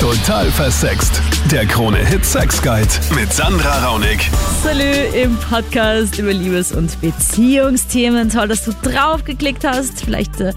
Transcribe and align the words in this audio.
Total 0.00 0.48
versext. 0.52 1.20
Der 1.50 1.66
Krone-Hit 1.66 2.24
Sex 2.24 2.62
Guide 2.62 2.88
mit 3.16 3.32
Sandra 3.32 3.84
Raunig. 3.84 4.30
Salü 4.62 4.84
im 5.20 5.36
Podcast 5.36 6.20
über 6.20 6.32
Liebes- 6.32 6.70
und 6.70 7.00
Beziehungsthemen. 7.00 8.30
Toll, 8.30 8.46
dass 8.46 8.64
du 8.64 8.72
draufgeklickt 8.84 9.64
hast. 9.64 10.04
Vielleicht 10.04 10.40
äh, 10.40 10.52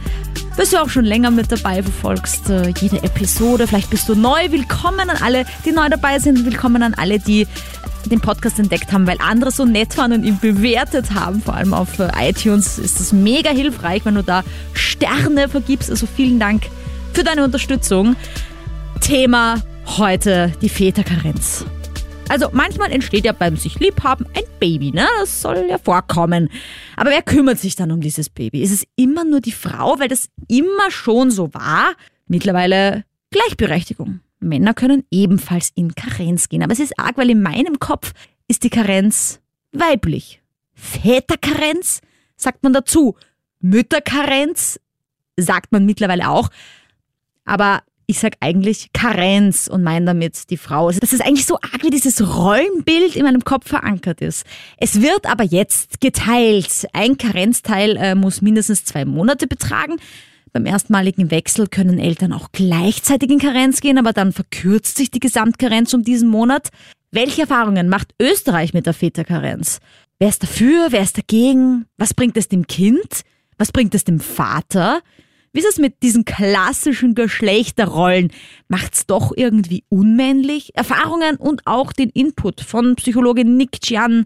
bist 0.58 0.74
du 0.74 0.78
auch 0.78 0.90
schon 0.90 1.06
länger 1.06 1.32
mit 1.32 1.52
dabei, 1.52 1.82
verfolgst 1.82 2.52
äh, 2.52 2.72
jede 2.80 3.02
Episode. 3.02 3.66
Vielleicht 3.66 3.90
bist 3.90 4.08
du 4.10 4.14
neu. 4.14 4.52
Willkommen 4.52 5.10
an 5.10 5.18
alle, 5.24 5.46
die 5.66 5.72
neu 5.72 5.90
dabei 5.90 6.20
sind. 6.20 6.46
Willkommen 6.46 6.84
an 6.84 6.94
alle, 6.94 7.18
die 7.18 7.48
den 8.06 8.22
Podcast 8.22 8.60
entdeckt 8.60 8.94
haben, 8.94 9.08
weil 9.08 9.18
andere 9.28 9.50
so 9.50 9.66
nett 9.66 9.98
waren 9.98 10.14
und 10.14 10.24
ihn 10.24 10.38
bewertet 10.38 11.16
haben. 11.16 11.42
Vor 11.42 11.56
allem 11.56 11.74
auf 11.74 11.98
äh, 11.98 12.12
iTunes 12.30 12.78
ist 12.78 13.00
das 13.00 13.12
mega 13.12 13.50
hilfreich, 13.50 14.06
wenn 14.06 14.14
du 14.14 14.24
da 14.24 14.44
Sterne 14.74 15.50
vergibst. 15.50 15.90
Also 15.90 16.06
vielen 16.06 16.38
Dank 16.40 16.68
für 17.14 17.24
deine 17.24 17.44
Unterstützung. 17.44 18.16
Thema 19.02 19.62
heute 19.98 20.54
die 20.62 20.70
Väterkarenz. 20.70 21.66
Also 22.30 22.50
manchmal 22.54 22.92
entsteht 22.92 23.26
ja 23.26 23.34
beim 23.34 23.58
sich 23.58 23.78
liebhaben 23.80 24.26
ein 24.36 24.44
Baby, 24.60 24.92
ne? 24.92 25.06
Das 25.20 25.42
soll 25.42 25.66
ja 25.70 25.78
vorkommen. 25.78 26.50
Aber 26.96 27.10
wer 27.10 27.22
kümmert 27.22 27.60
sich 27.60 27.76
dann 27.76 27.92
um 27.92 28.00
dieses 28.00 28.30
Baby? 28.30 28.62
Ist 28.62 28.72
es 28.72 28.86
immer 28.96 29.26
nur 29.26 29.42
die 29.42 29.52
Frau, 29.52 30.00
weil 30.00 30.08
das 30.08 30.30
immer 30.48 30.92
schon 30.92 31.32
so 31.32 31.54
war? 31.54 31.94
Mittlerweile 32.28 33.04
Gleichberechtigung. 33.32 34.22
Männer 34.40 34.74
können 34.74 35.04
ebenfalls 35.12 35.72
in 35.76 35.94
Karenz 35.94 36.48
gehen. 36.48 36.64
Aber 36.64 36.72
es 36.72 36.80
ist 36.80 36.98
arg, 36.98 37.18
weil 37.18 37.30
in 37.30 37.42
meinem 37.42 37.80
Kopf 37.80 38.14
ist 38.48 38.64
die 38.64 38.70
Karenz 38.70 39.42
weiblich. 39.74 40.42
Väterkarenz 40.74 42.02
sagt 42.38 42.64
man 42.64 42.72
dazu. 42.72 43.16
Mütterkarenz 43.60 44.80
sagt 45.38 45.72
man 45.72 45.86
mittlerweile 45.86 46.30
auch. 46.30 46.50
Aber 47.44 47.82
ich 48.12 48.20
sag 48.20 48.36
eigentlich 48.40 48.92
Karenz 48.94 49.68
und 49.68 49.84
meine 49.84 50.06
damit 50.06 50.50
die 50.50 50.58
Frau. 50.58 50.88
Also, 50.88 51.00
dass 51.00 51.14
es 51.14 51.22
eigentlich 51.22 51.46
so 51.46 51.56
arg 51.56 51.84
wie 51.84 51.90
dieses 51.90 52.22
Rollenbild 52.22 53.16
in 53.16 53.24
meinem 53.24 53.44
Kopf 53.44 53.68
verankert 53.68 54.22
ist. 54.22 54.46
Es 54.78 55.02
wird 55.02 55.26
aber 55.26 55.44
jetzt 55.44 56.00
geteilt. 56.02 56.88
Ein 56.94 57.18
Karenzteil 57.18 57.98
äh, 57.98 58.16
muss 58.16 58.42
mindestens 58.42 58.86
zwei 58.86 59.06
Monate 59.06 59.48
betragen. 59.48 59.98
Beim 60.54 60.66
erstmaligen 60.66 61.32
Wechsel 61.32 61.68
können 61.68 61.98
Eltern 61.98 62.34
auch 62.34 62.50
gleichzeitig 62.52 63.30
in 63.32 63.40
Karenz 63.40 63.80
gehen, 63.80 63.98
aber 63.98 64.12
dann 64.12 64.34
verkürzt 64.34 64.98
sich 64.98 65.10
die 65.10 65.22
Gesamtkarenz 65.22 65.94
um 65.94 66.04
diesen 66.04 66.28
Monat. 66.28 66.70
Welche 67.12 67.42
Erfahrungen 67.42 67.88
macht 67.88 68.14
Österreich 68.22 68.74
mit 68.74 68.86
der 68.86 68.94
Väterkarenz? 68.94 69.80
Wer 70.20 70.30
ist 70.30 70.44
dafür? 70.44 70.88
Wer 70.90 71.02
ist 71.02 71.18
dagegen? 71.18 71.86
Was 71.98 72.14
bringt 72.14 72.36
es 72.36 72.50
dem 72.50 72.68
Kind? 72.68 73.22
Was 73.58 73.72
bringt 73.72 73.96
es 73.96 74.04
dem 74.04 74.20
Vater? 74.20 75.02
Wie 75.54 75.60
ist 75.60 75.68
es 75.68 75.80
mit 75.80 76.02
diesen 76.02 76.24
klassischen 76.24 77.14
Geschlechterrollen? 77.14 78.32
Macht's 78.70 79.06
doch 79.06 79.34
irgendwie 79.36 79.84
unmännlich? 79.90 80.72
Erfahrungen 80.76 81.36
und 81.36 81.64
auch 81.66 81.92
den 81.92 82.10
Input 82.10 82.62
von 82.62 82.96
Psychologe 82.96 83.44
Nick 83.44 83.82
Chian. 83.82 84.26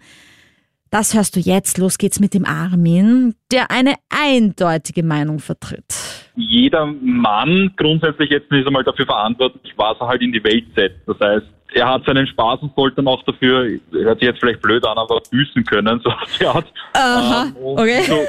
Das 0.91 1.15
hörst 1.15 1.35
du 1.35 1.39
jetzt. 1.39 1.79
Los 1.79 1.97
geht's 1.97 2.19
mit 2.19 2.35
dem 2.35 2.45
Armin, 2.45 3.33
der 3.51 3.71
eine 3.71 3.95
eindeutige 4.09 5.01
Meinung 5.01 5.39
vertritt. 5.39 5.95
Jeder 6.35 6.85
Mann 6.85 7.71
grundsätzlich 7.75 8.29
jetzt 8.29 8.51
nicht 8.51 8.67
einmal 8.67 8.83
dafür 8.83 9.05
verantwortlich, 9.07 9.73
was 9.77 9.97
er 9.99 10.07
halt 10.07 10.21
in 10.21 10.31
die 10.31 10.43
Welt 10.43 10.65
setzt. 10.75 10.99
Das 11.07 11.19
heißt, 11.19 11.45
er 11.73 11.89
hat 11.89 12.05
seinen 12.05 12.27
Spaß 12.27 12.61
und 12.61 12.75
sollte 12.75 12.97
dann 12.97 13.07
auch 13.07 13.23
dafür, 13.23 13.79
hört 13.91 14.19
sich 14.19 14.27
jetzt 14.29 14.39
vielleicht 14.39 14.61
blöd 14.61 14.85
an, 14.85 14.97
aber 14.97 15.19
büßen 15.31 15.65
können, 15.65 15.99
so 16.03 16.09
auf 16.11 16.37
die 16.39 16.45
Art. 16.45 16.71
Aha, 16.93 17.45
Ähm, 17.47 17.55
okay. 17.59 18.01
wieso- 18.05 18.27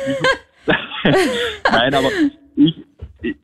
Nein, 1.70 1.94
aber 1.94 2.08
ich, 2.56 2.74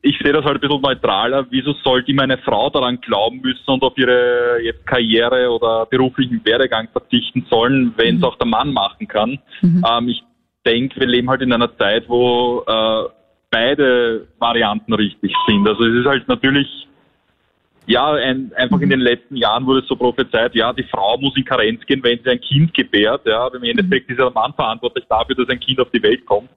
ich 0.01 0.17
sehe 0.21 0.33
das 0.33 0.43
halt 0.43 0.55
ein 0.55 0.61
bisschen 0.61 0.81
neutraler. 0.81 1.45
Wieso 1.49 1.73
sollte 1.83 2.11
ihm 2.11 2.19
eine 2.19 2.37
Frau 2.39 2.69
daran 2.69 2.99
glauben 3.01 3.41
müssen 3.41 3.67
und 3.67 3.83
auf 3.83 3.97
ihre 3.97 4.59
jetzt 4.61 4.85
Karriere 4.85 5.49
oder 5.49 5.85
beruflichen 5.85 6.43
Werdegang 6.43 6.89
verzichten 6.91 7.45
sollen, 7.49 7.93
wenn 7.97 8.17
es 8.17 8.23
auch 8.23 8.37
der 8.37 8.47
Mann 8.47 8.73
machen 8.73 9.07
kann? 9.07 9.39
Ähm, 9.63 10.09
ich 10.09 10.23
denke, 10.65 10.99
wir 10.99 11.07
leben 11.07 11.29
halt 11.29 11.41
in 11.41 11.53
einer 11.53 11.75
Zeit, 11.77 12.07
wo 12.07 12.63
äh, 12.65 13.09
beide 13.51 14.27
Varianten 14.39 14.93
richtig 14.93 15.33
sind. 15.47 15.67
Also 15.67 15.85
es 15.85 15.99
ist 15.99 16.07
halt 16.07 16.27
natürlich 16.27 16.67
ja, 17.85 18.13
ein, 18.13 18.51
einfach 18.55 18.79
in 18.79 18.89
den 18.89 19.01
letzten 19.01 19.35
Jahren 19.35 19.65
wurde 19.65 19.81
es 19.81 19.87
so 19.87 19.95
prophezeit, 19.95 20.55
ja, 20.55 20.71
die 20.71 20.83
Frau 20.83 21.17
muss 21.17 21.35
in 21.35 21.43
Karenz 21.43 21.85
gehen, 21.85 22.03
wenn 22.03 22.19
sie 22.23 22.29
ein 22.29 22.41
Kind 22.41 22.73
gebärt. 22.73 23.21
Ja, 23.25 23.45
aber 23.45 23.55
im 23.55 23.63
Endeffekt 23.63 24.09
ist 24.09 24.19
ja 24.19 24.25
der 24.25 24.33
Mann 24.33 24.53
verantwortlich 24.53 25.05
dafür, 25.09 25.35
dass 25.35 25.49
ein 25.49 25.59
Kind 25.59 25.79
auf 25.79 25.89
die 25.91 26.01
Welt 26.01 26.25
kommt. 26.25 26.49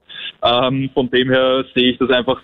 Ähm, 0.43 0.89
von 0.93 1.09
dem 1.09 1.29
her 1.29 1.65
sehe 1.75 1.91
ich 1.91 1.97
das 1.97 2.09
einfach 2.11 2.41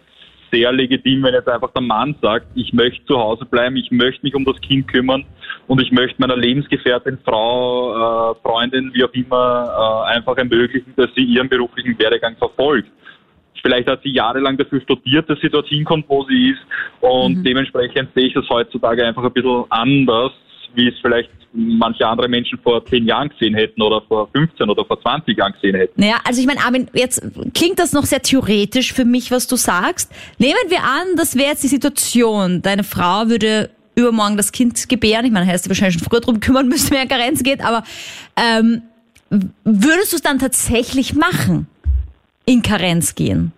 sehr 0.51 0.71
legitim, 0.71 1.23
wenn 1.23 1.33
jetzt 1.33 1.49
einfach 1.49 1.71
der 1.71 1.81
Mann 1.81 2.16
sagt, 2.21 2.45
ich 2.53 2.73
möchte 2.73 3.03
zu 3.05 3.17
Hause 3.17 3.45
bleiben, 3.45 3.75
ich 3.75 3.89
möchte 3.89 4.23
mich 4.23 4.35
um 4.35 4.45
das 4.45 4.59
Kind 4.61 4.88
kümmern 4.88 5.25
und 5.67 5.81
ich 5.81 5.91
möchte 5.91 6.21
meiner 6.21 6.38
Lebensgefährtin, 6.38 7.17
Frau, 7.25 8.31
äh, 8.31 8.35
Freundin, 8.44 8.91
wie 8.94 9.03
auch 9.03 9.13
immer, 9.13 10.05
äh, 10.07 10.15
einfach 10.15 10.38
ermöglichen, 10.38 10.94
dass 10.95 11.09
sie 11.15 11.23
ihren 11.23 11.50
beruflichen 11.50 11.97
Werdegang 11.97 12.35
verfolgt. 12.38 12.89
Vielleicht 13.63 13.88
hat 13.88 14.01
sie 14.03 14.12
jahrelang 14.12 14.57
dafür 14.57 14.81
studiert, 14.81 15.29
dass 15.29 15.40
sie 15.40 15.50
dorthin 15.50 15.85
kommt, 15.85 16.07
wo 16.09 16.25
sie 16.25 16.50
ist. 16.50 16.62
Und 17.00 17.44
dementsprechend 17.44 18.09
sehe 18.13 18.28
ich 18.28 18.34
das 18.34 18.47
heutzutage 18.50 19.06
einfach 19.06 19.24
ein 19.24 19.31
bisschen 19.31 19.63
anders, 19.69 20.34
wie 20.75 20.90
es 20.90 20.96
vielleicht 21.01 21.29
manche 21.53 22.06
andere 22.06 22.28
Menschen 22.28 22.59
vor 22.59 22.85
zehn 22.88 23.06
Jahren 23.06 23.29
gesehen 23.29 23.53
hätten 23.53 23.81
oder 23.81 24.01
vor 24.01 24.28
15 24.35 24.69
oder 24.69 24.84
vor 24.84 25.00
20 25.00 25.38
Jahren 25.38 25.53
gesehen 25.53 25.75
hätten. 25.75 26.01
Naja, 26.01 26.16
also 26.25 26.41
ich 26.41 26.47
meine, 26.47 26.59
Armin, 26.62 26.90
jetzt 26.94 27.22
klingt 27.53 27.79
das 27.79 27.94
noch 27.94 28.03
sehr 28.03 28.22
theoretisch 28.22 28.91
für 28.91 29.06
mich, 29.06 29.31
was 29.31 29.47
du 29.47 29.56
sagst. 29.56 30.12
Nehmen 30.40 30.56
wir 30.69 30.84
an, 30.84 31.16
das 31.16 31.38
wäre 31.38 31.51
jetzt 31.51 31.63
die 31.63 31.68
Situation. 31.68 32.62
Deine 32.62 32.84
Frau 32.84 33.30
würde 33.30 33.69
übermorgen 33.95 34.35
das 34.35 34.51
Kind 34.51 34.90
gebären. 34.90 35.25
Ich 35.25 35.31
meine, 35.31 35.45
hättest 35.45 35.68
du 35.68 35.69
wahrscheinlich 35.69 36.00
schon 36.00 36.09
früher 36.09 36.22
drum 36.22 36.40
kümmern 36.40 36.68
müssen, 36.68 36.91
wer 36.91 37.03
in 37.03 37.07
Karenz 37.07 37.44
geht, 37.44 37.63
aber 37.63 37.84
ähm, 38.35 38.81
würdest 39.63 40.12
du 40.12 40.18
es 40.18 40.22
dann 40.22 40.40
tatsächlich 40.40 41.13
machen? 41.13 41.68
In 42.46 42.62
Karenz 42.62 43.16
gehen? 43.16 43.54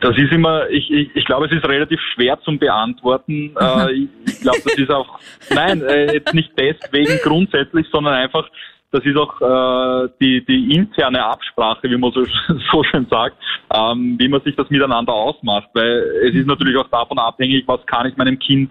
Das 0.00 0.16
ist 0.16 0.32
immer, 0.32 0.68
ich, 0.68 0.90
ich, 0.90 1.14
ich 1.14 1.24
glaube, 1.24 1.46
es 1.46 1.52
ist 1.52 1.64
relativ 1.64 2.00
schwer 2.14 2.38
zum 2.40 2.58
Beantworten. 2.58 3.54
Äh, 3.60 4.06
ich 4.26 4.40
glaube, 4.40 4.58
das 4.64 4.74
ist 4.74 4.90
auch, 4.90 5.18
nein, 5.50 5.82
äh, 5.82 6.14
jetzt 6.14 6.34
nicht 6.34 6.50
deswegen 6.56 7.18
grundsätzlich, 7.22 7.86
sondern 7.92 8.14
einfach, 8.14 8.48
das 8.90 9.04
ist 9.04 9.16
auch 9.16 9.40
äh, 9.40 10.08
die, 10.20 10.44
die 10.44 10.74
interne 10.74 11.24
Absprache, 11.24 11.90
wie 11.90 11.96
man 11.96 12.10
so, 12.12 12.24
so 12.72 12.82
schön 12.84 13.06
sagt, 13.10 13.36
ähm, 13.72 14.16
wie 14.18 14.28
man 14.28 14.40
sich 14.42 14.56
das 14.56 14.70
miteinander 14.70 15.12
ausmacht. 15.12 15.68
Weil 15.74 16.02
es 16.24 16.34
ist 16.34 16.46
natürlich 16.46 16.76
auch 16.76 16.88
davon 16.88 17.18
abhängig, 17.18 17.64
was 17.66 17.84
kann 17.86 18.06
ich 18.06 18.16
meinem 18.16 18.38
Kind 18.38 18.70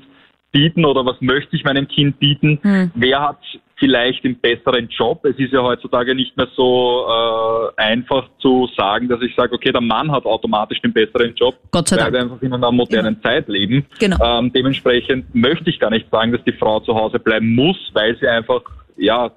bieten 0.51 0.85
oder 0.85 1.05
was 1.05 1.21
möchte 1.21 1.55
ich 1.55 1.63
meinem 1.63 1.87
Kind 1.87 2.19
bieten? 2.19 2.91
Wer 2.95 3.21
hat 3.21 3.37
vielleicht 3.79 4.23
den 4.23 4.39
besseren 4.39 4.87
Job? 4.89 5.23
Es 5.25 5.37
ist 5.37 5.53
ja 5.53 5.61
heutzutage 5.61 6.13
nicht 6.13 6.35
mehr 6.37 6.47
so 6.55 7.07
äh, 7.07 7.81
einfach 7.81 8.27
zu 8.39 8.69
sagen, 8.77 9.07
dass 9.07 9.21
ich 9.21 9.33
sage, 9.35 9.53
okay, 9.53 9.71
der 9.71 9.81
Mann 9.81 10.11
hat 10.11 10.25
automatisch 10.25 10.81
den 10.81 10.93
besseren 10.93 11.33
Job, 11.35 11.55
Gott 11.71 11.87
sei 11.87 11.95
weil 11.95 12.03
Dank. 12.03 12.13
wir 12.13 12.21
einfach 12.21 12.41
in 12.41 12.53
einer 12.53 12.71
modernen 12.71 13.21
Zeit 13.21 13.47
leben. 13.47 13.85
Genau. 13.99 14.17
Ähm, 14.23 14.51
dementsprechend 14.53 15.33
möchte 15.33 15.69
ich 15.69 15.79
gar 15.79 15.89
nicht 15.89 16.09
sagen, 16.11 16.31
dass 16.31 16.43
die 16.43 16.53
Frau 16.53 16.79
zu 16.81 16.93
Hause 16.93 17.19
bleiben 17.19 17.55
muss, 17.55 17.77
weil 17.93 18.17
sie 18.17 18.27
einfach 18.27 18.61
ja, 18.99 19.31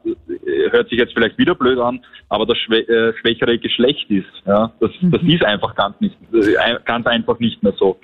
hört 0.70 0.88
sich 0.88 0.98
jetzt 0.98 1.14
vielleicht 1.14 1.38
wieder 1.38 1.54
blöd 1.54 1.78
an, 1.78 2.04
aber 2.28 2.46
das 2.46 2.58
schwä 2.58 2.80
äh, 2.80 3.12
schwächere 3.20 3.58
Geschlecht 3.58 4.10
ist. 4.10 4.26
Ja, 4.46 4.72
das, 4.80 4.90
das 5.02 5.22
ist 5.22 5.44
einfach 5.44 5.74
ganz 5.74 6.00
nicht, 6.00 6.16
äh, 6.34 6.74
ganz 6.84 7.06
einfach 7.06 7.38
nicht 7.38 7.62
mehr 7.62 7.72
so. 7.78 7.98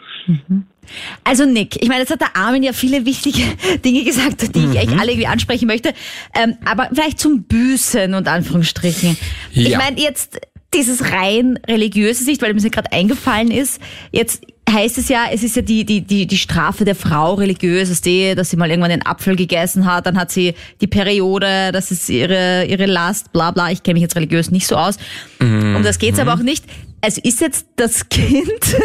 Also 1.25 1.45
Nick, 1.45 1.77
ich 1.83 1.89
meine, 1.89 2.01
jetzt 2.01 2.11
hat 2.11 2.21
der 2.21 2.37
Armin 2.37 2.63
ja 2.63 2.73
viele 2.73 3.05
wichtige 3.05 3.43
Dinge 3.85 4.05
gesagt, 4.05 4.55
die 4.55 4.65
ich 4.65 4.77
echt 4.79 4.99
alle 4.99 5.11
irgendwie 5.13 5.27
ansprechen 5.27 5.67
möchte. 5.67 5.93
Ähm, 6.35 6.57
aber 6.65 6.89
vielleicht 6.93 7.19
zum 7.21 7.43
Büßen 7.45 8.15
und 8.15 8.27
Anführungsstrichen. 8.29 9.17
Ich 9.53 9.69
Ja. 9.69 9.79
meine, 9.79 10.01
jetzt 10.01 10.41
dieses 10.75 11.13
rein 11.13 11.59
religiöse 11.67 12.25
Sicht, 12.25 12.43
weil 12.43 12.53
mir 12.55 12.61
gerade 12.71 12.93
eingefallen 12.93 13.51
ist, 13.51 13.81
jetzt 14.13 14.45
heißt 14.73 14.99
es 14.99 15.09
ja, 15.09 15.27
es 15.33 15.43
ist 15.43 15.57
ja 15.57 15.63
die, 15.63 15.85
die, 15.85 16.03
die, 16.03 16.27
die 16.27 16.39
Strafe 16.39 16.85
der 16.85 16.95
Frau 16.95 17.35
religiös, 17.35 17.89
dass, 17.89 18.01
die, 18.01 18.35
dass 18.35 18.51
sie 18.51 18.57
mal 18.57 18.69
irgendwann 18.69 18.91
den 18.91 19.07
Apfel 19.07 19.37
gegessen 19.37 19.87
hat, 19.87 20.07
dann 20.07 20.19
hat 20.19 20.31
sie 20.31 20.55
die 20.81 20.87
Periode, 20.87 21.71
das 21.73 21.91
ist 21.91 22.09
ihre, 22.09 22.65
ihre 22.67 22.87
Last, 22.87 23.33
bla 23.33 23.51
bla. 23.51 23.71
Ich 23.71 23.83
kenne 23.83 23.95
mich 23.95 24.03
jetzt 24.03 24.17
religiös 24.17 24.51
nicht 24.51 24.67
so 24.67 24.77
aus. 24.77 24.97
Um 25.41 25.83
das 25.83 25.99
geht's 25.99 26.19
aber 26.19 26.35
auch 26.35 26.43
nicht. 26.43 26.65
Also 27.01 27.21
ist 27.23 27.41
jetzt 27.41 27.67
das 27.77 28.09
Kind 28.11 28.77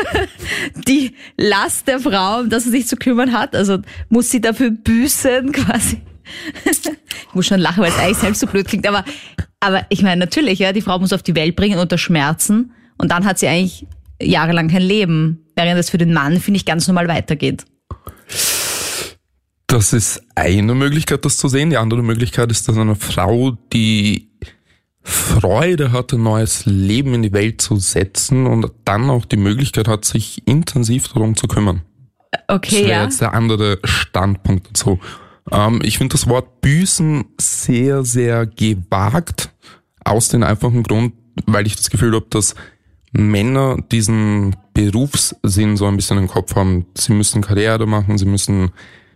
die 0.88 1.16
Last 1.38 1.88
der 1.88 2.00
Frau, 2.00 2.42
um 2.42 2.50
das 2.50 2.66
sie 2.66 2.72
sich 2.72 2.88
zu 2.88 2.96
kümmern 2.96 3.34
hat? 3.34 3.56
Also 3.56 3.80
muss 4.10 4.30
sie 4.30 4.42
dafür 4.42 4.72
büßen 4.72 5.52
quasi? 5.52 6.02
ich 6.66 7.34
muss 7.34 7.48
schon 7.48 7.60
lachen, 7.60 7.84
weil 7.84 7.92
es 7.92 7.98
eigentlich 7.98 8.18
selbst 8.18 8.40
so 8.40 8.48
blöd 8.48 8.68
klingt, 8.68 8.88
aber, 8.88 9.04
aber 9.60 9.86
ich 9.90 10.02
meine 10.02 10.18
natürlich, 10.18 10.60
ja, 10.60 10.72
die 10.72 10.82
Frau 10.82 11.00
muss 11.00 11.14
auf 11.14 11.24
die 11.24 11.36
Welt 11.36 11.56
bringen 11.56 11.80
unter 11.80 11.98
Schmerzen 11.98 12.72
und 12.98 13.12
dann 13.12 13.26
hat 13.26 13.40
sie 13.40 13.48
eigentlich 13.48 13.86
jahrelang 14.24 14.70
kein 14.70 14.82
Leben, 14.82 15.46
während 15.56 15.80
es 15.80 15.90
für 15.90 15.98
den 15.98 16.14
Mann, 16.14 16.40
finde 16.40 16.58
ich, 16.58 16.66
ganz 16.66 16.88
normal 16.88 17.08
weitergeht. 17.08 17.66
Das 19.68 19.92
ist 19.92 20.22
eine 20.36 20.76
Möglichkeit, 20.76 21.26
das 21.26 21.38
zu 21.38 21.48
sehen. 21.48 21.72
Die 21.72 21.78
andere 21.78 22.04
Möglichkeit 22.04 22.52
ist, 22.52 22.68
dass 22.68 22.78
eine 22.78 22.96
Frau, 22.96 23.58
die 23.74 24.30
Freude 25.02 25.92
hat, 25.92 26.14
ein 26.14 26.24
neues 26.24 26.66
Leben 26.66 27.14
in 27.14 27.24
die 27.24 27.34
Welt 27.34 27.62
zu 27.62 27.78
setzen 27.78 28.46
und 28.46 28.72
dann 28.86 29.10
auch 29.10 29.26
die 29.26 29.38
Möglichkeit 29.38 29.88
hat, 29.88 30.06
sich 30.06 30.48
intensiv 30.48 31.08
darum 31.10 31.36
zu 31.36 31.48
kümmern. 31.48 31.82
Okay, 32.48 32.70
das 32.70 32.80
wäre 32.80 32.90
ja. 32.90 33.04
jetzt 33.04 33.22
der 33.22 33.34
andere 33.34 33.80
Standpunkt 33.84 34.70
dazu. 34.70 35.00
Ähm, 35.52 35.82
ich 35.84 35.98
finde 35.98 36.14
das 36.14 36.28
Wort 36.28 36.62
büßen 36.62 37.26
sehr, 37.40 38.04
sehr 38.04 38.46
gewagt. 38.46 39.50
Aus 40.06 40.30
dem 40.30 40.44
einfachen 40.44 40.84
Grund, 40.84 41.14
weil 41.46 41.66
ich 41.66 41.76
das 41.76 41.90
Gefühl 41.90 42.14
habe, 42.16 42.28
dass 42.30 42.56
Männer 43.14 43.78
diesen 43.92 44.56
Berufssinn 44.74 45.78
so 45.78 45.86
ein 45.86 45.96
bisschen 45.96 46.18
im 46.18 46.28
Kopf 46.28 46.56
haben. 46.56 46.86
Sie 46.96 47.14
müssen 47.14 47.42
Karriere 47.42 47.86
machen, 47.86 48.18
sie 48.18 48.26
müssen 48.26 48.72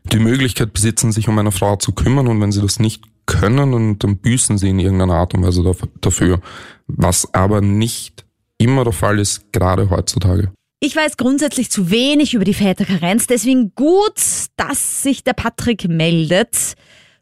die 0.06 0.20
Möglichkeit 0.20 0.72
besitzen, 0.72 1.12
sich 1.12 1.28
um 1.28 1.38
eine 1.38 1.52
Frau 1.52 1.76
zu 1.76 1.92
kümmern 1.92 2.28
und 2.28 2.40
wenn 2.40 2.52
sie 2.52 2.62
das 2.62 2.80
nicht 2.80 3.04
können, 3.26 3.72
dann, 3.74 4.00
dann 4.00 4.18
büßen 4.18 4.58
sie 4.58 4.70
in 4.70 4.80
irgendeiner 4.80 5.16
Art 5.16 5.34
und 5.34 5.44
Weise 5.44 5.62
daf- 5.62 5.90
dafür. 6.00 6.40
Was 6.88 7.34
aber 7.34 7.60
nicht 7.60 8.24
immer 8.58 8.84
der 8.86 8.94
Fall 8.94 9.20
ist, 9.20 9.52
gerade 9.52 9.90
heutzutage. 9.90 10.52
Ich 10.80 10.96
weiß 10.96 11.18
grundsätzlich 11.18 11.70
zu 11.72 11.90
wenig 11.92 12.36
über 12.36 12.46
die 12.46 12.54
Väterkarenz, 12.54 13.28
deswegen 13.28 13.74
gut, 13.76 14.22
dass 14.58 15.02
sich 15.04 15.24
der 15.24 15.34
Patrick 15.34 15.90
meldet. 15.90 16.76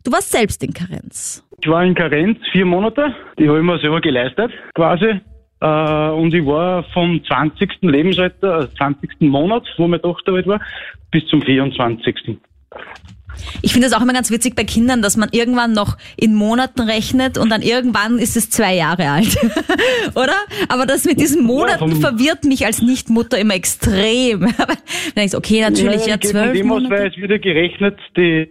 Du 0.03 0.11
warst 0.11 0.31
selbst 0.31 0.61
in 0.61 0.73
Karenz. 0.73 1.43
Ich 1.61 1.67
war 1.67 1.83
in 1.83 1.95
Karenz 1.95 2.37
vier 2.51 2.65
Monate, 2.65 3.15
die 3.39 3.47
habe 3.47 3.59
ich 3.59 3.63
mir 3.63 3.79
selber 3.79 4.01
geleistet, 4.01 4.51
quasi. 4.75 5.21
Äh, 5.65 6.09
und 6.11 6.31
ich 6.33 6.45
war 6.45 6.83
vom 6.93 7.23
20. 7.25 7.81
Lebensalter, 7.81 8.53
also 8.53 8.67
20. 8.77 9.21
Monat, 9.21 9.63
wo 9.77 9.87
meine 9.87 10.01
Tochter 10.01 10.33
alt 10.33 10.45
war, 10.45 10.61
bis 11.09 11.25
zum 11.25 11.41
24. 11.41 12.37
Ich 13.63 13.73
finde 13.73 13.87
es 13.87 13.93
auch 13.93 14.01
immer 14.01 14.13
ganz 14.13 14.31
witzig 14.31 14.55
bei 14.55 14.63
Kindern, 14.63 15.01
dass 15.01 15.17
man 15.17 15.29
irgendwann 15.31 15.73
noch 15.73 15.97
in 16.17 16.35
Monaten 16.35 16.81
rechnet 16.81 17.37
und 17.37 17.49
dann 17.49 17.61
irgendwann 17.61 18.19
ist 18.19 18.37
es 18.37 18.49
zwei 18.49 18.75
Jahre 18.75 19.09
alt. 19.09 19.37
Oder? 20.15 20.35
Aber 20.69 20.85
das 20.85 21.03
mit 21.05 21.19
diesen 21.19 21.43
Monaten 21.43 21.91
vom- 21.91 22.01
verwirrt 22.01 22.43
mich 22.45 22.65
als 22.65 22.81
Nichtmutter 22.81 23.39
immer 23.39 23.55
extrem. 23.55 24.41
Dann 25.15 25.27
du, 25.27 25.37
okay, 25.37 25.61
natürlich, 25.61 26.05
ja, 26.05 26.13
von 26.13 26.21
zwölf 26.21 26.53
dem 26.53 26.71
aus, 26.71 26.83
weil 26.83 26.89
Monate. 26.89 27.07
es 27.07 27.17
wieder 27.17 27.39
gerechnet, 27.39 27.97
die, 28.15 28.49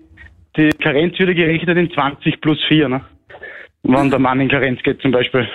die 0.56 0.68
Karenz 0.82 1.18
wird 1.18 1.34
gerechnet 1.34 1.78
in 1.78 1.90
20 1.90 2.40
plus 2.40 2.58
4, 2.68 2.88
ne? 2.88 3.00
Wenn 3.84 4.10
der 4.10 4.18
Mann 4.18 4.40
in 4.40 4.48
Karenz 4.48 4.82
geht 4.82 5.00
zum 5.00 5.12
Beispiel. 5.12 5.48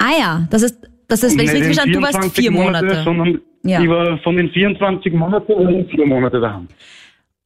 Ah 0.00 0.18
ja, 0.18 0.46
das 0.50 0.62
ist, 0.62 0.78
das 1.08 1.22
ist, 1.22 1.36
wenn 1.38 1.44
ich 1.44 1.50
richtig 1.52 1.66
verstanden, 1.74 1.92
du 1.94 2.02
warst 2.02 2.14
24 2.18 2.42
vier 2.44 2.50
Monate. 2.50 3.02
sondern 3.04 3.40
Ja. 3.64 3.80
ich 3.82 3.88
war 3.88 4.18
von 4.18 4.36
den 4.36 4.50
24 4.50 5.12
Monaten 5.12 5.88
vier 5.88 6.06
Monate 6.06 6.40
daheim. 6.40 6.68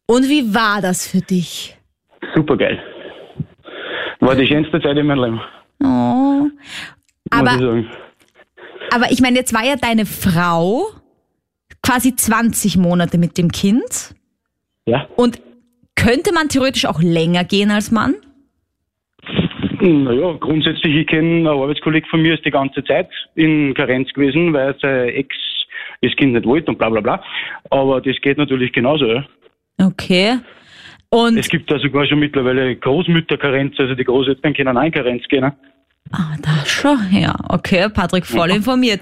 Und 0.07 0.29
wie 0.29 0.55
war 0.55 0.81
das 0.81 1.07
für 1.07 1.21
dich? 1.21 1.77
Super 2.35 2.57
geil. 2.57 2.79
War 4.21 4.35
die 4.35 4.47
schönste 4.47 4.81
Zeit 4.81 4.97
in 4.97 5.07
meinem 5.07 5.23
Leben, 5.25 5.41
Oh. 5.83 6.47
ich 7.25 7.33
Aber, 7.33 7.51
sagen. 7.59 7.87
aber 8.91 9.11
ich 9.11 9.21
meine, 9.21 9.37
jetzt 9.37 9.53
war 9.53 9.65
ja 9.65 9.77
deine 9.77 10.07
Frau 10.07 10.87
quasi 11.83 12.17
20 12.17 12.77
Monate 12.79 13.19
mit 13.19 13.37
dem 13.37 13.51
Kind. 13.53 14.15
Ja. 14.87 15.07
Und 15.17 15.41
könnte 15.97 16.33
man 16.33 16.49
theoretisch 16.49 16.87
auch 16.87 17.01
länger 17.03 17.45
gehen 17.45 17.71
als 17.71 17.91
Mann? 17.91 18.15
Naja, 19.87 20.33
grundsätzlich, 20.41 20.97
ich 20.97 21.07
kenne 21.07 21.29
einen 21.29 21.47
Arbeitskollege 21.47 22.09
von 22.09 22.21
mir, 22.21 22.35
ist 22.35 22.45
die 22.45 22.51
ganze 22.51 22.83
Zeit 22.85 23.09
in 23.37 23.73
Karenz 23.75 24.13
gewesen, 24.13 24.53
weil 24.53 24.75
sein 24.81 25.11
Ex 25.11 25.29
das 26.03 26.15
Kind 26.17 26.33
nicht 26.33 26.45
wollte 26.45 26.73
und 26.73 26.79
bla 26.79 26.91
bla 26.91 27.01
bla. 27.01 27.23
Aber 27.71 28.01
das 28.01 28.17
geht 28.21 28.37
natürlich 28.37 28.73
genauso. 28.73 29.07
Ja. 29.07 29.25
Okay. 29.81 30.39
Und 31.11 31.39
Es 31.39 31.49
gibt 31.49 31.71
da 31.71 31.79
sogar 31.79 32.05
schon 32.07 32.19
mittlerweile 32.19 32.75
Großmütterkarenz, 32.75 33.79
also 33.79 33.95
die 33.95 34.05
Großeltern 34.05 34.55
können 34.55 34.77
auch 34.77 34.83
in 34.83 34.93
Karenz 34.93 35.23
gehen. 35.29 35.43
Ne? 35.43 35.55
Ah, 36.11 36.35
da 36.43 36.67
schon, 36.67 36.99
ja. 37.13 37.35
Okay, 37.49 37.89
Patrick, 37.89 38.27
voll 38.27 38.51
informiert. 38.51 39.01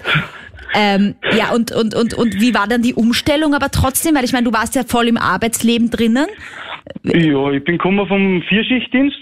Ähm, 0.75 1.15
ja, 1.35 1.51
und, 1.53 1.71
und, 1.71 1.95
und, 1.95 2.13
und 2.13 2.41
wie 2.41 2.53
war 2.53 2.67
dann 2.67 2.81
die 2.81 2.93
Umstellung 2.93 3.53
aber 3.53 3.69
trotzdem? 3.71 4.15
Weil 4.15 4.25
ich 4.25 4.33
meine, 4.33 4.45
du 4.45 4.53
warst 4.53 4.75
ja 4.75 4.83
voll 4.83 5.07
im 5.07 5.17
Arbeitsleben 5.17 5.89
drinnen. 5.89 6.27
Ja, 7.03 7.51
ich 7.51 7.63
bin 7.63 7.77
gekommen 7.77 8.05
vom 8.07 8.43
Vierschichtdienst 8.43 9.19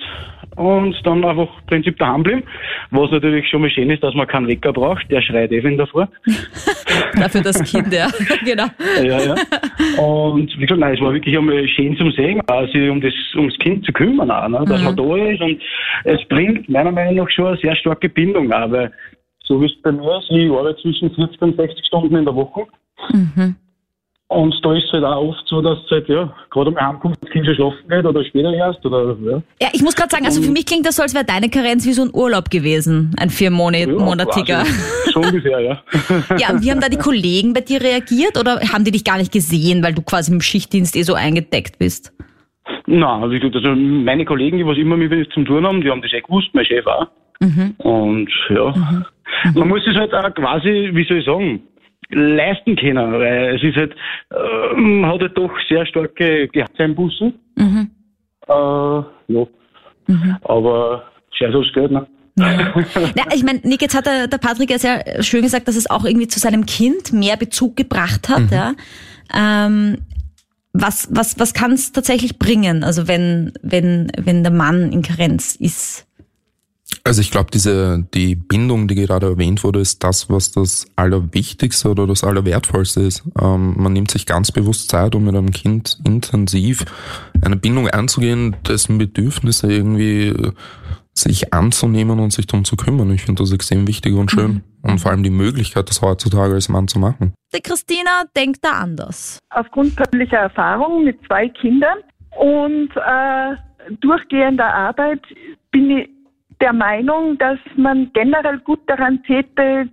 und 0.55 0.95
dann 1.03 1.23
einfach 1.23 1.49
im 1.59 1.65
Prinzip 1.67 1.97
daheim 1.97 2.23
bleiben. 2.23 2.43
Was 2.91 3.11
natürlich 3.11 3.47
schon 3.47 3.61
mal 3.61 3.69
schön 3.69 3.89
ist, 3.89 4.03
dass 4.03 4.13
man 4.13 4.27
keinen 4.27 4.47
Wecker 4.47 4.73
braucht, 4.73 5.09
der 5.09 5.21
schreit 5.21 5.51
eh 5.51 5.63
wenn 5.63 5.77
davor. 5.77 6.09
Dafür 7.15 7.41
das 7.41 7.63
Kind, 7.63 7.93
ja. 7.93 8.07
genau. 8.45 8.65
Ja, 9.03 9.19
ja. 9.19 9.35
Und 10.01 10.51
wie 10.57 10.65
gesagt, 10.65 10.79
nein, 10.79 10.95
es 10.95 11.01
war 11.01 11.13
wirklich 11.13 11.37
einmal 11.37 11.67
schön 11.67 11.95
zum 11.97 12.11
Sehen, 12.11 12.41
sich 12.71 12.89
um 12.89 13.01
das, 13.01 13.13
ums 13.35 13.57
Kind 13.59 13.85
zu 13.85 13.91
kümmern, 13.91 14.31
auch, 14.31 14.47
ne? 14.47 14.63
dass 14.67 14.81
man 14.83 14.95
da 14.95 15.15
ist. 15.15 15.41
Und 15.41 15.61
es 16.03 16.23
bringt 16.29 16.69
meiner 16.69 16.91
Meinung 16.91 17.15
nach 17.15 17.29
schon 17.29 17.47
eine 17.47 17.57
sehr 17.57 17.75
starke 17.75 18.09
Bindung 18.09 18.51
auch, 18.51 18.71
weil 18.71 18.91
so 19.45 19.61
wie 19.61 19.65
es 19.65 19.81
bei 19.81 19.91
mir 19.91 20.19
ist, 20.19 20.31
ich 20.31 20.49
arbeite 20.49 20.81
zwischen 20.81 21.13
40 21.13 21.41
und 21.41 21.57
60 21.57 21.85
Stunden 21.85 22.15
in 22.15 22.25
der 22.25 22.35
Woche. 22.35 22.65
Und 24.33 24.55
da 24.63 24.73
ist 24.73 24.85
es 24.85 24.91
halt 24.93 25.03
auch 25.03 25.29
oft 25.29 25.47
so, 25.47 25.61
dass 25.61 25.77
es 25.85 25.91
halt, 25.91 26.09
ja, 26.09 26.33
gerade 26.49 26.69
am 26.69 26.75
Heimkommt, 26.75 27.17
das 27.21 27.29
Kind 27.29 27.45
schon 27.45 27.55
schlafen 27.55 27.87
geht 27.87 28.05
oder 28.05 28.23
später 28.25 28.53
erst 28.53 28.85
oder, 28.85 29.15
ja. 29.23 29.41
Ja, 29.61 29.69
ich 29.73 29.81
muss 29.83 29.95
gerade 29.95 30.09
sagen, 30.09 30.25
also 30.25 30.41
für 30.41 30.51
mich 30.51 30.65
klingt 30.65 30.85
das 30.85 30.95
so, 30.95 31.03
als 31.03 31.13
wäre 31.13 31.25
deine 31.25 31.49
Karenz 31.49 31.85
wie 31.85 31.93
so 31.93 32.03
ein 32.03 32.09
Urlaub 32.13 32.49
gewesen. 32.49 33.13
Ein 33.19 33.29
viermonatiger. 33.29 34.63
quasi. 34.63 35.11
So 35.13 35.19
ungefähr, 35.19 35.59
ja. 35.59 35.83
Ja, 36.37 36.51
und 36.51 36.63
wie 36.63 36.71
haben 36.71 36.81
da 36.81 36.89
die 36.89 36.97
Kollegen 36.97 37.53
bei 37.53 37.61
dir 37.61 37.81
reagiert 37.81 38.39
oder 38.39 38.59
haben 38.73 38.83
die 38.83 38.91
dich 38.91 39.03
gar 39.03 39.17
nicht 39.17 39.31
gesehen, 39.31 39.83
weil 39.83 39.93
du 39.93 40.01
quasi 40.01 40.31
im 40.31 40.41
Schichtdienst 40.41 40.95
eh 40.95 41.03
so 41.03 41.13
eingedeckt 41.13 41.77
bist? 41.77 42.11
Nein, 42.87 43.03
also, 43.03 43.31
ich 43.33 43.43
also 43.43 43.69
meine 43.75 44.25
Kollegen, 44.25 44.57
die 44.57 44.65
was 44.65 44.77
immer 44.77 44.97
mit 44.97 45.11
mir 45.11 45.29
zum 45.29 45.45
tun 45.45 45.65
haben, 45.65 45.81
die 45.81 45.89
haben 45.89 46.01
das 46.01 46.11
eh 46.13 46.21
gewusst, 46.21 46.49
mein 46.53 46.65
Chef 46.65 46.85
auch. 46.87 47.07
Und 47.79 48.29
ja, 48.49 49.03
man 49.53 49.67
muss 49.67 49.85
es 49.85 49.95
halt 49.95 50.13
auch 50.13 50.33
quasi, 50.33 50.91
wie 50.93 51.05
soll 51.05 51.17
ich 51.17 51.25
sagen, 51.25 51.61
leisten 52.09 52.75
können, 52.75 53.13
weil 53.13 53.55
es 53.55 53.63
ist 53.63 53.75
halt, 53.75 53.95
äh, 54.31 54.75
man 54.75 55.11
hat 55.11 55.21
halt 55.21 55.37
doch 55.37 55.51
sehr 55.67 55.85
starke 55.85 56.47
Gehaltseinbußen. 56.49 57.33
Äh, 58.47 58.53
ja. 58.53 59.47
Aber 60.43 61.03
scheiß 61.31 61.55
aufs 61.55 61.73
Geld, 61.73 61.91
ne? 61.91 62.07
Ja, 62.35 63.25
ich 63.33 63.43
meine, 63.43 63.59
Nick, 63.63 63.81
jetzt 63.81 63.95
hat 63.95 64.07
der, 64.07 64.27
der 64.27 64.37
Patrick 64.39 64.71
ja 64.71 64.79
sehr 64.79 65.21
schön 65.21 65.43
gesagt, 65.43 65.67
dass 65.67 65.75
es 65.75 65.89
auch 65.89 66.03
irgendwie 66.03 66.27
zu 66.27 66.39
seinem 66.39 66.65
Kind 66.65 67.13
mehr 67.13 67.37
Bezug 67.37 67.75
gebracht 67.75 68.27
hat. 68.27 68.51
Ja. 68.51 68.73
Ähm, 69.33 69.99
was 70.73 71.07
was, 71.11 71.39
was 71.39 71.53
kann 71.53 71.73
es 71.73 71.91
tatsächlich 71.91 72.39
bringen, 72.39 72.83
also 72.83 73.07
wenn, 73.07 73.53
wenn, 73.61 74.11
wenn 74.17 74.41
der 74.41 74.51
Mann 74.51 74.91
in 74.91 75.03
Karenz 75.03 75.55
ist? 75.55 76.07
Also 77.05 77.19
ich 77.19 77.31
glaube, 77.31 77.51
diese 77.51 78.07
die 78.13 78.35
Bindung, 78.35 78.87
die 78.87 78.95
gerade 78.95 79.25
erwähnt 79.25 79.65
wurde, 79.65 79.81
ist 79.81 80.03
das, 80.05 80.29
was 80.29 80.53
das 80.53 80.87
Allerwichtigste 80.95 81.89
oder 81.89 82.07
das 82.07 82.23
Allerwertvollste 82.23 83.01
ist. 83.01 83.23
Ähm, 83.41 83.73
man 83.77 83.91
nimmt 83.91 84.09
sich 84.09 84.25
ganz 84.25 84.53
bewusst 84.53 84.89
Zeit, 84.89 85.13
um 85.13 85.25
mit 85.25 85.35
einem 85.35 85.51
Kind 85.51 85.99
intensiv 86.05 86.85
eine 87.43 87.57
Bindung 87.57 87.89
einzugehen, 87.89 88.55
dessen 88.65 88.97
Bedürfnisse 88.97 89.69
irgendwie 89.69 90.27
äh, 90.27 90.51
sich 91.13 91.53
anzunehmen 91.53 92.19
und 92.19 92.31
sich 92.31 92.47
darum 92.47 92.63
zu 92.63 92.77
kümmern. 92.77 93.11
Ich 93.11 93.23
finde 93.23 93.43
das 93.43 93.51
extrem 93.51 93.85
wichtig 93.85 94.13
und 94.13 94.31
schön. 94.31 94.63
Und 94.81 94.99
vor 94.99 95.11
allem 95.11 95.23
die 95.23 95.29
Möglichkeit, 95.29 95.89
das 95.89 96.01
heutzutage 96.01 96.53
als 96.53 96.69
Mann 96.69 96.87
zu 96.87 96.99
machen. 96.99 97.33
Die 97.53 97.61
Christina 97.61 98.23
denkt 98.35 98.59
da 98.63 98.71
anders. 98.79 99.39
aufgrund 99.49 99.95
persönlicher 99.95 100.37
Erfahrung 100.37 101.03
mit 101.03 101.19
zwei 101.27 101.49
Kindern 101.49 101.97
und 102.37 102.89
äh, 102.95 103.55
durchgehender 103.99 104.73
Arbeit 104.73 105.21
bin 105.71 105.91
ich 105.91 106.09
der 106.61 106.73
Meinung, 106.73 107.37
dass 107.37 107.59
man 107.75 108.11
generell 108.13 108.59
gut 108.59 108.79
daran 108.87 109.21
täte, 109.23 109.89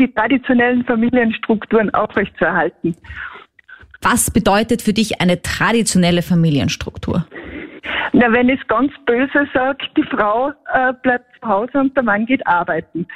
die 0.00 0.12
traditionellen 0.12 0.84
Familienstrukturen 0.84 1.92
aufrechtzuerhalten. 1.94 2.96
Was 4.02 4.30
bedeutet 4.30 4.82
für 4.82 4.92
dich 4.92 5.20
eine 5.20 5.40
traditionelle 5.40 6.22
Familienstruktur? 6.22 7.26
Na, 8.12 8.32
wenn 8.32 8.48
ich 8.48 8.60
es 8.60 8.66
ganz 8.68 8.92
böse 9.06 9.48
sage, 9.52 9.78
die 9.96 10.04
Frau 10.04 10.50
äh, 10.72 10.92
bleibt 11.02 11.26
zu 11.40 11.48
Hause 11.48 11.78
und 11.78 11.96
der 11.96 12.02
Mann 12.02 12.26
geht 12.26 12.46
arbeiten. 12.46 13.06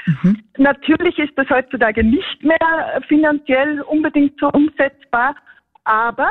Natürlich 0.57 1.19
ist 1.19 1.33
das 1.37 1.49
heutzutage 1.51 2.03
nicht 2.03 2.43
mehr 2.43 3.01
finanziell 3.07 3.81
unbedingt 3.83 4.39
so 4.41 4.51
umsetzbar, 4.51 5.37
aber 5.85 6.29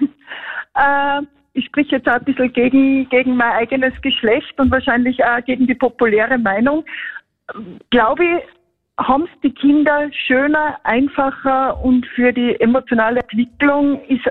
äh, 0.74 1.22
ich 1.52 1.66
spreche 1.66 1.96
jetzt 1.96 2.08
auch 2.08 2.14
ein 2.14 2.24
bisschen 2.24 2.52
gegen, 2.52 3.08
gegen 3.08 3.36
mein 3.36 3.52
eigenes 3.52 4.00
Geschlecht 4.02 4.58
und 4.58 4.70
wahrscheinlich 4.70 5.22
auch 5.24 5.44
gegen 5.44 5.66
die 5.66 5.74
populäre 5.74 6.38
Meinung. 6.38 6.84
Glaube 7.90 8.24
ich, 8.24 8.42
haben 8.98 9.24
es 9.24 9.40
die 9.42 9.52
Kinder 9.52 10.10
schöner, 10.12 10.78
einfacher 10.84 11.82
und 11.82 12.06
für 12.06 12.32
die 12.32 12.60
emotionale 12.60 13.20
Entwicklung 13.20 14.00
ist 14.06 14.24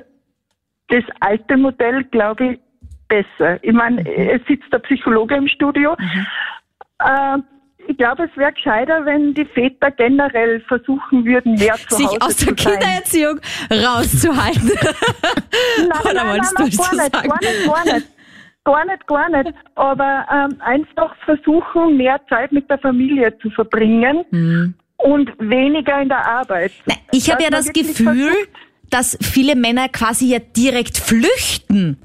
das 0.89 1.03
alte 1.19 1.57
Modell, 1.57 2.03
glaube 2.05 2.53
ich, 2.53 2.59
besser. 3.07 3.63
Ich 3.63 3.73
meine, 3.73 4.05
es 4.07 4.45
sitzt 4.47 4.71
der 4.71 4.79
Psychologe 4.79 5.35
im 5.35 5.47
Studio. 5.47 5.95
Äh, 6.99 7.37
ich 7.87 7.97
glaube, 7.97 8.23
es 8.31 8.37
wäre 8.37 8.51
gescheiter, 8.53 9.05
wenn 9.05 9.33
die 9.33 9.45
Väter 9.45 9.91
generell 9.91 10.59
versuchen 10.61 11.25
würden, 11.25 11.55
mehr 11.55 11.75
zu 11.87 11.95
Sich 11.97 12.07
Hause 12.07 12.21
aus 12.21 12.35
der. 12.37 12.53
Kindererziehung 12.55 13.39
rauszuhalten. 13.71 14.71
Nein, 14.71 15.89
Oder 16.03 16.13
nein, 16.13 16.27
wolltest 16.29 16.59
nein, 16.59 16.69
du 16.69 16.77
nein, 16.77 17.09
gar 17.11 17.23
nicht, 17.23 17.31
gar 17.31 17.39
nicht, 17.39 17.65
gar 17.67 17.93
nicht. 17.95 18.07
Gar 18.63 18.85
nicht, 18.85 19.07
gar 19.07 19.29
nicht. 19.29 19.53
Aber 19.75 20.25
ähm, 20.31 20.57
einfach 20.61 21.15
versuchen, 21.25 21.95
mehr 21.97 22.19
Zeit 22.29 22.51
mit 22.51 22.69
der 22.69 22.77
Familie 22.79 23.37
zu 23.39 23.49
verbringen 23.51 24.25
Hm. 24.31 24.73
und 24.97 25.31
weniger 25.39 26.01
in 26.01 26.09
der 26.09 26.25
Arbeit. 26.25 26.71
Na, 26.85 26.95
ich 27.11 27.31
habe 27.31 27.43
ja 27.43 27.49
das 27.49 27.71
Gefühl, 27.71 28.05
versucht- 28.31 28.49
dass 28.89 29.17
viele 29.21 29.55
Männer 29.55 29.87
quasi 29.89 30.27
ja 30.33 30.39
direkt 30.39 30.97
flüchten 30.97 31.97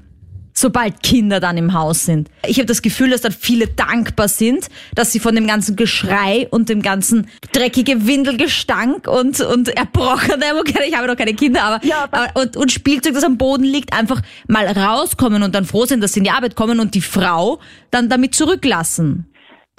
sobald 0.63 1.03
Kinder 1.03 1.41
dann 1.41 1.57
im 1.57 1.73
Haus 1.73 2.05
sind. 2.05 2.29
Ich 2.47 2.57
habe 2.57 2.67
das 2.67 2.81
Gefühl, 2.81 3.09
dass 3.09 3.19
dann 3.21 3.33
viele 3.33 3.67
dankbar 3.67 4.29
sind, 4.29 4.69
dass 4.95 5.11
sie 5.11 5.19
von 5.19 5.35
dem 5.35 5.45
ganzen 5.45 5.75
Geschrei 5.75 6.47
und 6.51 6.69
dem 6.69 6.81
ganzen 6.81 7.27
dreckige 7.51 8.07
Windelgestank 8.07 9.09
und, 9.09 9.41
und 9.41 9.67
erbrochene, 9.77 10.45
ich 10.87 10.97
habe 10.97 11.07
noch 11.07 11.17
keine 11.17 11.33
Kinder, 11.33 11.63
aber, 11.63 11.85
Ja, 11.85 12.07
aber- 12.09 12.39
und, 12.39 12.55
und 12.55 12.71
Spielzeug, 12.71 13.13
das 13.13 13.25
am 13.25 13.37
Boden 13.37 13.65
liegt, 13.65 13.93
einfach 13.93 14.21
mal 14.47 14.65
rauskommen 14.65 15.43
und 15.43 15.53
dann 15.53 15.65
froh 15.65 15.83
sind, 15.83 16.01
dass 16.01 16.13
sie 16.13 16.21
in 16.21 16.23
die 16.23 16.31
Arbeit 16.31 16.55
kommen 16.55 16.79
und 16.79 16.95
die 16.95 17.01
Frau 17.01 17.59
dann 17.91 18.07
damit 18.07 18.33
zurücklassen. 18.33 19.27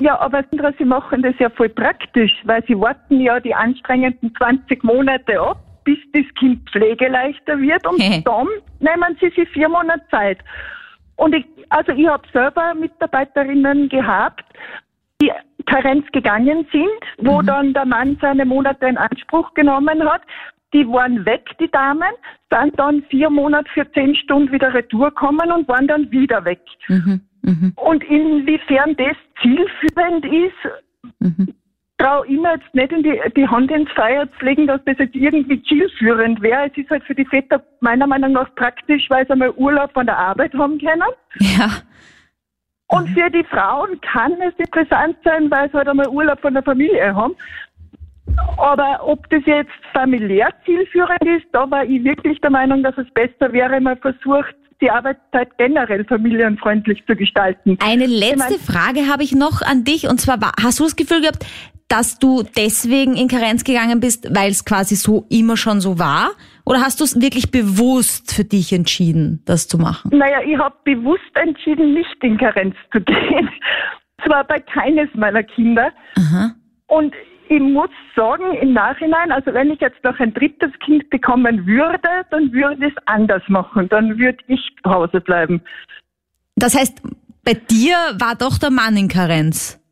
Ja, 0.00 0.20
aber 0.20 0.44
Sandra, 0.50 0.72
Sie 0.76 0.84
machen 0.84 1.22
das 1.22 1.34
ja 1.38 1.48
voll 1.48 1.70
praktisch, 1.70 2.32
weil 2.44 2.62
Sie 2.66 2.78
warten 2.78 3.20
ja 3.20 3.40
die 3.40 3.54
anstrengenden 3.54 4.34
20 4.36 4.84
Monate 4.84 5.40
ab, 5.40 5.62
bis 5.84 5.98
das 6.12 6.24
Kind 6.38 6.68
pflegeleichter 6.68 7.58
wird 7.58 7.86
und 7.86 8.00
dann 8.26 8.48
nehmen 8.80 9.16
Sie 9.20 9.30
sich 9.30 9.48
vier 9.50 9.68
Monate 9.68 10.02
Zeit. 10.10 10.38
Und 11.16 11.34
ich, 11.34 11.46
also 11.70 11.92
ich 11.92 12.06
habe 12.06 12.26
selber 12.32 12.74
Mitarbeiterinnen 12.74 13.88
gehabt, 13.88 14.44
die 15.20 15.30
Karenz 15.66 16.06
gegangen 16.12 16.66
sind, 16.72 17.26
wo 17.26 17.40
dann 17.42 17.72
der 17.72 17.86
Mann 17.86 18.18
seine 18.20 18.44
Monate 18.44 18.86
in 18.86 18.98
Anspruch 18.98 19.54
genommen 19.54 20.02
hat. 20.04 20.22
Die 20.72 20.86
waren 20.88 21.24
weg, 21.24 21.48
die 21.60 21.70
Damen, 21.70 22.10
sind 22.50 22.78
dann 22.78 23.02
vier 23.04 23.30
Monate 23.30 23.70
für 23.72 23.90
zehn 23.92 24.14
Stunden 24.16 24.52
wieder 24.52 24.74
retour 24.74 25.10
gekommen 25.10 25.52
und 25.52 25.68
waren 25.68 25.86
dann 25.86 26.10
wieder 26.10 26.44
weg. 26.44 26.60
Und 27.76 28.02
inwiefern 28.04 28.96
das 28.96 29.16
zielführend 29.40 30.24
ist, 30.26 31.54
traue 31.98 32.26
ich 32.26 32.38
mir 32.38 32.54
jetzt 32.54 32.74
nicht 32.74 32.92
in 32.92 33.02
die, 33.02 33.20
die 33.36 33.46
Hand 33.46 33.70
ins 33.70 33.90
Feuer 33.92 34.26
zu 34.38 34.44
legen, 34.44 34.66
dass 34.66 34.80
das 34.84 34.98
jetzt 34.98 35.14
irgendwie 35.14 35.62
zielführend 35.62 36.42
wäre. 36.42 36.70
Es 36.70 36.76
ist 36.76 36.90
halt 36.90 37.04
für 37.04 37.14
die 37.14 37.24
Väter 37.24 37.62
meiner 37.80 38.06
Meinung 38.06 38.32
nach 38.32 38.52
praktisch, 38.56 39.08
weil 39.10 39.24
sie 39.26 39.32
einmal 39.32 39.50
Urlaub 39.50 39.92
von 39.92 40.06
der 40.06 40.18
Arbeit 40.18 40.52
haben 40.54 40.78
können. 40.78 41.02
Ja. 41.38 41.70
Und 42.88 43.08
für 43.10 43.30
die 43.30 43.44
Frauen 43.44 44.00
kann 44.00 44.32
es 44.40 44.54
interessant 44.58 45.16
sein, 45.24 45.50
weil 45.50 45.70
sie 45.70 45.76
halt 45.76 45.88
einmal 45.88 46.08
Urlaub 46.08 46.40
von 46.40 46.54
der 46.54 46.62
Familie 46.62 47.14
haben. 47.14 47.34
Aber 48.56 49.00
ob 49.02 49.28
das 49.30 49.42
jetzt 49.46 49.70
familiär 49.92 50.48
zielführend 50.64 51.22
ist, 51.22 51.46
da 51.52 51.70
war 51.70 51.84
ich 51.84 52.02
wirklich 52.04 52.40
der 52.40 52.50
Meinung, 52.50 52.82
dass 52.82 52.96
es 52.98 53.06
besser 53.14 53.52
wäre, 53.52 53.80
man 53.80 53.98
versucht, 53.98 54.54
die 54.80 54.90
Arbeitszeit 54.90 55.56
generell 55.56 56.04
familienfreundlich 56.04 57.04
zu 57.06 57.14
gestalten. 57.14 57.78
Eine 57.80 58.06
letzte 58.06 58.54
Ich 58.54 58.60
Frage 58.60 59.08
habe 59.08 59.22
ich 59.22 59.32
noch 59.32 59.62
an 59.62 59.84
dich 59.84 60.08
und 60.08 60.20
zwar 60.20 60.40
war, 60.40 60.52
hast 60.62 60.80
du 60.80 60.84
das 60.84 60.96
Gefühl 60.96 61.20
gehabt, 61.20 61.46
dass 61.88 62.18
du 62.18 62.42
deswegen 62.56 63.14
in 63.16 63.28
Karenz 63.28 63.64
gegangen 63.64 64.00
bist, 64.00 64.34
weil 64.34 64.50
es 64.50 64.64
quasi 64.64 64.96
so 64.96 65.26
immer 65.30 65.56
schon 65.56 65.80
so 65.80 65.98
war? 65.98 66.30
Oder 66.64 66.80
hast 66.80 67.00
du 67.00 67.04
es 67.04 67.20
wirklich 67.20 67.50
bewusst 67.50 68.34
für 68.34 68.44
dich 68.44 68.72
entschieden, 68.72 69.42
das 69.44 69.68
zu 69.68 69.78
machen? 69.78 70.10
Naja, 70.16 70.40
ich 70.42 70.58
habe 70.58 70.74
bewusst 70.84 71.22
entschieden, 71.34 71.94
nicht 71.94 72.16
in 72.22 72.38
Karenz 72.38 72.74
zu 72.92 73.00
gehen. 73.04 73.50
Zwar 74.24 74.44
bei 74.44 74.60
keines 74.60 75.08
meiner 75.14 75.42
Kinder. 75.42 75.92
Und 76.86 77.14
ich 77.48 77.60
muss 77.60 77.90
sagen, 78.16 78.54
im 78.60 78.72
Nachhinein, 78.72 79.30
also 79.30 79.52
wenn 79.52 79.70
ich 79.70 79.80
jetzt 79.80 80.02
noch 80.02 80.18
ein 80.18 80.32
drittes 80.32 80.70
Kind 80.84 81.08
bekommen 81.10 81.66
würde, 81.66 82.08
dann 82.30 82.50
würde 82.52 82.86
ich 82.86 82.92
es 82.92 83.02
anders 83.06 83.42
machen. 83.48 83.88
Dann 83.90 84.18
würde 84.18 84.38
ich 84.46 84.60
zu 84.82 84.90
Hause 84.90 85.20
bleiben. 85.20 85.60
Das 86.56 86.74
heißt, 86.74 87.02
bei 87.44 87.54
dir 87.54 87.96
war 88.18 88.34
doch 88.36 88.56
der 88.58 88.70
Mann 88.70 88.96
in 88.96 89.08
Karenz. 89.08 89.83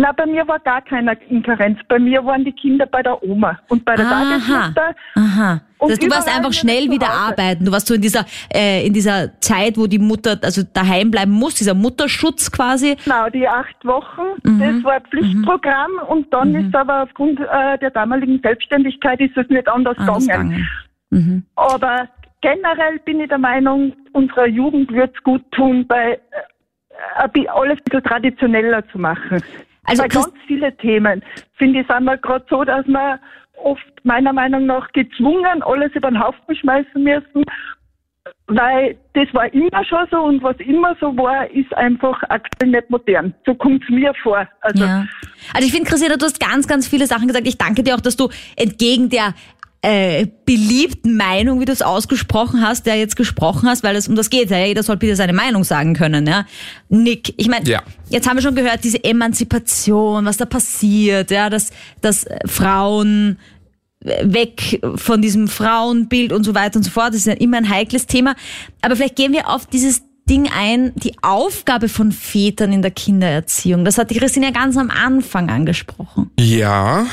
Na, 0.00 0.12
bei 0.12 0.26
mir 0.26 0.46
war 0.46 0.60
gar 0.60 0.80
keiner 0.80 1.20
in 1.28 1.42
Karenz. 1.42 1.78
Bei 1.88 1.98
mir 1.98 2.24
waren 2.24 2.44
die 2.44 2.52
Kinder 2.52 2.86
bei 2.86 3.02
der 3.02 3.20
Oma 3.20 3.58
und 3.68 3.84
bei 3.84 3.96
der 3.96 4.06
Aha. 4.06 4.24
Tagesmutter. 4.38 4.94
Aha. 5.16 5.60
Das 5.80 5.90
heißt, 5.90 6.02
du 6.04 6.10
warst 6.10 6.36
einfach 6.36 6.52
schnell 6.52 6.88
wieder 6.88 7.10
arbeiten. 7.10 7.64
Du 7.64 7.72
warst 7.72 7.88
so 7.88 7.94
in 7.94 8.00
dieser, 8.00 8.24
äh, 8.54 8.86
in 8.86 8.92
dieser 8.92 9.40
Zeit, 9.40 9.76
wo 9.76 9.88
die 9.88 9.98
Mutter 9.98 10.38
also 10.42 10.62
daheim 10.72 11.10
bleiben 11.10 11.32
muss, 11.32 11.54
dieser 11.54 11.74
Mutterschutz 11.74 12.50
quasi. 12.52 12.96
Genau, 13.04 13.28
die 13.28 13.46
acht 13.48 13.84
Wochen, 13.84 14.22
Mhm. 14.44 14.60
das 14.60 14.84
war 14.84 14.92
ein 14.94 15.02
Pflichtprogramm 15.10 15.90
und 16.08 16.32
dann 16.32 16.54
ist 16.54 16.74
aber 16.76 17.02
aufgrund 17.02 17.40
äh, 17.40 17.78
der 17.78 17.90
damaligen 17.90 18.40
Selbstständigkeit 18.40 19.20
ist 19.20 19.36
es 19.36 19.48
nicht 19.48 19.66
anders, 19.68 19.98
Anders 19.98 20.26
gegangen. 20.26 20.66
gegangen. 21.10 21.46
Aber 21.56 22.08
generell 22.40 22.98
bin 23.04 23.20
ich 23.20 23.28
der 23.28 23.38
Meinung, 23.38 23.92
unserer 24.12 24.46
Jugend 24.46 24.92
wird 24.92 25.12
es 25.16 25.22
gut 25.24 25.42
tun, 25.52 25.86
bei 25.88 26.20
äh, 27.34 27.46
alles 27.48 27.78
ein 27.78 27.84
bisschen 27.84 28.02
traditioneller 28.04 28.86
zu 28.90 28.98
machen. 28.98 29.42
Also 29.88 30.02
bei 30.02 30.08
Christ- 30.08 30.32
ganz 30.32 30.38
viele 30.46 30.76
Themen, 30.76 31.22
finde 31.56 31.80
ich, 31.80 31.86
sind 31.86 32.04
wir 32.04 32.16
gerade 32.18 32.44
so, 32.48 32.64
dass 32.64 32.86
wir 32.86 33.18
oft 33.62 33.82
meiner 34.04 34.32
Meinung 34.32 34.66
nach 34.66 34.90
gezwungen 34.92 35.62
alles 35.62 35.92
über 35.94 36.10
den 36.10 36.22
Haufen 36.22 36.54
schmeißen 36.54 37.02
müssen, 37.02 37.44
weil 38.46 38.96
das 39.14 39.26
war 39.34 39.52
immer 39.52 39.84
schon 39.84 40.06
so 40.10 40.18
und 40.20 40.42
was 40.42 40.56
immer 40.58 40.94
so 41.00 41.16
war, 41.16 41.50
ist 41.50 41.72
einfach 41.76 42.22
aktuell 42.28 42.70
nicht 42.70 42.88
modern. 42.88 43.34
So 43.44 43.54
kommt 43.54 43.82
es 43.82 43.88
mir 43.90 44.12
vor. 44.22 44.46
Also 44.60 44.84
Ja. 44.84 45.06
Also 45.52 45.66
ich 45.66 45.72
finde, 45.72 45.90
Christina, 45.90 46.16
du 46.16 46.24
hast 46.24 46.40
ganz, 46.40 46.66
ganz 46.66 46.88
viele 46.88 47.06
Sachen 47.06 47.26
gesagt. 47.26 47.46
Ich 47.46 47.58
danke 47.58 47.82
dir 47.82 47.94
auch, 47.94 48.00
dass 48.00 48.16
du 48.16 48.28
entgegen 48.56 49.08
der 49.08 49.34
äh, 49.82 50.26
beliebten 50.44 51.16
Meinung, 51.16 51.60
wie 51.60 51.64
du 51.64 51.72
es 51.72 51.82
ausgesprochen 51.82 52.62
hast, 52.62 52.86
der 52.86 52.96
jetzt 52.96 53.14
gesprochen 53.14 53.68
hast, 53.68 53.84
weil 53.84 53.94
es 53.94 54.08
um 54.08 54.16
das 54.16 54.28
geht. 54.28 54.50
Ja, 54.50 54.58
jeder 54.64 54.82
soll 54.82 54.96
bitte 54.96 55.14
seine 55.14 55.32
Meinung 55.32 55.62
sagen 55.62 55.94
können. 55.94 56.26
Ja, 56.26 56.46
Nick, 56.88 57.34
ich 57.36 57.48
meine, 57.48 57.68
Ja. 57.68 57.82
jetzt 58.08 58.28
haben 58.28 58.36
wir 58.36 58.42
schon 58.42 58.56
gehört, 58.56 58.82
diese 58.82 59.02
Emanzipation, 59.04 60.24
was 60.24 60.36
da 60.36 60.46
passiert, 60.46 61.30
ja, 61.30 61.48
dass, 61.48 61.70
dass 62.00 62.24
äh, 62.24 62.38
Frauen 62.46 63.38
äh, 64.04 64.24
weg 64.24 64.80
von 64.96 65.22
diesem 65.22 65.46
Frauenbild 65.46 66.32
und 66.32 66.42
so 66.42 66.54
weiter 66.56 66.78
und 66.78 66.82
so 66.82 66.90
fort. 66.90 67.10
Das 67.10 67.16
ist 67.16 67.26
ja 67.26 67.34
immer 67.34 67.58
ein 67.58 67.68
heikles 67.68 68.06
Thema. 68.06 68.34
Aber 68.82 68.96
vielleicht 68.96 69.16
gehen 69.16 69.32
wir 69.32 69.48
auf 69.48 69.66
dieses 69.66 70.02
Ding 70.28 70.50
ein, 70.54 70.92
die 70.96 71.14
Aufgabe 71.22 71.88
von 71.88 72.10
Vätern 72.12 72.72
in 72.72 72.82
der 72.82 72.90
Kindererziehung. 72.90 73.84
Das 73.84 73.96
hat 73.96 74.10
die 74.10 74.16
Christine 74.18 74.46
ja 74.46 74.52
ganz 74.52 74.76
am 74.76 74.90
Anfang 74.90 75.48
angesprochen. 75.48 76.30
Ja, 76.38 77.06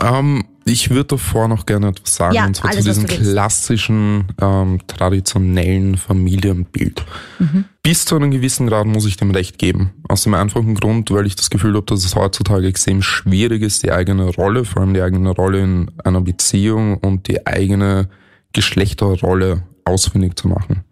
ähm, 0.00 0.44
ich 0.64 0.90
würde 0.90 1.04
davor 1.04 1.48
noch 1.48 1.66
gerne 1.66 1.88
etwas 1.88 2.14
sagen, 2.14 2.34
Ja, 2.34 2.46
und 2.46 2.56
zwar 2.56 2.70
alles, 2.70 2.84
zu 2.84 2.90
diesem 2.90 3.06
klassischen, 3.06 4.24
ähm, 4.40 4.80
traditionellen 4.86 5.96
Familienbild. 5.96 7.04
Mhm. 7.38 7.64
Bis 7.82 8.04
zu 8.04 8.16
einem 8.16 8.30
gewissen 8.30 8.66
Grad 8.66 8.86
muss 8.86 9.06
ich 9.06 9.16
dem 9.16 9.30
recht 9.30 9.58
geben. 9.58 9.92
Aus 10.08 10.22
dem 10.22 10.34
einfachen 10.34 10.74
Grund, 10.74 11.10
weil 11.10 11.26
ich 11.26 11.36
das 11.36 11.50
Gefühl 11.50 11.74
habe, 11.74 11.86
dass 11.86 12.04
es 12.04 12.14
heutzutage 12.14 12.66
extrem 12.66 13.02
schwierig 13.02 13.62
ist, 13.62 13.82
die 13.82 13.92
eigene 13.92 14.26
Rolle, 14.26 14.64
vor 14.64 14.82
allem 14.82 14.94
die 14.94 15.02
eigene 15.02 15.30
Rolle 15.30 15.62
in 15.62 15.90
einer 16.04 16.20
Beziehung 16.20 16.98
und 16.98 17.28
die 17.28 17.46
eigene 17.46 18.08
Geschlechterrolle 18.52 19.64
ausfindig 19.84 20.36
zu 20.36 20.48
machen. 20.48 20.84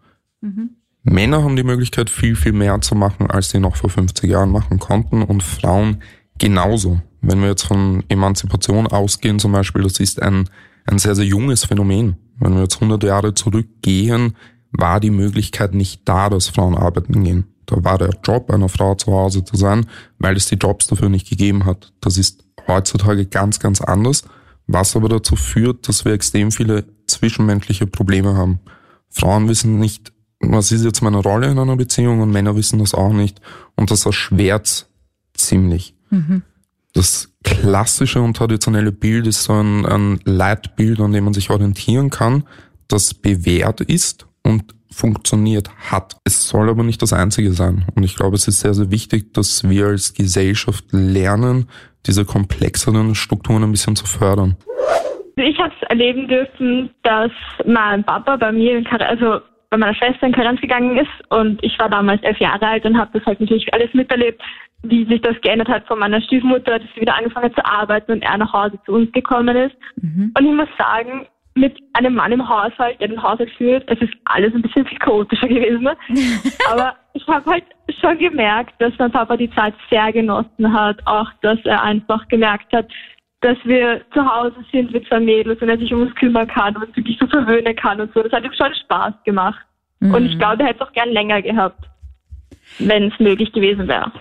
Männer 1.03 1.43
haben 1.43 1.57
die 1.57 1.63
Möglichkeit, 1.63 2.11
viel, 2.11 2.37
viel 2.37 2.53
mehr 2.53 2.81
zu 2.81 2.95
machen, 2.95 3.31
als 3.31 3.51
sie 3.51 3.59
noch 3.59 3.77
vor 3.77 3.91
50 3.91 4.29
Jahren 4.31 4.51
machen 4.51 4.79
konnten 4.79 5.23
und 5.23 5.43
Frauen 5.43 6.03
genauso. 6.39 7.01
Wenn 7.23 7.41
wir 7.41 7.49
jetzt 7.49 7.65
von 7.65 8.05
Emanzipation 8.09 8.87
ausgehen 8.87 9.39
zum 9.39 9.53
Beispiel, 9.53 9.83
das 9.83 10.01
ist 10.01 10.23
ein, 10.23 10.49
ein 10.87 10.99
sehr, 10.99 11.15
sehr 11.15 11.27
junges 11.27 11.65
Phänomen. 11.65 12.17
Wenn 12.39 12.55
wir 12.55 12.63
jetzt 12.63 12.77
100 12.77 13.03
Jahre 13.03 13.35
zurückgehen, 13.35 14.37
war 14.73 15.01
die 15.01 15.11
Möglichkeit 15.11 15.75
nicht 15.75 16.03
da, 16.09 16.31
dass 16.31 16.49
Frauen 16.49 16.77
arbeiten 16.77 17.23
gehen. 17.23 17.45
Da 17.67 17.85
war 17.85 17.99
der 17.99 18.11
Job 18.25 18.51
einer 18.51 18.69
Frau 18.69 18.95
zu 18.95 19.13
Hause 19.13 19.45
zu 19.45 19.57
sein, 19.57 19.87
weil 20.19 20.37
es 20.37 20.47
die 20.47 20.57
Jobs 20.57 20.87
dafür 20.87 21.09
nicht 21.09 21.29
gegeben 21.29 21.67
hat. 21.67 21.93
Das 22.01 22.17
ist 22.17 22.45
heutzutage 22.67 23.27
ganz, 23.27 23.61
ganz 23.61 23.81
anders, 23.81 24.25
was 24.67 24.97
aber 24.97 25.09
dazu 25.09 25.37
führt, 25.37 25.89
dass 25.89 26.05
wir 26.05 26.13
extrem 26.13 26.51
viele 26.51 26.85
zwischenmenschliche 27.07 27.87
Probleme 27.87 28.35
haben. 28.35 28.61
Frauen 29.09 29.49
wissen 29.49 29.79
nicht, 29.79 30.13
was 30.41 30.73
ist 30.73 30.85
jetzt 30.85 31.03
meine 31.03 31.19
Rolle 31.19 31.51
in 31.51 31.59
einer 31.59 31.77
Beziehung 31.77 32.21
und 32.21 32.31
Männer 32.31 32.57
wissen 32.57 32.79
das 32.79 32.95
auch 32.95 33.13
nicht. 33.13 33.41
Und 33.77 33.91
das 33.91 34.07
erschwert 34.07 34.89
ziemlich. 35.35 35.95
Das 36.95 37.33
klassische 37.45 38.21
und 38.21 38.37
traditionelle 38.37 38.93
Bild 38.93 39.27
ist 39.27 39.45
so 39.45 39.53
ein, 39.53 39.87
ein 39.87 40.21
Leitbild, 40.25 41.01
an 41.01 41.13
dem 41.13 41.25
man 41.25 41.35
sich 41.35 41.51
orientieren 41.51 42.11
kann, 42.11 42.45
das 42.89 43.15
bewährt 43.15 43.81
ist 43.81 44.27
und 44.43 44.75
funktioniert 44.93 45.71
hat. 45.91 46.17
Es 46.25 46.49
soll 46.49 46.69
aber 46.69 46.83
nicht 46.83 47.01
das 47.01 47.13
Einzige 47.13 47.53
sein. 47.53 47.85
Und 47.95 48.03
ich 48.03 48.17
glaube, 48.17 48.35
es 48.35 48.49
ist 48.49 48.61
sehr, 48.61 48.75
sehr 48.75 48.91
wichtig, 48.91 49.33
dass 49.33 49.69
wir 49.69 49.87
als 49.87 50.15
Gesellschaft 50.15 50.85
lernen, 50.91 51.69
diese 52.07 52.25
komplexeren 52.25 53.15
Strukturen 53.15 53.63
ein 53.63 53.71
bisschen 53.71 53.95
zu 53.95 54.07
fördern. 54.07 54.57
Ich 55.37 55.59
habe 55.59 55.73
es 55.81 55.89
erleben 55.89 56.29
dürfen, 56.29 56.91
dass 57.03 57.31
mein 57.65 58.05
Papa 58.05 58.37
bei 58.37 58.53
mir, 58.53 58.79
in 58.79 58.87
also 58.87 59.41
bei 59.71 59.77
meiner 59.77 59.95
Schwester 59.95 60.27
in 60.27 60.33
Karenz 60.33 60.61
gegangen 60.61 60.99
ist 60.99 61.31
und 61.31 61.63
ich 61.63 61.79
war 61.79 61.89
damals 61.89 62.23
elf 62.23 62.39
Jahre 62.39 62.67
alt 62.67 62.85
und 62.85 62.99
habe 62.99 63.11
das 63.17 63.25
halt 63.25 63.41
natürlich 63.41 63.73
alles 63.73 63.95
miterlebt, 63.95 64.43
wie 64.83 65.05
sich 65.07 65.21
das 65.21 65.41
geändert 65.43 65.69
hat 65.69 65.87
von 65.87 65.99
meiner 65.99 66.21
Stiefmutter, 66.23 66.79
dass 66.79 66.89
sie 66.95 67.03
wieder 67.03 67.17
angefangen 67.17 67.47
hat 67.47 67.55
zu 67.55 67.65
arbeiten 67.65 68.13
und 68.13 68.23
er 68.23 68.39
nach 68.39 68.53
Hause 68.53 68.79
zu 68.87 68.93
uns 68.93 69.13
gekommen 69.13 69.57
ist. 69.57 69.77
Und 70.37 70.47
ich 70.47 70.53
muss 70.53 70.69
sagen, 70.79 71.27
mit 71.55 71.79
einem 71.93 72.15
Mann 72.15 72.33
im 72.33 72.49
Haushalt, 72.49 73.01
der 73.01 73.09
den 73.09 73.23
Haushalt 73.23 73.51
führt, 73.57 73.85
es 73.91 74.01
ist 74.01 74.15
alles 74.25 74.55
ein 74.55 74.63
bisschen 74.63 74.87
viel 74.87 74.99
chaotischer 74.99 75.49
gewesen. 75.49 75.89
Aber 76.71 76.97
ich 77.13 77.27
habe 77.27 77.51
halt 77.51 77.65
schon 78.01 78.19
gemerkt, 78.19 78.75
dass 78.79 78.93
mein 78.99 79.11
Papa 79.11 79.37
die 79.37 79.51
Zeit 79.51 79.75
sehr 79.91 80.13
genossen 80.13 80.73
hat, 80.73 81.05
auch 81.07 81.31
dass 81.43 81.59
er 81.65 81.83
einfach 81.83 82.27
gemerkt 82.29 82.73
hat, 82.73 82.89
dass 83.41 83.57
wir 83.65 84.03
zu 84.13 84.25
Hause 84.25 84.57
sind 84.71 84.93
mit 84.93 85.07
zwei 85.09 85.21
Mädels 85.21 85.61
und 85.61 85.69
er 85.69 85.79
sich 85.79 85.93
um 85.93 86.03
uns 86.03 86.15
kümmern 86.15 86.47
kann 86.47 86.77
und 86.77 86.97
wirklich 86.97 87.19
so 87.19 87.27
verwöhnen 87.27 87.75
kann 87.75 88.01
und 88.01 88.13
so. 88.15 88.23
Das 88.23 88.33
hat 88.33 88.45
ihm 88.45 88.53
schon 88.53 88.75
Spaß 88.75 89.15
gemacht. 89.25 89.61
Mhm. 90.01 90.15
Und 90.15 90.27
ich 90.27 90.39
glaube, 90.39 90.63
er 90.63 90.69
hätte 90.69 90.83
es 90.83 90.89
auch 90.89 90.93
gern 90.93 91.11
länger 91.11 91.43
gehabt, 91.43 91.89
wenn 92.79 93.11
es 93.11 93.19
möglich 93.19 93.53
gewesen 93.53 93.89
wäre. 93.89 94.13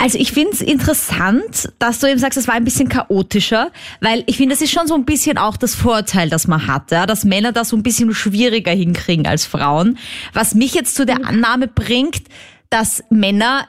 Also 0.00 0.16
ich 0.16 0.30
finde 0.30 0.52
es 0.52 0.60
interessant, 0.60 1.72
dass 1.80 1.98
du 1.98 2.06
eben 2.06 2.20
sagst, 2.20 2.38
es 2.38 2.46
war 2.46 2.54
ein 2.54 2.64
bisschen 2.64 2.88
chaotischer, 2.88 3.72
weil 4.00 4.22
ich 4.26 4.36
finde, 4.36 4.54
das 4.54 4.62
ist 4.62 4.70
schon 4.70 4.86
so 4.86 4.94
ein 4.94 5.04
bisschen 5.04 5.38
auch 5.38 5.56
das 5.56 5.74
Vorteil, 5.74 6.30
das 6.30 6.46
man 6.46 6.68
hat, 6.68 6.92
ja, 6.92 7.04
dass 7.04 7.24
Männer 7.24 7.50
das 7.50 7.70
so 7.70 7.76
ein 7.76 7.82
bisschen 7.82 8.14
schwieriger 8.14 8.70
hinkriegen 8.70 9.26
als 9.26 9.44
Frauen. 9.44 9.98
Was 10.32 10.54
mich 10.54 10.72
jetzt 10.74 10.94
zu 10.94 11.04
der 11.04 11.26
Annahme 11.26 11.66
bringt, 11.66 12.22
dass 12.70 13.02
Männer 13.10 13.66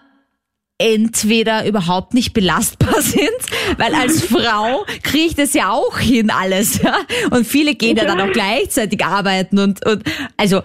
entweder 0.78 1.66
überhaupt 1.66 2.14
nicht 2.14 2.34
belastbar 2.34 3.02
sind, 3.02 3.30
weil 3.78 3.96
als 3.96 4.22
Frau 4.26 4.86
kriege 5.02 5.26
ich 5.26 5.36
das 5.36 5.56
ja 5.56 5.72
auch 5.72 5.98
hin 5.98 6.30
alles, 6.30 6.80
ja. 6.84 6.96
Und 7.32 7.48
viele 7.48 7.74
gehen 7.74 7.98
ja 7.98 8.06
dann 8.06 8.22
auch 8.22 8.32
gleichzeitig 8.32 9.04
arbeiten 9.04 9.58
und, 9.58 9.84
und 9.84 10.04
also 10.38 10.62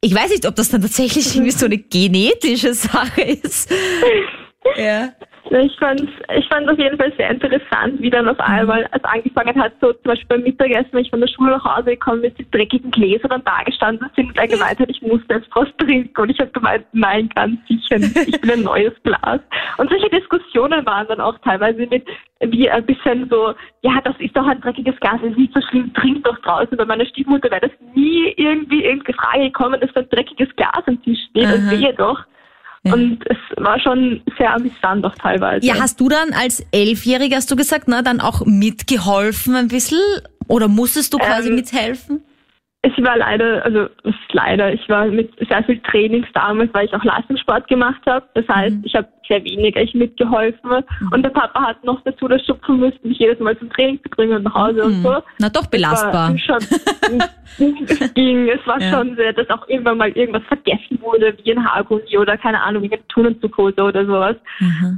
ich 0.00 0.14
weiß 0.14 0.30
nicht, 0.30 0.46
ob 0.46 0.54
das 0.54 0.68
dann 0.68 0.82
tatsächlich 0.82 1.34
irgendwie 1.34 1.50
so 1.50 1.66
eine 1.66 1.78
genetische 1.78 2.74
Sache 2.74 3.22
ist. 3.22 3.70
Ja. 4.76 5.08
Ich 5.50 5.76
fand 5.78 6.00
ich 6.36 6.48
fand 6.48 6.68
auf 6.70 6.78
jeden 6.78 6.96
Fall 6.96 7.12
sehr 7.18 7.30
interessant, 7.30 8.00
wie 8.00 8.08
dann 8.08 8.28
auf 8.28 8.40
einmal 8.40 8.88
es 8.92 9.04
angefangen 9.04 9.60
hat, 9.60 9.72
so 9.80 9.92
zum 9.92 10.02
Beispiel 10.04 10.26
beim 10.28 10.42
Mittagessen, 10.42 10.88
wenn 10.92 11.04
ich 11.04 11.10
von 11.10 11.20
der 11.20 11.28
Schule 11.28 11.50
nach 11.50 11.76
Hause 11.76 11.90
gekommen 11.90 12.22
bin, 12.22 12.34
die 12.38 12.50
dreckigen 12.50 12.90
Gläser 12.90 13.28
dann 13.28 13.44
da 13.44 13.62
gestanden 13.62 14.08
sind 14.16 14.28
und 14.28 14.38
er 14.38 14.48
gemeint 14.48 14.78
hat, 14.78 14.88
ich 14.88 15.02
muss 15.02 15.20
jetzt 15.28 15.48
was 15.54 15.68
trinken. 15.76 16.18
Und 16.18 16.30
ich 16.30 16.40
habe 16.40 16.50
gemeint, 16.50 16.86
nein, 16.92 17.28
ganz 17.34 17.60
sicher 17.68 17.98
nicht. 17.98 18.16
Ich 18.16 18.42
will 18.42 18.52
ein 18.52 18.62
neues 18.62 18.94
Glas. 19.02 19.40
Und 19.76 19.90
solche 19.90 20.08
Diskussionen 20.08 20.84
waren 20.86 21.06
dann 21.08 21.20
auch 21.20 21.38
teilweise 21.40 21.86
mit, 21.86 22.06
wie 22.40 22.70
ein 22.70 22.86
bisschen 22.86 23.28
so, 23.28 23.54
ja, 23.82 24.00
das 24.02 24.16
ist 24.20 24.34
doch 24.34 24.46
ein 24.46 24.60
dreckiges 24.62 24.98
Glas, 25.00 25.20
das 25.20 25.30
ist 25.32 25.38
nicht 25.38 25.54
so 25.54 25.60
schlimm, 25.68 25.92
trink 25.92 26.24
doch 26.24 26.38
draußen. 26.38 26.76
Bei 26.76 26.86
meiner 26.86 27.04
Stiefmutter 27.04 27.50
wäre 27.50 27.68
das 27.68 27.94
nie 27.94 28.32
irgendwie 28.38 28.82
irgendeine 28.84 29.16
Frage 29.18 29.44
gekommen, 29.44 29.78
dass 29.78 29.92
da 29.92 30.00
ein 30.00 30.08
dreckiges 30.08 30.48
Glas 30.56 30.82
am 30.86 31.02
Tisch 31.02 31.18
steht 31.30 31.52
und 31.52 31.70
wehe 31.70 31.92
doch. 31.94 32.24
Und 32.92 33.18
es 33.30 33.36
war 33.56 33.80
schon 33.80 34.20
sehr 34.36 34.52
amüsant 34.54 35.04
auch 35.06 35.14
teilweise. 35.14 35.66
Ja, 35.66 35.76
hast 35.80 36.00
du 36.00 36.08
dann 36.08 36.32
als 36.34 36.64
Elfjähriger, 36.70 37.36
hast 37.36 37.50
du 37.50 37.56
gesagt, 37.56 37.88
ne, 37.88 38.02
dann 38.02 38.20
auch 38.20 38.44
mitgeholfen 38.44 39.54
ein 39.54 39.68
bisschen? 39.68 39.98
Oder 40.48 40.68
musstest 40.68 41.14
du 41.14 41.18
quasi 41.18 41.48
Ähm, 41.48 41.54
mithelfen? 41.54 42.22
Ich 42.86 43.02
war 43.02 43.16
leider, 43.16 43.64
also 43.64 43.84
es 44.04 44.10
ist 44.14 44.32
leider, 44.32 44.72
ich 44.72 44.86
war 44.88 45.06
mit 45.06 45.32
sehr 45.48 45.64
viel 45.64 45.78
Trainings 45.80 46.26
damals, 46.34 46.72
weil 46.74 46.84
ich 46.86 46.94
auch 46.94 47.02
Leistungssport 47.02 47.66
gemacht 47.68 48.00
habe. 48.06 48.26
Das 48.34 48.46
heißt, 48.48 48.76
ich 48.82 48.94
habe 48.94 49.08
sehr 49.26 49.42
wenig 49.42 49.74
echt 49.76 49.94
mitgeholfen. 49.94 50.70
Und 51.10 51.22
der 51.22 51.30
Papa 51.30 51.62
hat 51.68 51.82
noch 51.82 52.00
dazu 52.04 52.28
das 52.28 52.44
schupfen 52.44 52.78
müssen, 52.80 52.98
mich 53.08 53.18
jedes 53.18 53.38
Mal 53.40 53.58
zum 53.58 53.70
Training 53.70 53.98
zu 54.02 54.10
bringen 54.10 54.34
und 54.36 54.42
nach 54.42 54.54
Hause 54.54 54.84
und 54.84 55.02
so. 55.02 55.22
Na 55.38 55.48
doch 55.48 55.66
belastbar. 55.66 56.30
War 56.30 56.38
schon, 56.38 56.58
es 57.88 58.14
ging, 58.14 58.48
es 58.48 58.66
war 58.66 58.80
Ja. 58.80 58.90
schon 58.90 59.16
sehr, 59.16 59.32
dass 59.32 59.48
auch 59.50 59.66
irgendwann 59.68 59.96
mal 59.98 60.10
irgendwas 60.10 60.42
vergessen 60.44 61.00
wurde, 61.00 61.34
wie 61.42 61.52
ein 61.52 61.64
Haargummi 61.64 62.18
oder 62.18 62.36
keine 62.36 62.60
Ahnung, 62.62 62.82
wie 62.82 62.92
eine 62.92 63.06
Turnanzughose 63.08 63.82
oder 63.82 64.04
sowas. 64.04 64.36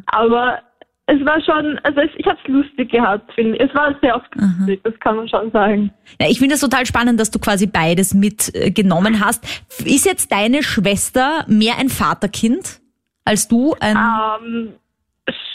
Aber 0.07 0.59
es 1.07 1.25
war 1.25 1.41
schon, 1.41 1.79
also 1.85 2.01
es, 2.01 2.11
ich 2.17 2.27
habe 2.27 2.39
es 2.43 2.49
lustig 2.49 2.91
gehabt, 2.91 3.33
finde 3.35 3.57
ich. 3.57 3.63
Es 3.63 3.75
war 3.75 3.95
sehr 4.03 4.17
oft 4.17 4.35
lustig, 4.35 4.81
das 4.83 4.99
kann 5.01 5.17
man 5.17 5.29
schon 5.29 5.51
sagen. 5.53 5.91
Ja, 6.21 6.29
ich 6.29 6.39
finde 6.41 6.57
es 6.57 6.61
total 6.61 6.85
spannend, 6.85 7.21
dass 7.21 7.31
du 7.31 7.39
quasi 7.39 7.67
beides 7.67 8.13
mitgenommen 8.13 9.25
hast. 9.25 9.45
Ist 9.85 10.05
jetzt 10.05 10.33
deine 10.33 10.65
Schwester 10.65 11.45
mehr 11.47 11.75
ein 11.79 11.89
Vaterkind 11.91 12.81
als 13.25 13.47
du? 13.47 13.75
Ein, 13.79 13.97
Ähm, 13.97 14.73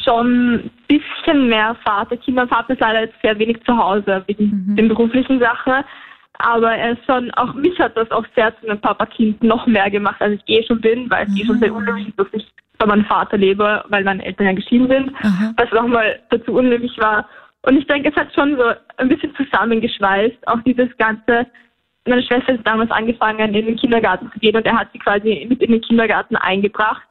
schon 0.03 0.55
ein 0.55 0.71
bisschen 0.87 1.49
mehr 1.49 1.75
Vaterkind. 1.83 2.37
Mein 2.37 2.47
Vater 2.47 2.73
ist 2.73 2.79
leider 2.79 3.01
jetzt 3.01 3.21
sehr 3.21 3.37
wenig 3.37 3.61
zu 3.65 3.77
Hause 3.77 4.23
wegen 4.27 4.75
den 4.75 4.87
beruflichen 4.87 5.39
Sachen. 5.39 5.83
Aber 6.39 6.71
er 6.71 6.93
ist 6.93 7.05
schon, 7.05 7.29
auch 7.31 7.53
mich 7.53 7.77
hat 7.77 7.95
das 7.95 8.09
auch 8.11 8.25
sehr 8.35 8.57
zu 8.59 8.67
einem 8.67 8.79
Papa-Kind 8.79 9.43
noch 9.43 9.67
mehr 9.67 9.91
gemacht, 9.91 10.21
als 10.21 10.33
ich 10.33 10.41
eh 10.47 10.63
schon 10.65 10.81
bin, 10.81 11.09
weil 11.09 11.27
es 11.27 11.39
eh 11.39 11.45
schon 11.45 11.59
sehr 11.59 11.73
unglücklich 11.73 12.13
dass 12.15 12.27
ich 12.31 12.47
bei 12.81 12.87
meinem 12.87 13.05
Vater 13.05 13.37
lebe, 13.37 13.83
weil 13.89 14.03
meine 14.03 14.25
Eltern 14.25 14.47
ja 14.47 14.53
geschieden 14.53 14.87
sind, 14.87 15.11
was 15.57 15.71
nochmal 15.71 16.19
dazu 16.31 16.53
unglücklich 16.53 16.97
war. 16.97 17.27
Und 17.63 17.77
ich 17.77 17.85
denke, 17.85 18.09
es 18.09 18.15
hat 18.15 18.33
schon 18.33 18.57
so 18.57 18.63
ein 18.97 19.07
bisschen 19.07 19.33
zusammengeschweißt, 19.35 20.47
auch 20.47 20.61
dieses 20.65 20.89
ganze, 20.97 21.45
meine 22.07 22.23
Schwester 22.23 22.53
ist 22.53 22.65
damals 22.65 22.89
angefangen, 22.89 23.53
in 23.53 23.65
den 23.67 23.75
Kindergarten 23.75 24.31
zu 24.33 24.39
gehen 24.39 24.55
und 24.55 24.65
er 24.65 24.79
hat 24.79 24.87
sie 24.91 24.99
quasi 24.99 25.45
mit 25.47 25.61
in 25.61 25.71
den 25.71 25.81
Kindergarten 25.81 26.35
eingebracht. 26.37 27.03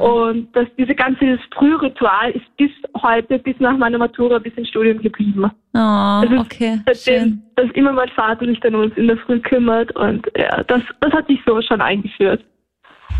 Und 0.00 0.48
das, 0.54 0.66
diese 0.76 0.96
ganze 0.96 1.38
Frühritual 1.54 2.32
ist 2.32 2.56
bis 2.56 2.72
heute, 3.00 3.38
bis 3.38 3.54
nach 3.60 3.76
meiner 3.76 3.98
Matura, 3.98 4.38
bis 4.40 4.52
ins 4.54 4.68
Studium 4.68 5.00
geblieben. 5.00 5.44
oh, 5.44 5.50
Das 5.72 6.24
ist 6.28 6.38
okay, 6.38 6.80
seitdem, 6.86 7.22
schön. 7.22 7.42
dass 7.54 7.70
immer 7.70 7.92
mein 7.92 8.08
Vater 8.08 8.46
sich 8.46 8.58
dann 8.60 8.74
um 8.74 8.80
uns 8.82 8.96
in 8.96 9.06
der 9.06 9.16
Früh 9.18 9.38
kümmert 9.38 9.94
und 9.94 10.26
ja, 10.36 10.64
das, 10.64 10.82
das 11.00 11.12
hat 11.12 11.28
sich 11.28 11.40
so 11.46 11.62
schon 11.62 11.80
eingeführt. 11.80 12.44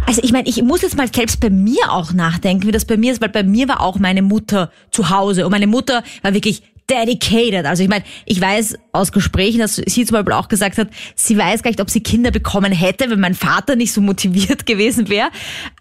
Also 0.06 0.20
ich 0.22 0.32
meine, 0.32 0.48
ich 0.48 0.62
muss 0.62 0.82
jetzt 0.82 0.96
mal 0.96 1.12
selbst 1.12 1.40
bei 1.40 1.50
mir 1.50 1.90
auch 1.90 2.12
nachdenken, 2.12 2.66
wie 2.66 2.72
das 2.72 2.84
bei 2.84 2.96
mir 2.96 3.12
ist, 3.12 3.20
weil 3.20 3.28
bei 3.28 3.42
mir 3.42 3.68
war 3.68 3.80
auch 3.80 3.98
meine 3.98 4.22
Mutter 4.22 4.70
zu 4.90 5.10
Hause 5.10 5.44
und 5.44 5.50
meine 5.50 5.66
Mutter 5.66 6.02
war 6.22 6.34
wirklich 6.34 6.62
dedicated. 6.88 7.66
Also 7.66 7.82
ich 7.82 7.88
meine, 7.88 8.04
ich 8.24 8.40
weiß 8.40 8.78
aus 8.92 9.12
Gesprächen, 9.12 9.58
dass 9.58 9.76
sie 9.76 10.04
zum 10.04 10.14
Beispiel 10.14 10.34
auch 10.34 10.48
gesagt 10.48 10.78
hat, 10.78 10.88
sie 11.14 11.36
weiß 11.36 11.62
gar 11.62 11.70
nicht, 11.70 11.80
ob 11.80 11.90
sie 11.90 12.02
Kinder 12.02 12.30
bekommen 12.30 12.72
hätte, 12.72 13.10
wenn 13.10 13.20
mein 13.20 13.34
Vater 13.34 13.76
nicht 13.76 13.92
so 13.92 14.00
motiviert 14.00 14.66
gewesen 14.66 15.08
wäre. 15.08 15.28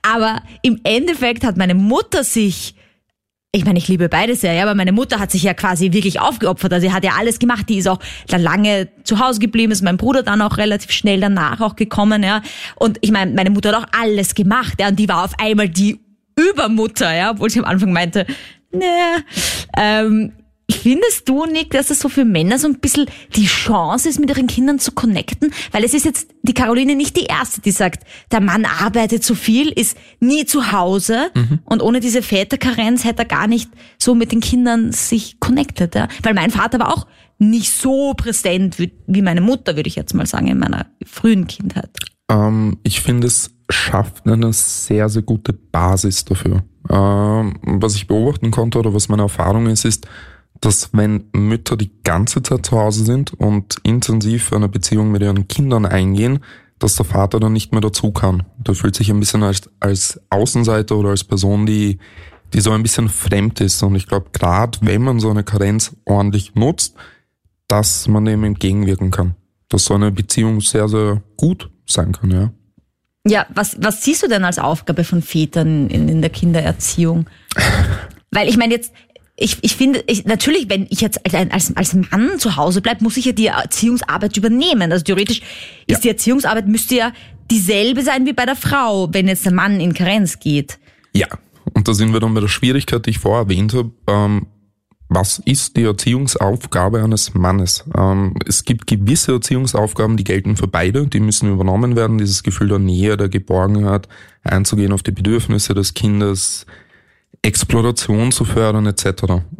Aber 0.01 0.41
im 0.61 0.79
Endeffekt 0.83 1.43
hat 1.43 1.57
meine 1.57 1.75
Mutter 1.75 2.23
sich 2.23 2.75
ich 3.55 3.63
meine, 3.63 3.79
ich 3.79 3.87
liebe 3.87 4.09
beide 4.09 4.35
sehr, 4.35 4.53
ja, 4.53 4.63
aber 4.63 4.75
meine 4.75 4.91
Mutter 4.91 5.17
hat 5.17 5.31
sich 5.31 5.43
ja 5.43 5.53
quasi 5.53 5.93
wirklich 5.93 6.19
aufgeopfert. 6.19 6.73
Also 6.73 6.87
sie 6.87 6.93
hat 6.93 7.05
ja 7.05 7.11
alles 7.17 7.39
gemacht. 7.39 7.69
Die 7.69 7.77
ist 7.77 7.87
auch 7.87 7.99
dann 8.27 8.41
lange 8.41 8.89
zu 9.03 9.19
Hause 9.19 9.39
geblieben, 9.39 9.71
ist 9.71 9.81
mein 9.81 9.95
Bruder 9.95 10.23
dann 10.23 10.41
auch 10.41 10.57
relativ 10.57 10.91
schnell 10.91 11.21
danach 11.21 11.61
auch 11.61 11.77
gekommen, 11.77 12.21
ja. 12.21 12.41
Und 12.75 12.97
ich 12.99 13.11
meine, 13.11 13.31
meine 13.31 13.49
Mutter 13.51 13.69
hat 13.69 13.83
auch 13.83 13.99
alles 13.99 14.35
gemacht, 14.35 14.75
ja, 14.79 14.89
und 14.89 14.99
die 14.99 15.07
war 15.07 15.23
auf 15.23 15.39
einmal 15.39 15.69
die 15.69 15.99
Übermutter, 16.35 17.15
ja, 17.15 17.31
obwohl 17.31 17.49
sie 17.49 17.59
am 17.59 17.65
Anfang 17.65 17.93
meinte, 17.93 18.25
ne, 18.73 19.23
ähm, 19.77 20.33
Findest 20.69 21.29
du, 21.29 21.45
Nick, 21.45 21.71
dass 21.71 21.91
es 21.91 21.99
so 21.99 22.09
für 22.09 22.25
Männer 22.25 22.57
so 22.57 22.67
ein 22.67 22.79
bisschen 22.79 23.05
die 23.35 23.45
Chance 23.45 24.09
ist, 24.09 24.19
mit 24.19 24.29
ihren 24.29 24.47
Kindern 24.47 24.79
zu 24.79 24.91
connecten? 24.91 25.51
Weil 25.71 25.83
es 25.83 25.93
ist 25.93 26.05
jetzt 26.05 26.29
die 26.41 26.53
Caroline 26.53 26.95
nicht 26.95 27.15
die 27.17 27.25
Erste, 27.25 27.61
die 27.61 27.71
sagt, 27.71 28.03
der 28.31 28.41
Mann 28.41 28.65
arbeitet 28.65 29.23
zu 29.23 29.35
viel, 29.35 29.69
ist 29.69 29.97
nie 30.19 30.45
zu 30.45 30.71
Hause 30.71 31.31
und 31.65 31.83
ohne 31.83 31.99
diese 31.99 32.21
Väterkarenz 32.21 33.03
hätte 33.03 33.23
er 33.23 33.25
gar 33.25 33.47
nicht 33.47 33.69
so 33.99 34.15
mit 34.15 34.31
den 34.31 34.39
Kindern 34.39 34.91
sich 34.91 35.39
connected. 35.39 35.93
Ja? 35.93 36.07
Weil 36.23 36.33
mein 36.33 36.51
Vater 36.51 36.79
war 36.79 36.93
auch 36.93 37.05
nicht 37.37 37.71
so 37.71 38.13
präsent 38.15 38.79
wie, 38.79 38.91
wie 39.07 39.21
meine 39.21 39.41
Mutter, 39.41 39.75
würde 39.75 39.87
ich 39.87 39.95
jetzt 39.95 40.13
mal 40.13 40.25
sagen, 40.25 40.47
in 40.47 40.59
meiner 40.59 40.87
frühen 41.05 41.47
Kindheit. 41.47 41.89
Ähm, 42.29 42.77
ich 42.83 43.01
finde, 43.01 43.27
es 43.27 43.51
schafft 43.69 44.25
eine 44.27 44.53
sehr, 44.53 45.09
sehr 45.09 45.21
gute 45.21 45.53
Basis 45.53 46.25
dafür. 46.25 46.63
Ähm, 46.89 47.55
was 47.63 47.95
ich 47.95 48.07
beobachten 48.07 48.51
konnte 48.51 48.79
oder 48.79 48.93
was 48.93 49.09
meine 49.09 49.23
Erfahrung 49.23 49.67
ist, 49.67 49.85
ist, 49.85 50.07
dass 50.61 50.89
wenn 50.93 51.25
Mütter 51.33 51.77
die 51.77 51.91
ganze 52.03 52.41
Zeit 52.41 52.65
zu 52.65 52.77
Hause 52.77 53.03
sind 53.03 53.33
und 53.33 53.77
intensiv 53.83 54.53
eine 54.53 54.69
Beziehung 54.69 55.11
mit 55.11 55.21
ihren 55.21 55.47
Kindern 55.47 55.85
eingehen, 55.85 56.39
dass 56.79 56.95
der 56.95 57.05
Vater 57.05 57.39
dann 57.39 57.53
nicht 57.53 57.71
mehr 57.71 57.81
dazu 57.81 58.11
kann. 58.11 58.43
Der 58.57 58.75
fühlt 58.75 58.95
sich 58.95 59.09
ein 59.09 59.19
bisschen 59.19 59.43
als, 59.43 59.69
als 59.79 60.19
Außenseiter 60.29 60.95
oder 60.97 61.09
als 61.09 61.23
Person, 61.23 61.65
die, 61.65 61.99
die 62.53 62.61
so 62.61 62.71
ein 62.71 62.83
bisschen 62.83 63.09
fremd 63.09 63.61
ist. 63.61 63.81
Und 63.83 63.95
ich 63.95 64.07
glaube, 64.07 64.27
gerade 64.33 64.77
wenn 64.81 65.01
man 65.01 65.19
so 65.19 65.29
eine 65.29 65.43
Karenz 65.43 65.95
ordentlich 66.05 66.55
nutzt, 66.55 66.95
dass 67.67 68.07
man 68.07 68.25
dem 68.25 68.43
entgegenwirken 68.43 69.11
kann. 69.11 69.35
Dass 69.69 69.85
so 69.85 69.95
eine 69.95 70.11
Beziehung 70.11 70.61
sehr, 70.61 70.87
sehr 70.87 71.21
gut 71.37 71.69
sein 71.85 72.11
kann, 72.11 72.31
ja. 72.31 72.51
Ja, 73.27 73.47
was, 73.53 73.77
was 73.81 74.03
siehst 74.03 74.21
du 74.21 74.27
denn 74.27 74.45
als 74.45 74.59
Aufgabe 74.59 75.03
von 75.03 75.23
Vätern 75.23 75.89
in, 75.89 76.07
in 76.07 76.21
der 76.21 76.29
Kindererziehung? 76.29 77.25
Weil 78.31 78.49
ich 78.49 78.57
meine 78.57 78.73
jetzt, 78.73 78.93
ich, 79.37 79.57
ich 79.61 79.75
finde, 79.75 80.03
ich, 80.07 80.25
natürlich, 80.25 80.69
wenn 80.69 80.87
ich 80.89 81.01
jetzt 81.01 81.19
als, 81.33 81.75
als, 81.75 81.93
Mann 81.93 82.39
zu 82.39 82.55
Hause 82.55 82.81
bleibe, 82.81 83.03
muss 83.03 83.17
ich 83.17 83.25
ja 83.25 83.31
die 83.33 83.47
Erziehungsarbeit 83.47 84.37
übernehmen. 84.37 84.91
Also 84.91 85.03
theoretisch 85.03 85.41
Ja. 85.87 85.95
ist 85.95 86.03
die 86.03 86.09
Erziehungsarbeit 86.09 86.67
müsste 86.67 86.95
ja 86.95 87.11
dieselbe 87.51 88.01
sein 88.01 88.25
wie 88.25 88.33
bei 88.33 88.45
der 88.45 88.55
Frau, 88.55 89.13
wenn 89.13 89.27
jetzt 89.27 89.45
der 89.45 89.53
Mann 89.53 89.79
in 89.79 89.93
Karenz 89.93 90.39
geht. 90.39 90.79
Ja, 91.13 91.27
und 91.73 91.87
da 91.87 91.93
sind 91.93 92.13
wir 92.13 92.19
dann 92.19 92.33
bei 92.33 92.41
der 92.41 92.47
Schwierigkeit, 92.47 93.05
die 93.05 93.11
ich 93.11 93.19
vorher 93.19 93.43
erwähnt 93.43 93.73
habe. 93.73 93.91
Ähm, 94.07 94.47
was 95.09 95.39
ist 95.45 95.77
die 95.77 95.83
Erziehungsaufgabe 95.83 97.03
eines 97.03 97.33
Mannes? 97.33 97.85
Ähm, 97.95 98.35
es 98.47 98.63
gibt 98.63 98.87
gewisse 98.87 99.33
Erziehungsaufgaben, 99.33 100.17
die 100.17 100.23
gelten 100.23 100.55
für 100.55 100.67
beide, 100.67 101.07
die 101.07 101.19
müssen 101.19 101.51
übernommen 101.51 101.95
werden. 101.95 102.17
Dieses 102.17 102.41
Gefühl 102.41 102.69
der 102.69 102.79
Nähe, 102.79 103.15
der 103.17 103.29
Geborgenheit, 103.29 104.07
einzugehen 104.43 104.93
auf 104.93 105.03
die 105.03 105.11
Bedürfnisse 105.11 105.73
des 105.73 105.93
Kindes, 105.93 106.65
Exploration 107.45 108.31
zu 108.31 108.43
fördern 108.43 108.87
etc. 108.87 109.05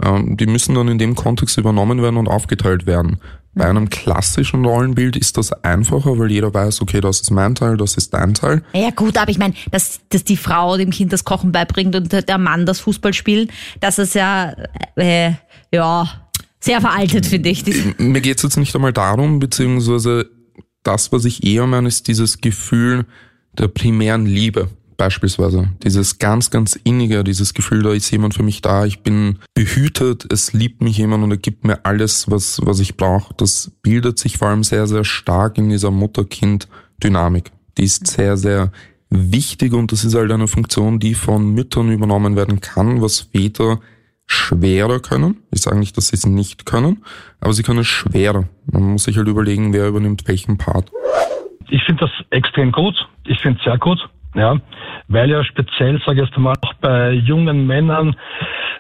Ähm, 0.04 0.38
die 0.38 0.48
müssen 0.48 0.74
dann 0.76 0.88
in 0.88 0.98
dem 0.98 1.16
Kontext 1.16 1.58
übernommen 1.58 2.02
werden 2.02 2.18
und 2.18 2.28
aufgeteilt 2.28 2.86
werden. 2.86 3.20
Bei 3.54 3.70
einem 3.70 3.90
klassischen 3.90 4.66
Rollenbild 4.66 5.16
ist 5.16 5.38
das 5.38 5.54
einfacher, 5.64 6.20
weil 6.20 6.30
jeder 6.30 6.54
weiß, 6.54 6.82
okay, 6.82 7.00
das 7.00 7.22
ist 7.22 7.32
mein 7.32 7.56
Teil, 7.56 7.78
das 7.78 7.96
ist 7.96 8.14
dein 8.14 8.34
Teil. 8.34 8.64
Ja 8.74 8.90
gut, 8.90 9.18
aber 9.18 9.32
ich 9.32 9.38
meine, 9.38 9.54
dass, 9.72 10.02
dass 10.10 10.26
die 10.26 10.36
Frau 10.36 10.76
dem 10.76 10.90
Kind 10.90 11.14
das 11.14 11.24
Kochen 11.24 11.54
beibringt 11.54 11.96
und 11.96 12.12
der 12.12 12.38
Mann 12.38 12.66
das 12.66 12.82
Fußballspielen, 12.82 13.50
dass 13.80 13.98
es 13.98 14.14
ja, 14.14 14.54
äh, 14.96 15.34
ja, 15.72 16.10
Sehr 16.60 16.82
veraltet, 16.82 17.28
finde 17.28 17.50
ich. 17.50 17.64
Mir 17.98 18.20
geht 18.20 18.38
es 18.38 18.44
jetzt 18.44 18.58
nicht 18.58 18.76
einmal 18.76 18.94
darum, 18.94 19.40
beziehungsweise 19.40 20.30
das, 20.84 21.12
was 21.12 21.24
ich 21.24 21.46
eher 21.46 21.66
meine, 21.68 21.88
ist 21.88 22.08
dieses 22.08 22.42
Gefühl 22.42 23.06
der 23.58 23.68
primären 23.70 24.26
Liebe 24.26 24.70
beispielsweise. 24.98 25.70
Dieses 25.84 26.20
ganz, 26.20 26.52
ganz 26.52 26.76
innige, 26.76 27.24
dieses 27.24 27.54
Gefühl, 27.54 27.84
da 27.84 27.94
ist 27.94 28.10
jemand 28.12 28.34
für 28.34 28.44
mich 28.44 28.62
da, 28.62 28.86
ich 28.86 29.02
bin 29.02 29.40
behütet, 29.54 30.26
es 30.32 30.54
liebt 30.54 30.82
mich 30.82 30.98
jemand 30.98 31.24
und 31.24 31.32
er 31.32 31.38
gibt 31.38 31.64
mir 31.64 31.86
alles, 31.86 32.30
was, 32.30 32.60
was 32.64 32.80
ich 32.80 32.98
brauche. 32.98 33.34
Das 33.36 33.72
bildet 33.82 34.20
sich 34.20 34.38
vor 34.38 34.50
allem 34.50 34.64
sehr, 34.64 34.88
sehr 34.88 35.04
stark 35.04 35.58
in 35.58 35.70
dieser 35.70 35.92
Mutter-Kind-Dynamik. 35.92 37.52
Die 37.78 37.84
ist 37.84 38.08
sehr, 38.08 38.38
sehr 38.38 38.72
wichtig 39.10 39.74
und 39.74 39.92
das 39.92 40.04
ist 40.04 40.16
halt 40.16 40.32
eine 40.32 40.48
Funktion, 40.48 41.00
die 41.00 41.14
von 41.14 41.54
Müttern 41.54 41.92
übernommen 41.92 42.36
werden 42.36 42.62
kann, 42.62 43.02
was 43.02 43.22
Väter 43.22 43.80
schwerer 44.28 45.00
können. 45.00 45.44
Ich 45.52 45.62
sage 45.62 45.78
nicht, 45.78 45.98
dass 45.98 46.08
sie 46.08 46.16
es 46.16 46.26
nicht 46.26 46.66
können, 46.66 47.04
aber 47.40 47.54
sie 47.54 47.64
können 47.64 47.80
es 47.80 47.88
schwerer. 47.88 48.46
Man 48.72 48.84
muss 48.84 49.04
sich 49.04 49.18
halt 49.18 49.28
überlegen, 49.28 49.74
wer 49.74 49.88
übernimmt 49.88 50.28
welchen 50.28 50.58
Part. 50.58 50.92
Ich 51.70 51.84
finde 51.84 52.06
das 52.06 52.12
extrem 52.32 52.72
gut. 52.72 52.96
Ich 53.26 53.40
finde 53.40 53.60
es 53.60 53.66
sehr 53.66 53.78
gut. 53.78 54.00
Ja, 54.36 54.58
weil 55.08 55.30
ja 55.30 55.44
speziell, 55.46 55.98
sage 56.06 56.22
ich 56.22 56.28
jetzt 56.28 56.38
mal, 56.38 56.54
auch 56.62 56.74
bei 56.82 57.12
jungen 57.12 57.66
Männern, 57.68 58.16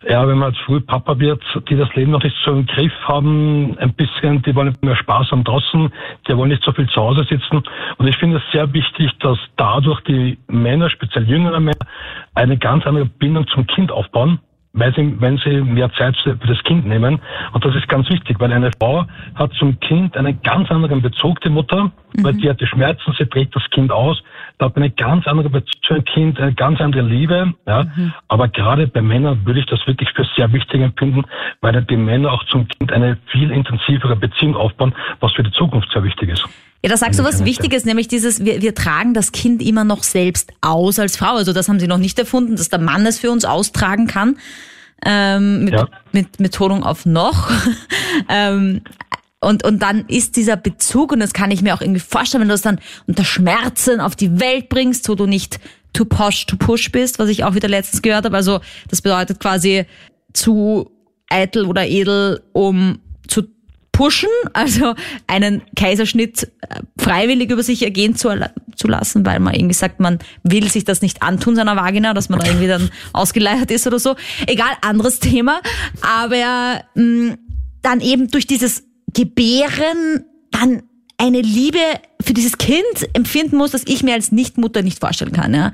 ja, 0.07 0.27
wenn 0.27 0.37
man 0.37 0.49
als 0.49 0.57
früh 0.59 0.81
Papa 0.81 1.17
wird, 1.17 1.41
die 1.69 1.77
das 1.77 1.93
Leben 1.95 2.11
noch 2.11 2.21
nicht 2.21 2.35
so 2.43 2.51
im 2.51 2.65
Griff 2.65 2.91
haben, 3.03 3.77
ein 3.79 3.93
bisschen, 3.93 4.41
die 4.41 4.53
wollen 4.53 4.75
mehr 4.81 4.97
Spaß 4.97 5.31
am 5.31 5.45
draußen, 5.45 5.91
die 6.27 6.37
wollen 6.37 6.49
nicht 6.49 6.63
so 6.63 6.73
viel 6.73 6.87
zu 6.89 7.01
Hause 7.01 7.23
sitzen. 7.23 7.63
Und 7.97 8.07
ich 8.07 8.17
finde 8.17 8.37
es 8.37 8.43
sehr 8.51 8.71
wichtig, 8.73 9.11
dass 9.19 9.37
dadurch 9.55 10.01
die 10.01 10.37
Männer, 10.47 10.89
speziell 10.89 11.23
jüngere 11.23 11.61
Männer, 11.61 11.87
eine 12.35 12.57
ganz 12.57 12.85
andere 12.85 13.05
Bindung 13.05 13.47
zum 13.47 13.65
Kind 13.65 13.91
aufbauen 13.91 14.39
weil 14.75 14.93
sie, 14.93 15.15
wenn 15.19 15.37
sie 15.37 15.61
mehr 15.61 15.91
Zeit 15.93 16.15
für 16.17 16.35
das 16.35 16.61
Kind 16.63 16.85
nehmen. 16.85 17.19
Und 17.53 17.65
das 17.65 17.75
ist 17.75 17.87
ganz 17.87 18.09
wichtig, 18.09 18.39
weil 18.39 18.51
eine 18.51 18.71
Frau 18.79 19.05
hat 19.35 19.53
zum 19.53 19.79
Kind 19.79 20.15
einen 20.17 20.41
ganz 20.43 20.69
anderen 20.69 21.01
Bezug, 21.01 21.41
die 21.41 21.49
Mutter, 21.49 21.85
mhm. 21.85 22.23
weil 22.23 22.33
die 22.33 22.49
hat 22.49 22.59
die 22.61 22.67
Schmerzen, 22.67 23.15
sie 23.17 23.25
trägt 23.25 23.55
das 23.55 23.63
Kind 23.71 23.91
aus, 23.91 24.21
da 24.57 24.65
hat 24.65 24.75
eine 24.75 24.91
ganz 24.91 25.25
andere 25.27 25.49
Bezug 25.49 25.83
zu 25.83 25.93
einem 25.93 26.05
Kind, 26.05 26.39
eine 26.39 26.53
ganz 26.53 26.79
andere 26.81 27.03
Liebe. 27.03 27.53
Ja. 27.65 27.83
Mhm. 27.83 28.13
Aber 28.27 28.47
gerade 28.49 28.87
bei 28.87 29.01
Männern 29.01 29.45
würde 29.45 29.61
ich 29.61 29.65
das 29.65 29.85
wirklich 29.87 30.09
für 30.11 30.25
sehr 30.35 30.51
wichtig 30.51 30.81
empfinden, 30.81 31.23
weil 31.61 31.81
die 31.83 31.97
Männer 31.97 32.33
auch 32.33 32.43
zum 32.45 32.67
Kind 32.67 32.91
eine 32.91 33.17
viel 33.27 33.51
intensivere 33.51 34.15
Beziehung 34.15 34.55
aufbauen, 34.55 34.93
was 35.19 35.33
für 35.33 35.43
die 35.43 35.51
Zukunft 35.51 35.91
sehr 35.91 36.03
wichtig 36.03 36.29
ist. 36.29 36.47
Ja, 36.85 36.89
da 36.89 36.97
sagst 36.97 37.19
du 37.19 37.23
was 37.23 37.43
Wichtiges, 37.43 37.83
nämlich 37.83 38.07
dieses, 38.07 38.45
wir, 38.45 38.61
wir 38.61 38.75
tragen 38.75 39.15
das 39.15 39.31
Kind 39.31 39.59
immer 39.63 39.83
noch 39.83 40.03
selbst 40.03 40.51
aus 40.61 40.99
als 40.99 41.17
Frau. 41.17 41.33
Also 41.33 41.51
das 41.51 41.67
haben 41.67 41.79
sie 41.79 41.87
noch 41.87 41.97
nicht 41.97 42.19
erfunden, 42.19 42.57
dass 42.57 42.69
der 42.69 42.77
Mann 42.77 43.03
es 43.07 43.17
für 43.17 43.31
uns 43.31 43.43
austragen 43.43 44.05
kann. 44.05 44.37
Ähm, 45.03 45.63
mit, 45.63 45.73
ja. 45.73 45.87
mit 46.11 46.37
Betonung 46.37 46.83
auf 46.83 47.07
noch. 47.07 47.49
ähm, 48.29 48.81
und, 49.39 49.63
und 49.65 49.79
dann 49.79 50.05
ist 50.07 50.35
dieser 50.35 50.57
Bezug, 50.57 51.11
und 51.11 51.21
das 51.21 51.33
kann 51.33 51.49
ich 51.49 51.63
mir 51.63 51.73
auch 51.73 51.81
irgendwie 51.81 52.01
vorstellen, 52.01 52.41
wenn 52.41 52.49
du 52.49 52.53
es 52.53 52.61
dann 52.61 52.79
unter 53.07 53.23
Schmerzen 53.23 53.99
auf 53.99 54.15
die 54.15 54.39
Welt 54.39 54.69
bringst, 54.69 55.09
wo 55.09 55.15
du 55.15 55.25
nicht 55.25 55.59
too 55.91 56.05
posh 56.05 56.45
to 56.45 56.55
push 56.55 56.91
bist, 56.91 57.17
was 57.17 57.29
ich 57.29 57.43
auch 57.45 57.55
wieder 57.55 57.67
letztens 57.67 58.03
gehört 58.03 58.25
habe. 58.25 58.37
Also 58.37 58.59
das 58.91 59.01
bedeutet 59.01 59.39
quasi 59.39 59.85
zu 60.33 60.91
eitel 61.31 61.65
oder 61.65 61.87
edel, 61.87 62.43
um 62.53 62.99
pushen, 63.95 64.29
also 64.51 64.93
einen 65.25 65.61
Kaiserschnitt 65.77 66.51
äh, 66.69 66.81
freiwillig 66.97 67.49
über 67.49 67.63
sich 67.63 67.81
ergehen 67.81 68.15
zu, 68.15 68.29
zu 68.75 68.87
lassen, 68.87 69.25
weil 69.25 69.39
man 69.39 69.53
irgendwie 69.53 69.73
sagt, 69.73 70.01
man 70.01 70.19
will 70.43 70.69
sich 70.69 70.83
das 70.83 71.01
nicht 71.01 71.21
antun, 71.21 71.55
seiner 71.55 71.77
Vagina, 71.77 72.13
dass 72.13 72.27
man 72.27 72.39
da 72.39 72.45
irgendwie 72.45 72.67
dann 72.67 72.89
ausgeleiert 73.13 73.71
ist 73.71 73.87
oder 73.87 73.99
so. 73.99 74.15
Egal, 74.47 74.71
anderes 74.81 75.19
Thema. 75.19 75.61
Aber 76.01 76.83
mh, 76.95 77.03
mm, 77.03 77.37
dann 77.81 78.01
eben 78.01 78.27
durch 78.29 78.47
dieses 78.47 78.83
Gebären 79.13 80.25
dann 80.51 80.83
eine 81.17 81.39
Liebe 81.41 81.79
für 82.21 82.33
dieses 82.33 82.57
Kind 82.57 82.83
empfinden 83.13 83.55
muss, 83.55 83.71
dass 83.71 83.83
ich 83.85 84.03
mir 84.03 84.13
als 84.13 84.33
Nichtmutter 84.33 84.81
nicht 84.81 84.99
vorstellen 84.99 85.31
kann. 85.31 85.53
Ja? 85.53 85.71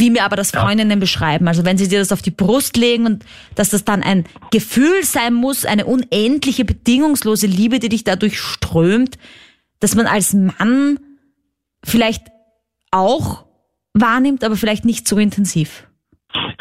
Wie 0.00 0.10
mir 0.10 0.24
aber 0.24 0.36
das 0.36 0.50
Freundinnen 0.50 1.00
beschreiben. 1.00 1.48
Also 1.48 1.64
wenn 1.64 1.78
sie 1.78 1.88
dir 1.88 1.98
das 1.98 2.12
auf 2.12 2.22
die 2.22 2.30
Brust 2.30 2.76
legen 2.76 3.06
und 3.06 3.24
dass 3.54 3.70
das 3.70 3.84
dann 3.84 4.02
ein 4.02 4.24
Gefühl 4.50 5.02
sein 5.02 5.34
muss, 5.34 5.64
eine 5.64 5.86
unendliche, 5.86 6.64
bedingungslose 6.64 7.46
Liebe, 7.46 7.78
die 7.78 7.88
dich 7.88 8.04
dadurch 8.04 8.38
strömt, 8.38 9.18
dass 9.80 9.94
man 9.94 10.06
als 10.06 10.34
Mann 10.34 10.98
vielleicht 11.84 12.26
auch 12.90 13.44
wahrnimmt, 13.94 14.44
aber 14.44 14.56
vielleicht 14.56 14.84
nicht 14.84 15.08
so 15.08 15.18
intensiv. 15.18 15.86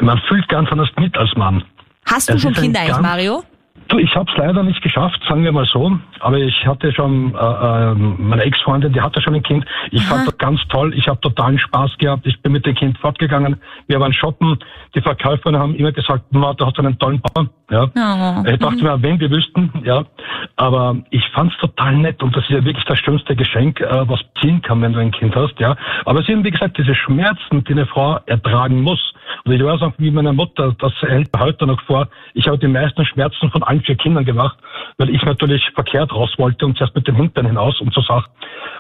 Man 0.02 0.19
fühlt 0.28 0.48
ganz 0.50 0.69
anders 0.71 0.89
mit 0.98 1.17
als 1.17 1.34
Mann. 1.36 1.63
Hast 2.06 2.30
du 2.30 2.39
schon 2.39 2.54
Kinder 2.54 2.82
eigentlich, 2.82 3.00
Mario? 3.00 3.43
Du, 3.88 4.00
ich 4.00 4.15
habe 4.15 4.30
es 4.32 4.38
leider 4.38 4.63
nicht 4.63 4.82
geschafft, 4.82 5.21
sagen 5.28 5.43
wir 5.43 5.52
mal 5.52 5.65
so. 5.65 5.98
Aber 6.19 6.38
ich 6.38 6.65
hatte 6.65 6.91
schon, 6.91 7.36
äh, 7.36 7.38
äh, 7.38 7.93
meine 7.93 8.43
Ex-Freundin, 8.43 8.93
die 8.93 9.02
hatte 9.02 9.21
schon 9.21 9.36
ein 9.36 9.43
Kind. 9.43 9.65
Ich 9.91 10.02
Aha. 10.02 10.15
fand 10.15 10.28
das 10.28 10.38
ganz 10.38 10.60
toll. 10.69 10.93
Ich 10.95 11.08
habe 11.08 11.19
totalen 11.21 11.60
Spaß 11.60 11.98
gehabt. 12.00 12.26
Ich 12.26 12.41
bin 12.41 12.52
mit 12.52 12.65
dem 12.65 12.76
Kind 12.76 12.98
fortgegangen. 12.98 13.58
Wir 13.88 14.00
waren 14.00 14.13
shoppen. 14.13 14.58
Die 14.95 15.02
Verkäuferinnen 15.02 15.62
haben 15.62 15.76
immer 15.76 15.91
gesagt, 15.91 16.24
du 16.32 16.41
hast 16.43 16.80
einen 16.80 16.98
tollen 16.98 17.21
Bauern. 17.21 17.50
Ja. 17.69 17.84
Oh. 17.84 18.50
Ich 18.50 18.60
dachte 18.60 18.78
mhm. 18.78 18.84
mir, 18.84 19.04
wenn 19.04 19.19
wir 19.19 19.30
wüssten, 19.32 19.71
ja. 19.84 20.04
Aber 20.56 20.98
ich 21.10 21.28
fand 21.30 21.52
es 21.52 21.58
total 21.60 21.95
nett 21.95 22.21
und 22.21 22.36
das 22.36 22.43
ist 22.43 22.52
ja 22.52 22.63
wirklich 22.63 22.86
das 22.86 23.00
schönste 23.00 23.36
Geschenk, 23.36 23.82
äh, 23.82 24.08
was 24.08 24.19
ziehen 24.41 24.62
kann, 24.62 24.82
wenn 24.82 24.93
du 24.93 25.00
ein 25.00 25.12
Kind 25.12 25.36
hast. 25.36 25.60
Ja. 25.60 25.76
Aber 26.06 26.19
es 26.21 26.28
sind, 26.28 26.43
wie 26.43 26.52
gesagt, 26.52 26.78
diese 26.78 26.95
Schmerzen, 26.95 27.63
die 27.63 27.71
eine 27.71 27.86
Frau 27.86 28.19
ertragen 28.26 28.82
muss. 28.82 29.13
Und 29.43 29.52
ich 29.54 29.63
weiß 29.63 29.82
auch, 29.82 29.93
wie 29.98 30.12
meine 30.12 30.34
Mutter, 30.34 30.76
das 30.80 30.93
hält 31.02 31.30
heute 31.38 31.65
noch 31.65 31.82
vor. 31.82 32.08
Ich 32.34 32.48
habe 32.48 32.58
die 32.58 32.67
meisten 32.67 33.04
Schmerzen 33.06 33.50
von 33.50 33.63
allen 33.63 33.74
vier 33.81 33.95
Kindern 33.95 34.25
gemacht, 34.25 34.57
weil 34.97 35.09
ich 35.09 35.21
natürlich 35.23 35.63
verkehrt 35.73 36.13
raus 36.13 36.33
wollte 36.38 36.65
und 36.65 36.77
zuerst 36.77 36.95
mit 36.95 37.07
dem 37.07 37.15
Hintern 37.15 37.45
hinaus 37.45 37.79
und 37.81 37.93
so 37.93 38.01
Sachen. 38.01 38.31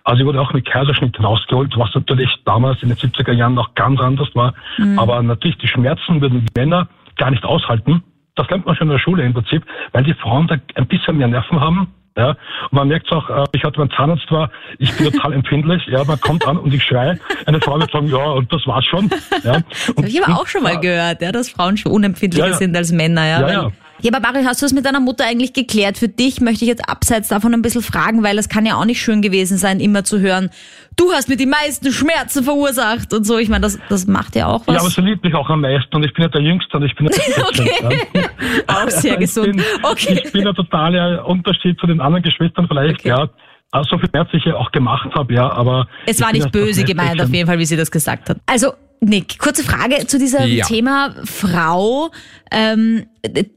Also 0.03 0.21
ich 0.21 0.27
wurde 0.27 0.41
auch 0.41 0.53
mit 0.53 0.65
Kaiserschnitt 0.65 1.15
hinausgeholt, 1.15 1.77
was 1.77 1.93
natürlich 1.93 2.29
damals 2.45 2.81
in 2.83 2.89
den 2.89 2.97
70er 2.97 3.33
Jahren 3.33 3.55
noch 3.55 3.73
ganz 3.75 3.99
anders 3.99 4.29
war. 4.35 4.53
Mhm. 4.77 4.99
Aber 4.99 5.21
natürlich 5.21 5.57
die 5.57 5.67
Schmerzen 5.67 6.21
würden 6.21 6.45
die 6.45 6.59
Männer 6.59 6.87
gar 7.17 7.31
nicht 7.31 7.43
aushalten. 7.43 8.03
Das 8.35 8.49
lernt 8.49 8.65
man 8.65 8.75
schon 8.75 8.87
in 8.87 8.93
der 8.93 8.99
Schule 8.99 9.23
im 9.23 9.33
Prinzip, 9.33 9.63
weil 9.93 10.03
die 10.03 10.13
Frauen 10.13 10.47
da 10.47 10.57
ein 10.75 10.87
bisschen 10.87 11.17
mehr 11.17 11.27
Nerven 11.27 11.59
haben. 11.59 11.87
Ja, 12.17 12.29
und 12.29 12.37
man 12.71 12.87
merkt 12.87 13.11
auch, 13.11 13.29
äh, 13.29 13.43
ich 13.51 13.63
hatte 13.65 13.77
beim 13.77 13.91
Zahnarzt 13.91 14.31
war, 14.31 14.49
ich 14.79 14.95
bin 14.95 15.11
total 15.11 15.33
empfindlich. 15.33 15.85
Ja, 15.87 16.03
man 16.05 16.19
kommt 16.21 16.47
an 16.47 16.57
und 16.57 16.73
ich 16.73 16.81
schreie. 16.81 17.19
Eine 17.45 17.59
Frau 17.59 17.77
wird 17.77 17.91
sagen, 17.91 18.07
ja, 18.07 18.23
und 18.23 18.51
das 18.53 18.65
war's 18.65 18.85
schon. 18.85 19.09
Ja. 19.43 19.59
Das 19.69 19.97
habe 19.97 20.07
ich 20.07 20.23
aber 20.23 20.39
auch 20.39 20.47
schon 20.47 20.63
mal 20.63 20.79
gehört, 20.79 21.21
ja, 21.21 21.31
dass 21.31 21.49
Frauen 21.49 21.75
schon 21.75 21.91
unempfindlicher 21.91 22.45
ja, 22.45 22.51
ja. 22.53 22.57
sind 22.57 22.75
als 22.75 22.91
Männer. 22.91 23.25
Ja, 23.25 23.41
ja, 23.41 23.51
ja. 23.51 23.71
Ja, 24.01 24.11
aber 24.13 24.21
Barry, 24.21 24.43
hast 24.43 24.61
du 24.61 24.65
das 24.65 24.73
mit 24.73 24.85
deiner 24.85 24.99
Mutter 24.99 25.25
eigentlich 25.25 25.53
geklärt? 25.53 25.97
Für 25.97 26.09
dich 26.09 26.41
möchte 26.41 26.65
ich 26.65 26.69
jetzt 26.69 26.89
abseits 26.89 27.29
davon 27.29 27.53
ein 27.53 27.61
bisschen 27.61 27.81
fragen, 27.81 28.23
weil 28.23 28.37
es 28.37 28.49
kann 28.49 28.65
ja 28.65 28.75
auch 28.75 28.85
nicht 28.85 29.01
schön 29.01 29.21
gewesen 29.21 29.57
sein, 29.57 29.79
immer 29.79 30.03
zu 30.03 30.19
hören, 30.19 30.49
du 30.97 31.11
hast 31.11 31.29
mir 31.29 31.37
die 31.37 31.45
meisten 31.45 31.91
Schmerzen 31.91 32.43
verursacht 32.43 33.13
und 33.13 33.25
so. 33.25 33.37
Ich 33.37 33.49
meine, 33.49 33.61
das, 33.61 33.79
das 33.89 34.05
macht 34.05 34.35
ja 34.35 34.47
auch 34.47 34.67
was. 34.67 34.75
Ja, 34.75 34.81
aber 34.81 34.89
sie 34.89 35.01
liebt 35.01 35.23
mich 35.23 35.33
auch 35.33 35.49
am 35.49 35.61
meisten 35.61 35.95
und 35.95 36.05
ich 36.05 36.13
bin 36.13 36.23
ja 36.23 36.29
der 36.29 36.41
Jüngste 36.41 36.77
und 36.77 36.83
ich 36.83 36.95
bin 36.95 37.07
ja 37.07 37.11
der 37.37 37.45
Okay, 37.47 38.07
ja. 38.13 38.23
auch 38.67 38.89
sehr 38.89 39.17
gesund. 39.17 39.55
Ich 39.55 39.55
bin, 39.55 39.85
okay. 39.85 40.21
ich 40.23 40.31
bin 40.31 40.43
der 40.43 40.53
totale 40.53 41.23
Unterschied 41.23 41.79
zu 41.79 41.87
den 41.87 42.01
anderen 42.01 42.23
Geschwistern 42.23 42.67
vielleicht, 42.67 42.99
okay. 42.99 43.09
ja. 43.09 43.29
Also 43.71 43.89
so 43.91 43.97
viel 43.97 44.09
Schmerz 44.09 44.29
ich 44.31 44.45
ja 44.45 44.55
auch 44.55 44.71
gemacht 44.71 45.09
habe, 45.15 45.33
ja, 45.33 45.51
aber... 45.51 45.87
Es 46.05 46.21
war 46.21 46.31
nicht 46.31 46.51
böse 46.51 46.83
gemeint 46.83 47.21
auf 47.21 47.29
jeden 47.29 47.47
Fall, 47.47 47.59
wie 47.59 47.65
sie 47.65 47.75
das 47.75 47.91
gesagt 47.91 48.29
hat. 48.29 48.37
Also 48.45 48.73
Nick, 49.01 49.39
kurze 49.39 49.63
Frage 49.63 50.07
zu 50.07 50.17
diesem 50.17 50.47
ja. 50.47 50.65
Thema 50.65 51.15
Frau, 51.25 52.11
ähm, 52.51 53.05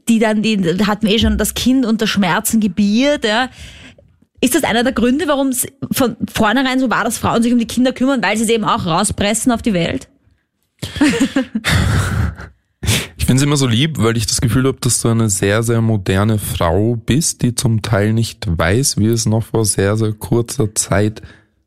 die 0.07 0.19
dann, 0.19 0.41
die 0.41 0.57
hatten 0.85 1.07
wir 1.07 1.15
eh 1.15 1.19
schon 1.19 1.37
das 1.37 1.53
Kind 1.53 1.85
unter 1.85 2.07
Schmerzen 2.07 2.59
gebiert, 2.59 3.25
ja. 3.25 3.49
Ist 4.41 4.55
das 4.55 4.63
einer 4.63 4.83
der 4.83 4.93
Gründe, 4.93 5.27
warum 5.27 5.49
es 5.49 5.67
von 5.91 6.15
vornherein 6.31 6.79
so 6.79 6.89
war, 6.89 7.03
dass 7.03 7.17
Frauen 7.17 7.43
sich 7.43 7.51
um 7.51 7.59
die 7.59 7.67
Kinder 7.67 7.91
kümmern, 7.91 8.23
weil 8.23 8.37
sie 8.37 8.45
sie 8.45 8.53
eben 8.53 8.63
auch 8.63 8.85
rauspressen 8.85 9.51
auf 9.51 9.61
die 9.61 9.73
Welt? 9.73 10.07
ich 13.17 13.25
finde 13.25 13.35
es 13.35 13.41
immer 13.41 13.57
so 13.57 13.67
lieb, 13.67 13.97
weil 13.97 14.15
ich 14.15 14.27
das 14.27 14.39
Gefühl 14.39 14.65
habe, 14.65 14.77
dass 14.79 15.01
du 15.01 15.09
eine 15.09 15.29
sehr, 15.29 15.61
sehr 15.61 15.81
moderne 15.81 16.39
Frau 16.39 16.95
bist, 16.95 17.41
die 17.41 17.53
zum 17.53 17.81
Teil 17.81 18.13
nicht 18.13 18.45
weiß, 18.47 18.97
wie 18.97 19.07
es 19.07 19.25
noch 19.25 19.43
vor 19.43 19.65
sehr, 19.65 19.97
sehr 19.97 20.13
kurzer 20.13 20.73
Zeit 20.73 21.21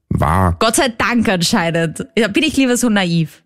war. 0.09 0.57
Gott 0.59 0.77
sei 0.77 0.89
Dank 0.89 1.29
anscheinend. 1.29 2.07
Bin 2.15 2.43
ich 2.43 2.57
lieber 2.57 2.79
so 2.79 2.89
naiv. 2.89 3.43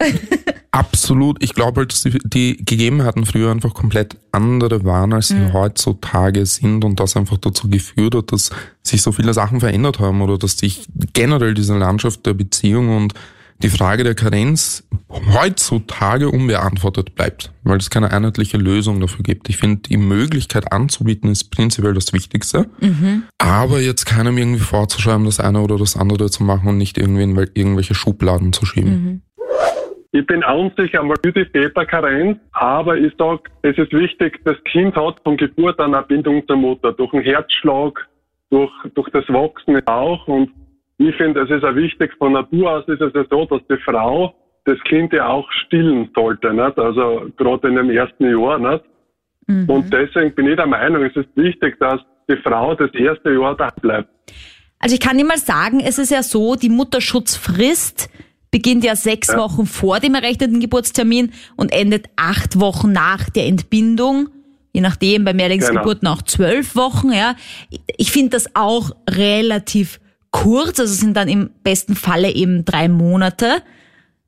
Absolut. 0.70 1.42
Ich 1.42 1.54
glaube 1.54 1.82
halt, 1.82 1.92
dass 1.92 2.02
die, 2.02 2.18
die 2.24 2.56
Gegebenheiten 2.64 3.26
früher 3.26 3.50
einfach 3.52 3.74
komplett 3.74 4.16
andere 4.32 4.84
waren, 4.84 5.12
als 5.12 5.28
sie 5.28 5.34
mhm. 5.34 5.52
heutzutage 5.52 6.44
sind 6.46 6.84
und 6.84 6.98
das 6.98 7.16
einfach 7.16 7.38
dazu 7.38 7.68
geführt 7.68 8.16
hat, 8.16 8.32
dass 8.32 8.50
sich 8.82 9.00
so 9.00 9.12
viele 9.12 9.34
Sachen 9.34 9.60
verändert 9.60 10.00
haben 10.00 10.20
oder 10.20 10.36
dass 10.36 10.58
sich 10.58 10.88
generell 11.12 11.54
diese 11.54 11.78
Landschaft 11.78 12.26
der 12.26 12.34
Beziehung 12.34 12.96
und 12.96 13.14
die 13.62 13.70
Frage 13.70 14.04
der 14.04 14.14
Karenz 14.14 14.84
heutzutage 15.32 16.28
unbeantwortet 16.28 17.14
bleibt, 17.14 17.52
weil 17.62 17.78
es 17.78 17.88
keine 17.88 18.10
einheitliche 18.10 18.56
Lösung 18.56 19.00
dafür 19.00 19.22
gibt. 19.22 19.48
Ich 19.48 19.58
finde, 19.58 19.82
die 19.82 19.96
Möglichkeit 19.96 20.72
anzubieten 20.72 21.30
ist 21.30 21.50
prinzipiell 21.50 21.94
das 21.94 22.12
Wichtigste, 22.12 22.68
mhm. 22.80 23.22
aber 23.38 23.80
jetzt 23.80 24.06
keinem 24.06 24.38
irgendwie 24.38 24.60
vorzuschreiben, 24.60 25.24
das 25.24 25.40
eine 25.40 25.60
oder 25.60 25.78
das 25.78 25.96
andere 25.96 26.30
zu 26.30 26.42
machen 26.42 26.68
und 26.68 26.78
nicht 26.78 26.98
irgendwie 26.98 27.22
in 27.22 27.36
irgendwelche 27.54 27.94
Schubladen 27.94 28.52
zu 28.52 28.66
schieben. 28.66 28.90
Mhm. 28.90 29.22
Ich 30.14 30.24
bin 30.26 30.44
unsicher 30.44 31.00
einmal 31.00 31.16
für 31.24 31.32
die 31.32 31.44
Väterkarenz, 31.44 32.38
aber 32.52 32.96
ich 32.96 33.12
sage, 33.18 33.42
es 33.62 33.76
ist 33.76 33.92
wichtig, 33.92 34.40
das 34.44 34.56
Kind 34.62 34.94
hat 34.94 35.16
von 35.24 35.36
Geburt 35.36 35.80
an 35.80 35.92
eine 35.92 36.04
Bindung 36.04 36.46
zur 36.46 36.56
Mutter, 36.56 36.92
durch 36.92 37.10
den 37.10 37.22
Herzschlag, 37.22 38.08
durch, 38.48 38.70
durch 38.94 39.10
das 39.10 39.28
Wachsen 39.28 39.84
auch. 39.88 40.28
Und 40.28 40.52
ich 40.98 41.16
finde, 41.16 41.40
es 41.40 41.50
ist 41.50 41.64
auch 41.64 41.74
wichtig, 41.74 42.12
von 42.16 42.34
Natur 42.34 42.70
aus 42.70 42.86
ist 42.86 43.00
es 43.00 43.12
ja 43.12 43.24
so, 43.28 43.44
dass 43.46 43.60
die 43.68 43.76
Frau 43.82 44.32
das 44.66 44.78
Kind 44.84 45.12
ja 45.12 45.26
auch 45.26 45.50
stillen 45.50 46.08
sollte, 46.14 46.54
nicht? 46.54 46.78
also 46.78 47.28
gerade 47.36 47.66
in 47.66 47.74
dem 47.74 47.90
ersten 47.90 48.30
Jahr. 48.30 48.60
Nicht? 48.60 48.84
Mhm. 49.48 49.68
Und 49.68 49.92
deswegen 49.92 50.32
bin 50.32 50.46
ich 50.46 50.54
der 50.54 50.68
Meinung, 50.68 51.02
es 51.02 51.16
ist 51.16 51.28
wichtig, 51.34 51.76
dass 51.80 52.00
die 52.30 52.36
Frau 52.36 52.76
das 52.76 52.94
erste 52.94 53.32
Jahr 53.32 53.56
da 53.56 53.68
bleibt. 53.80 54.08
Also 54.78 54.94
ich 54.94 55.00
kann 55.00 55.18
dir 55.18 55.24
mal 55.24 55.38
sagen, 55.38 55.80
es 55.80 55.98
ist 55.98 56.12
ja 56.12 56.22
so, 56.22 56.54
die 56.54 56.68
Mutterschutzfrist 56.68 58.08
beginnt 58.54 58.84
ja 58.84 58.94
sechs 58.94 59.26
ja. 59.26 59.36
Wochen 59.36 59.66
vor 59.66 59.98
dem 59.98 60.14
errechneten 60.14 60.60
Geburtstermin 60.60 61.32
und 61.56 61.72
endet 61.72 62.06
acht 62.14 62.60
Wochen 62.60 62.92
nach 62.92 63.28
der 63.28 63.46
Entbindung. 63.46 64.28
Je 64.72 64.80
nachdem, 64.80 65.24
bei 65.24 65.34
Mehrlingsgeburten 65.34 66.02
genau. 66.02 66.12
auch 66.12 66.22
zwölf 66.22 66.76
Wochen, 66.76 67.10
ja. 67.10 67.34
Ich 67.96 68.12
finde 68.12 68.30
das 68.30 68.54
auch 68.54 68.92
relativ 69.10 69.98
kurz, 70.30 70.78
also 70.78 70.94
sind 70.94 71.16
dann 71.16 71.26
im 71.26 71.50
besten 71.64 71.96
Falle 71.96 72.30
eben 72.30 72.64
drei 72.64 72.86
Monate. 72.86 73.60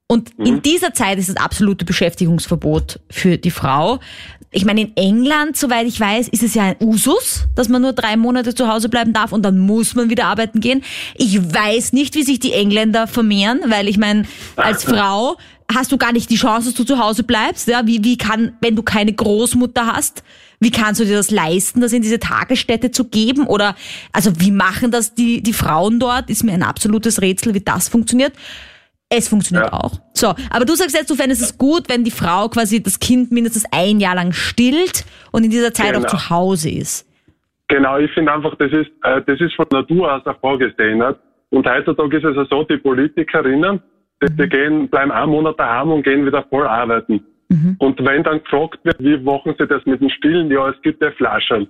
Und 0.09 0.37
mhm. 0.37 0.47
in 0.47 0.63
dieser 0.63 0.93
Zeit 0.93 1.21
ist 1.21 1.29
das 1.29 1.37
absolute 1.37 1.85
Beschäftigungsverbot 1.85 2.99
für 3.09 3.39
die 3.39 3.53
Frau. 3.53 4.01
Ich 4.51 4.65
meine, 4.65 4.83
in 4.83 4.97
England, 4.97 5.57
soweit 5.57 5.87
ich 5.87 5.99
weiß, 5.99 6.29
ist 6.29 6.43
es 6.43 6.55
ja 6.55 6.63
ein 6.63 6.77
Usus, 6.81 7.45
dass 7.55 7.69
man 7.69 7.83
nur 7.83 7.93
drei 7.93 8.17
Monate 8.17 8.55
zu 8.55 8.69
Hause 8.69 8.89
bleiben 8.89 9.13
darf 9.13 9.33
und 9.33 9.43
dann 9.43 9.59
muss 9.59 9.95
man 9.95 10.09
wieder 10.09 10.27
arbeiten 10.27 10.61
gehen. 10.61 10.83
Ich 11.15 11.39
weiß 11.53 11.93
nicht, 11.93 12.15
wie 12.15 12.23
sich 12.23 12.39
die 12.39 12.53
Engländer 12.53 13.07
vermehren, 13.07 13.61
weil 13.67 13.89
ich 13.89 13.99
meine, 13.99 14.25
als 14.57 14.85
Frau 14.85 15.37
hast 15.75 15.91
du 15.93 15.99
gar 15.99 16.13
nicht 16.13 16.31
die 16.31 16.37
Chance, 16.37 16.69
dass 16.69 16.75
du 16.75 16.85
zu 16.85 16.99
Hause 16.99 17.23
bleibst. 17.23 17.69
Ja, 17.69 17.87
wie, 17.87 18.05
wie 18.05 18.17
kann, 18.17 18.57
wenn 18.61 18.77
du 18.77 18.83
keine 18.83 19.13
Großmutter 19.13 19.87
hast, 19.87 20.23
wie 20.61 20.71
kannst 20.71 21.01
du 21.01 21.05
dir 21.05 21.17
das 21.17 21.31
leisten, 21.31 21.81
das 21.81 21.93
in 21.93 22.03
diese 22.03 22.19
Tagesstätte 22.19 22.91
zu 22.91 23.05
geben? 23.05 23.47
Oder, 23.47 23.77
also 24.13 24.33
wie 24.39 24.51
machen 24.51 24.91
das 24.91 25.15
die, 25.15 25.43
die 25.43 25.53
Frauen 25.53 26.01
dort? 26.01 26.31
Ist 26.31 26.45
mir 26.45 26.53
ein 26.53 26.63
absolutes 26.63 27.21
Rätsel, 27.21 27.55
wie 27.55 27.61
das 27.61 27.89
funktioniert. 27.89 28.33
Es 29.09 29.29
funktioniert 29.29 29.69
ja. 29.71 29.79
auch. 29.79 29.93
So, 30.15 30.35
aber 30.51 30.65
du 30.65 30.75
sagst 30.75 30.97
jetzt, 30.97 31.09
du 31.11 31.15
fändest 31.15 31.41
es 31.41 31.57
gut, 31.57 31.89
wenn 31.89 32.03
die 32.03 32.11
Frau 32.11 32.49
quasi 32.49 32.83
das 32.83 32.99
Kind 32.99 33.31
mindestens 33.31 33.65
ein 33.71 34.01
Jahr 34.01 34.17
lang 34.17 34.33
stillt 34.33 35.05
und 35.31 35.45
in 35.45 35.51
dieser 35.51 35.73
Zeit 35.73 35.93
genau. 35.93 36.07
auch 36.07 36.11
zu 36.11 36.31
Hause 36.31 36.71
ist. 36.71 37.07
Genau, 37.69 37.99
ich 37.99 38.11
finde 38.13 38.33
einfach, 38.33 38.55
das 38.57 38.73
ist, 38.73 38.91
äh, 39.03 39.23
das 39.27 39.41
ist 39.41 39.55
von 39.55 39.67
Natur 39.71 40.13
aus 40.13 40.27
auch 40.27 40.39
vorgesehen. 40.41 40.99
Nicht? 40.99 41.17
Und 41.51 41.69
heutzutage 41.69 42.17
ist 42.17 42.25
es 42.25 42.37
ja 42.37 42.47
so, 42.51 42.65
die 42.65 42.79
Politikerinnen, 42.79 43.81
die, 44.23 44.37
die 44.37 44.43
mhm. 44.43 44.49
gehen, 44.49 44.89
bleiben 44.89 45.13
einen 45.13 45.31
Monat 45.31 45.59
daheim 45.59 45.93
und 45.93 46.03
gehen 46.03 46.27
wieder 46.27 46.45
voll 46.51 46.67
arbeiten. 46.67 47.25
Mhm. 47.49 47.77
Und 47.79 48.05
wenn 48.05 48.25
dann 48.25 48.43
gefragt 48.43 48.81
wird, 48.83 48.99
wie 48.99 49.19
machen 49.19 49.55
sie 49.59 49.67
das 49.67 49.85
mit 49.87 50.01
dem 50.01 50.11
Stillen, 50.11 50.51
ja, 50.51 50.69
es 50.69 50.81
gibt 50.83 51.01
ja 51.01 51.11
Flaschen. 51.13 51.69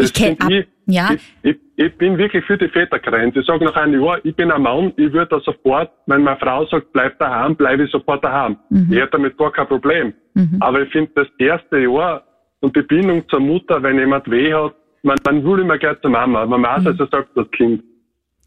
Das 0.00 0.10
ich, 0.10 0.14
kenn, 0.14 0.36
ich, 0.50 0.66
ja. 0.86 1.10
Ich, 1.12 1.22
ich, 1.42 1.56
ich, 1.76 1.98
bin 1.98 2.18
wirklich 2.18 2.44
für 2.44 2.56
die 2.56 2.68
Vätergrenze. 2.68 3.40
Ich 3.40 3.46
sage 3.46 3.64
nach 3.64 3.76
einem 3.76 4.02
Jahr, 4.02 4.18
ich 4.24 4.34
bin 4.34 4.50
ein 4.50 4.62
Mann, 4.62 4.92
ich 4.96 5.12
würde 5.12 5.26
da 5.26 5.40
sofort, 5.40 5.90
wenn 6.06 6.22
meine 6.22 6.38
Frau 6.38 6.66
sagt, 6.66 6.92
bleib 6.92 7.18
daheim, 7.18 7.56
bleibe 7.56 7.84
ich 7.84 7.90
sofort 7.90 8.24
daheim. 8.24 8.56
Mhm. 8.70 8.88
Ich 8.90 8.98
hätte 8.98 9.12
damit 9.12 9.36
gar 9.36 9.52
kein 9.52 9.66
Problem. 9.66 10.14
Mhm. 10.34 10.56
Aber 10.60 10.82
ich 10.82 10.90
finde, 10.90 11.10
das 11.14 11.28
erste 11.38 11.78
Jahr 11.78 12.22
und 12.60 12.76
die 12.76 12.82
Bindung 12.82 13.28
zur 13.28 13.40
Mutter, 13.40 13.82
wenn 13.82 13.98
jemand 13.98 14.30
weh 14.30 14.52
hat, 14.52 14.74
man, 15.02 15.16
man 15.24 15.44
will 15.44 15.60
immer 15.60 15.78
gleich 15.78 16.00
zur 16.00 16.10
Mama. 16.10 16.44
Man 16.46 16.62
weiß 16.62 16.82
mhm. 16.82 16.86
also 16.88 17.06
selbst 17.06 17.30
das 17.34 17.50
Kind. 17.52 17.82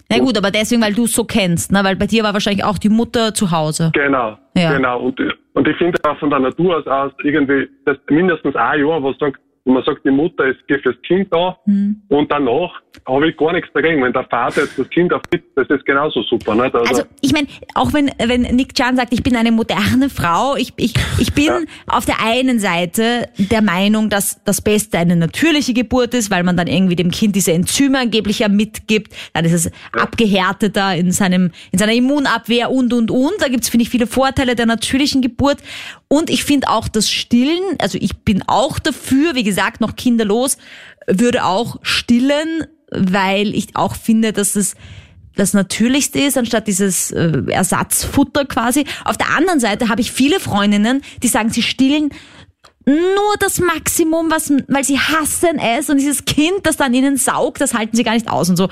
Na 0.10 0.20
gut, 0.20 0.38
aber 0.38 0.52
deswegen, 0.52 0.82
weil 0.82 0.94
du 0.94 1.06
es 1.06 1.14
so 1.14 1.24
kennst, 1.24 1.72
ne? 1.72 1.84
weil 1.84 1.96
bei 1.96 2.06
dir 2.06 2.24
war 2.24 2.34
wahrscheinlich 2.34 2.64
auch 2.64 2.78
die 2.78 2.90
Mutter 2.90 3.34
zu 3.34 3.52
Hause. 3.52 3.92
Genau, 3.94 4.38
ja. 4.56 4.74
genau. 4.74 5.00
Und, 5.02 5.20
und 5.54 5.68
ich 5.68 5.78
finde 5.78 5.98
auch 6.04 6.18
von 6.20 6.30
der 6.30 6.40
Natur 6.40 6.78
aus, 6.78 6.88
aus 6.88 7.12
irgendwie, 7.24 7.70
das 7.86 7.98
mindestens 8.10 8.56
ein 8.56 8.80
Jahr, 8.80 9.02
wo 9.02 9.14
sagt, 9.14 9.40
wo 9.66 9.72
man 9.72 9.84
sagt, 9.84 10.06
die 10.06 10.12
Mutter 10.12 10.46
ist 10.46 10.60
fürs 10.68 11.02
Kind 11.04 11.28
da 11.32 11.58
mhm. 11.66 12.02
und 12.10 12.32
danach 12.32 12.82
habe 13.08 13.30
ich 13.30 13.38
gar 13.38 13.54
nichts 13.54 13.70
dagegen. 13.74 14.04
Wenn 14.04 14.14
der 14.14 14.26
Vater 14.26 14.62
jetzt 14.62 14.78
das 14.78 14.90
Kind 14.90 15.14
aufgibt, 15.14 15.58
das 15.58 15.68
ist 15.70 15.86
genauso 15.86 16.22
super. 16.24 16.54
Nicht? 16.56 16.76
Also, 16.76 16.90
also 16.90 17.04
ich 17.22 17.34
meine, 17.34 17.48
auch 17.74 17.94
wenn, 17.94 18.12
wenn 18.18 18.42
Nick 18.42 18.76
Chan 18.76 18.96
sagt, 18.96 19.14
ich 19.14 19.24
bin 19.24 19.36
eine 19.36 19.52
moderne 19.52 20.10
Frau, 20.10 20.56
ich, 20.56 20.74
ich, 20.78 20.94
ich 21.18 21.34
bin 21.34 21.46
ja. 21.46 21.60
auf 21.88 22.06
der 22.06 22.22
einen 22.22 22.60
Seite 22.60 23.30
der 23.38 23.62
Meinung, 23.62 24.10
dass 24.10 24.44
das 24.44 24.62
Beste 24.62 24.98
eine 24.98 25.16
natürliche 25.16 25.74
Geburt 25.74 26.14
ist, 26.14 26.30
weil 26.30 26.44
man 26.44 26.56
dann 26.56 26.68
irgendwie 26.68 26.96
dem 26.96 27.12
Kind 27.12 27.36
diese 27.36 27.54
Enzyme 27.54 28.00
angeblich 28.00 28.40
ja 28.40 28.50
mitgibt, 28.50 29.14
dann 29.34 29.46
ist 29.46 29.54
es 29.54 29.66
ja. 29.66 30.02
abgehärteter 30.02 30.96
in 30.96 31.12
seinem, 31.12 31.52
in 31.72 31.80
seiner 31.80 31.94
Immunabwehr 31.94 32.70
und, 32.70 32.94
und, 32.94 33.12
und. 33.12 33.34
Da 33.40 33.48
gibt's 33.48 33.70
finde 33.70 33.84
ich, 33.84 33.90
viele 33.90 34.08
Vorteile 34.08 34.56
der 34.56 34.66
natürlichen 34.66 35.22
Geburt. 35.22 35.58
Und 36.08 36.30
ich 36.30 36.44
finde 36.44 36.70
auch 36.70 36.88
das 36.88 37.10
Stillen, 37.10 37.64
also 37.80 37.98
ich 38.00 38.18
bin 38.18 38.44
auch 38.46 38.78
dafür, 38.78 39.34
wie 39.34 39.44
gesagt, 39.44 39.53
noch 39.80 39.96
kinderlos, 39.96 40.58
würde 41.08 41.46
auch 41.46 41.78
stillen, 41.82 42.66
weil 42.92 43.54
ich 43.56 43.76
auch 43.76 43.96
finde, 43.96 44.34
dass 44.34 44.56
es 44.56 44.76
das 45.36 45.54
Natürlichste 45.54 46.20
ist, 46.20 46.38
anstatt 46.38 46.68
dieses 46.68 47.12
äh, 47.12 47.42
Ersatzfutter 47.48 48.46
quasi. 48.46 48.86
Auf 49.04 49.18
der 49.18 49.36
anderen 49.36 49.60
Seite 49.60 49.90
habe 49.90 50.02
ich 50.02 50.12
viele 50.12 50.40
Freundinnen, 50.40 51.02
die 51.24 51.28
sagen, 51.28 51.50
sie 51.50 51.64
stillen 51.64 52.10
nur 52.86 53.38
das 53.40 53.60
Maximum, 53.60 54.30
was, 54.30 54.52
weil 54.68 54.84
sie 54.84 55.00
hassen 55.00 55.58
es 55.58 55.90
und 55.90 55.98
dieses 55.98 56.26
Kind, 56.26 56.66
das 56.66 56.76
dann 56.76 56.94
ihnen 56.94 57.16
saugt, 57.16 57.62
das 57.62 57.74
halten 57.74 57.96
sie 57.96 58.04
gar 58.04 58.14
nicht 58.14 58.30
aus 58.30 58.50
und 58.50 58.58
so. 58.58 58.68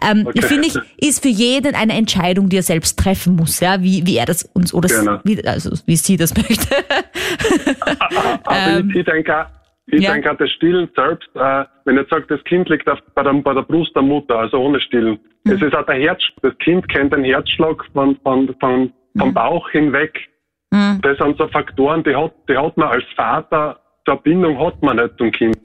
Ähm, 0.00 0.24
okay. 0.26 0.42
Finde 0.42 0.68
ich, 0.68 0.78
ist 0.98 1.22
für 1.22 1.28
jeden 1.28 1.74
eine 1.74 1.94
Entscheidung, 1.94 2.48
die 2.48 2.58
er 2.58 2.62
selbst 2.62 2.96
treffen 2.96 3.34
muss, 3.34 3.58
ja, 3.58 3.82
wie, 3.82 4.06
wie 4.06 4.16
er 4.16 4.26
das 4.26 4.44
uns 4.52 4.72
oder 4.72 4.88
genau. 4.88 5.18
wie, 5.24 5.44
also, 5.44 5.72
wie 5.84 5.96
sie 5.96 6.16
das 6.16 6.36
möchte. 6.36 6.68
Aber 8.44 8.56
ähm, 8.56 8.92
ich 9.86 10.02
ja. 10.02 10.12
denke, 10.12 10.34
das 10.36 10.50
Stillen 10.50 10.88
selbst, 10.96 11.28
äh, 11.34 11.64
wenn 11.84 11.98
ich 11.98 12.08
sage, 12.08 12.26
das 12.28 12.42
Kind 12.44 12.68
liegt 12.68 12.88
auf, 12.88 12.98
bei, 13.14 13.22
der, 13.22 13.32
bei 13.34 13.54
der 13.54 13.62
Brust 13.62 13.94
der 13.94 14.02
Mutter, 14.02 14.38
also 14.38 14.58
ohne 14.58 14.80
Stillen. 14.80 15.18
Mhm. 15.44 15.52
Es 15.52 15.62
ist 15.62 15.74
auch 15.76 15.86
der 15.86 15.94
Herz, 15.96 16.22
das 16.42 16.56
Kind 16.58 16.88
kennt 16.88 17.12
den 17.12 17.22
Herzschlag 17.22 17.84
von, 17.92 18.16
von, 18.22 18.54
von, 18.60 18.92
vom 19.16 19.28
mhm. 19.28 19.34
Bauch 19.34 19.70
hinweg. 19.70 20.28
Mhm. 20.72 21.00
Das 21.02 21.18
sind 21.18 21.38
so 21.38 21.46
Faktoren, 21.48 22.02
die 22.02 22.16
hat, 22.16 22.34
die 22.48 22.56
hat 22.56 22.76
man 22.76 22.88
als 22.88 23.04
Vater, 23.14 23.78
zur 24.04 24.16
Bindung 24.16 24.58
hat 24.58 24.82
man 24.82 24.96
nicht 24.96 25.16
zum 25.18 25.30
Kind. 25.30 25.56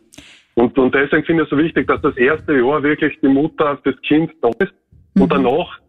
Und, 0.53 0.77
und 0.77 0.93
deswegen 0.93 1.23
finde 1.23 1.43
ich 1.43 1.51
es 1.51 1.57
so 1.57 1.57
wichtig, 1.57 1.87
dass 1.87 2.01
das 2.01 2.15
erste 2.17 2.53
Jahr 2.53 2.83
wirklich 2.83 3.17
die 3.21 3.27
Mutter 3.27 3.79
fürs 3.83 3.99
Kind 4.01 4.31
da 4.41 4.49
ist. 4.59 4.73
Und 5.15 5.23
mhm. 5.23 5.29
danach, 5.29 5.79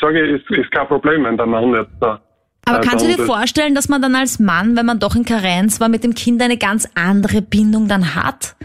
sage 0.00 0.24
ich, 0.24 0.40
ist, 0.40 0.50
ist 0.58 0.70
kein 0.70 0.86
Problem, 0.86 1.24
wenn 1.24 1.36
der 1.36 1.46
Mann 1.46 1.74
jetzt 1.74 1.92
da 2.00 2.22
aber 2.68 2.80
kannst 2.80 3.04
du 3.04 3.08
dir 3.08 3.24
vorstellen, 3.24 3.74
dass 3.74 3.88
man 3.88 4.02
dann 4.02 4.14
als 4.14 4.38
Mann, 4.38 4.76
wenn 4.76 4.86
man 4.86 4.98
doch 4.98 5.14
in 5.16 5.24
Karenz 5.24 5.80
war, 5.80 5.88
mit 5.88 6.04
dem 6.04 6.14
Kind 6.14 6.42
eine 6.42 6.56
ganz 6.56 6.88
andere 6.94 7.42
Bindung 7.42 7.88
dann 7.88 8.14
hat? 8.14 8.56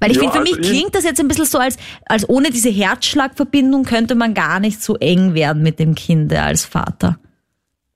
Weil 0.00 0.10
ich 0.10 0.16
ja, 0.16 0.22
finde, 0.22 0.36
für 0.36 0.40
also 0.40 0.56
mich 0.60 0.68
klingt 0.68 0.94
das 0.94 1.04
jetzt 1.04 1.20
ein 1.20 1.28
bisschen 1.28 1.46
so, 1.46 1.58
als, 1.58 1.78
als 2.06 2.28
ohne 2.28 2.50
diese 2.50 2.68
Herzschlagverbindung 2.68 3.84
könnte 3.84 4.14
man 4.14 4.34
gar 4.34 4.60
nicht 4.60 4.82
so 4.82 4.96
eng 4.96 5.34
werden 5.34 5.62
mit 5.62 5.78
dem 5.78 5.94
Kind 5.94 6.32
als 6.34 6.66
Vater. 6.66 7.18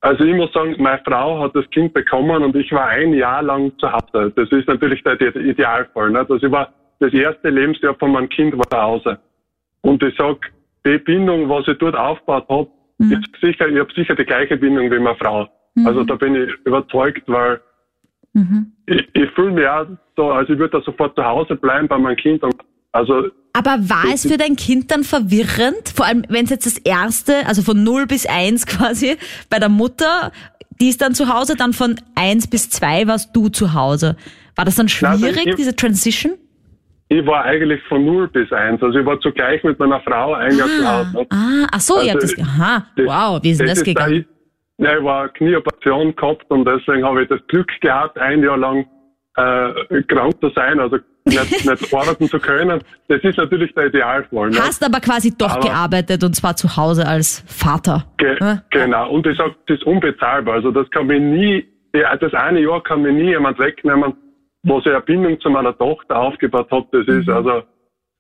Also 0.03 0.25
ich 0.25 0.35
muss 0.35 0.51
sagen, 0.53 0.77
meine 0.79 1.01
Frau 1.05 1.41
hat 1.41 1.55
das 1.55 1.69
Kind 1.71 1.93
bekommen 1.93 2.43
und 2.43 2.57
ich 2.57 2.73
war 2.73 2.87
ein 2.87 3.13
Jahr 3.13 3.43
lang 3.43 3.73
zu 3.79 3.93
Hause. 3.93 4.33
Das 4.35 4.51
ist 4.51 4.67
natürlich 4.67 5.03
der 5.05 5.21
Idealfall. 5.37 6.11
Nicht? 6.11 6.31
Also 6.31 6.47
ich 6.47 6.51
war 6.51 6.73
das 7.01 7.13
erste 7.13 7.51
Lebensjahr 7.51 7.95
von 7.97 8.13
meinem 8.13 8.29
Kind 8.31 8.57
war 8.57 8.69
zu 8.71 8.79
Hause. 8.79 9.19
Und 9.83 10.03
ich 10.03 10.15
sag, 10.17 10.39
die 10.87 10.99
Bindung, 10.99 11.51
was 11.51 11.69
ich 11.69 11.77
dort 11.79 11.97
aufgebaut 11.97 12.47
habe, 12.49 12.71
Mhm. 13.01 13.13
Ich, 13.13 13.41
sicher, 13.41 13.67
ich 13.69 13.79
habe 13.79 13.93
sicher 13.95 14.15
die 14.15 14.25
gleiche 14.25 14.57
Bindung 14.59 14.91
wie 14.91 14.99
meine 14.99 15.17
Frau. 15.17 15.49
Mhm. 15.75 15.87
Also 15.87 16.05
da 16.05 16.17
bin 16.17 16.35
ich 16.35 16.51
überzeugt, 16.67 17.23
weil 17.27 17.61
mhm. 18.35 18.73
ich, 18.87 19.09
ich 19.15 19.31
fühle 19.31 19.53
mich 19.53 19.67
auch 19.67 19.87
so, 20.17 20.31
also 20.31 20.53
ich 20.53 20.59
würde 20.59 20.79
da 20.79 20.85
sofort 20.85 21.17
zu 21.17 21.25
Hause 21.25 21.57
bleiben 21.57 21.89
bei 21.89 21.97
meinem 21.97 22.17
Kind. 22.17 22.43
Und 22.43 22.55
also 22.93 23.31
aber 23.55 23.89
war 23.89 24.13
es 24.13 24.27
für 24.29 24.37
dein 24.37 24.55
Kind 24.55 24.91
dann 24.91 25.03
verwirrend? 25.03 25.89
Vor 25.95 26.05
allem, 26.05 26.25
wenn 26.29 26.45
es 26.45 26.51
jetzt 26.51 26.67
das 26.67 26.77
erste, 26.79 27.47
also 27.47 27.63
von 27.63 27.83
0 27.83 28.07
bis 28.07 28.27
1 28.27 28.67
quasi, 28.67 29.17
bei 29.49 29.59
der 29.59 29.71
Mutter, 29.71 30.31
die 30.81 30.89
ist 30.89 31.01
dann 31.01 31.15
zu 31.15 31.33
Hause, 31.33 31.57
dann 31.57 31.73
von 31.73 31.97
1 32.17 32.49
bis 32.49 32.69
2 32.69 33.07
warst 33.07 33.35
du 33.35 33.49
zu 33.49 33.73
Hause. 33.73 34.17
War 34.57 34.67
das 34.67 34.75
dann 34.75 34.89
schwierig, 34.89 35.39
also 35.39 35.51
ich, 35.51 35.57
diese 35.57 35.75
Transition? 35.75 36.35
Ich 37.13 37.27
war 37.27 37.45
eigentlich 37.45 37.83
von 37.89 38.05
0 38.05 38.29
bis 38.29 38.53
1. 38.53 38.81
Also 38.81 38.97
ich 38.97 39.05
war 39.05 39.19
zugleich 39.19 39.65
mit 39.65 39.77
meiner 39.81 40.01
Frau 40.01 40.35
ein 40.35 40.57
Jahr 40.57 40.69
zu 40.69 40.89
Hause. 40.89 41.17
Ne? 41.17 41.27
Ah, 41.31 41.67
ach 41.73 41.81
so, 41.81 41.95
also 41.95 42.07
ihr 42.07 42.13
habt 42.13 42.23
das, 42.23 42.39
aha, 42.39 42.87
das, 42.95 43.07
wow, 43.07 43.43
wie 43.43 43.51
ist 43.51 43.59
denn 43.59 43.67
das, 43.67 43.79
das 43.79 43.85
gegangen? 43.85 44.25
ja, 44.79 44.97
ich 44.97 45.05
war 45.05 45.29
Knieoperation 45.29 46.15
gehabt 46.15 46.49
und 46.51 46.65
deswegen 46.65 47.05
habe 47.05 47.25
ich 47.25 47.29
das 47.29 47.41
Glück 47.49 47.69
gehabt, 47.81 48.17
ein 48.17 48.45
Jahr 48.45 48.57
lang 48.57 48.87
äh, 49.37 50.03
krank 50.05 50.35
zu 50.41 50.51
sein, 50.55 50.79
also 50.79 50.99
nicht, 51.25 51.65
nicht 51.69 51.93
arbeiten 51.95 52.29
zu 52.29 52.39
können. 52.39 52.81
Das 53.09 53.21
ist 53.25 53.39
natürlich 53.39 53.75
der 53.75 53.87
Idealfall. 53.87 54.51
Ne? 54.51 54.59
Hast 54.61 54.85
aber 54.85 55.01
quasi 55.01 55.37
doch 55.37 55.57
aber 55.57 55.67
gearbeitet 55.67 56.23
und 56.23 56.37
zwar 56.37 56.55
zu 56.55 56.77
Hause 56.77 57.09
als 57.09 57.45
Vater. 57.49 58.05
Ge 58.19 58.37
ja? 58.41 58.63
Genau, 58.71 59.11
und 59.11 59.27
ich 59.27 59.37
sage, 59.37 59.57
das 59.67 59.79
ist 59.79 59.85
unbezahlbar. 59.85 60.55
Also 60.55 60.71
das 60.71 60.89
kann 60.93 61.09
mir 61.09 61.19
nie, 61.19 61.67
das 61.93 62.35
eine 62.35 62.61
Jahr 62.61 62.81
kann 62.85 63.03
mir 63.03 63.13
nie 63.13 63.31
jemand 63.31 63.59
wegnehmen 63.59 64.15
was 64.63 64.87
eine 64.87 65.01
Bindung 65.01 65.41
zu 65.41 65.51
meiner 65.51 65.77
Tochter 65.77 66.19
aufgebaut 66.19 66.71
habe, 66.71 66.87
das 66.93 67.07
ist 67.15 67.27
mhm. 67.27 67.35
also 67.35 67.63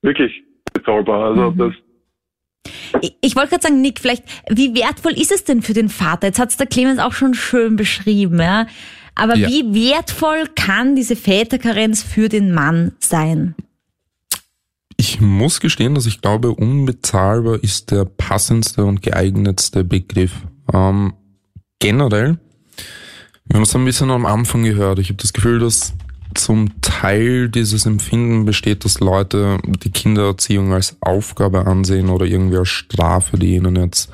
wirklich 0.02 0.32
bezahlbar. 0.72 1.30
Also 1.30 1.50
mhm. 1.50 1.58
das 1.58 3.02
Ich, 3.02 3.16
ich 3.20 3.36
wollte 3.36 3.50
gerade 3.50 3.62
sagen, 3.62 3.80
Nick, 3.80 4.00
vielleicht, 4.00 4.24
wie 4.48 4.74
wertvoll 4.74 5.12
ist 5.12 5.32
es 5.32 5.44
denn 5.44 5.62
für 5.62 5.74
den 5.74 5.88
Vater? 5.88 6.28
Jetzt 6.28 6.38
hat's 6.38 6.56
der 6.56 6.66
Clemens 6.66 6.98
auch 6.98 7.12
schon 7.12 7.34
schön 7.34 7.76
beschrieben, 7.76 8.38
ja. 8.40 8.66
Aber 9.14 9.36
Ja. 9.36 9.48
wie 9.48 9.74
wertvoll 9.74 10.44
kann 10.54 10.96
diese 10.96 11.16
Väterkarenz 11.16 12.02
für 12.02 12.28
den 12.28 12.52
Mann 12.52 12.92
sein? 13.00 13.54
Ich 14.96 15.20
muss 15.20 15.60
gestehen, 15.60 15.94
dass 15.94 16.06
ich 16.06 16.20
glaube, 16.20 16.50
unbezahlbar 16.50 17.62
ist 17.62 17.90
der 17.90 18.04
passendste 18.04 18.84
und 18.84 19.02
geeignetste 19.02 19.82
Begriff. 19.82 20.32
Ähm, 20.72 21.14
generell, 21.78 22.38
wir 23.46 23.56
haben 23.56 23.62
es 23.62 23.74
ein 23.74 23.84
bisschen 23.84 24.10
am 24.10 24.26
Anfang 24.26 24.62
gehört, 24.62 24.98
ich 24.98 25.08
habe 25.08 25.16
das 25.16 25.32
Gefühl, 25.32 25.58
dass 25.58 25.94
zum 26.34 26.80
Teil 26.80 27.48
dieses 27.48 27.86
Empfinden 27.86 28.44
besteht, 28.44 28.84
dass 28.84 29.00
Leute 29.00 29.58
die 29.64 29.90
Kindererziehung 29.90 30.72
als 30.72 30.96
Aufgabe 31.00 31.66
ansehen 31.66 32.08
oder 32.08 32.26
irgendwie 32.26 32.58
als 32.58 32.68
Strafe, 32.68 33.38
die 33.38 33.56
ihnen 33.56 33.76
jetzt 33.76 34.10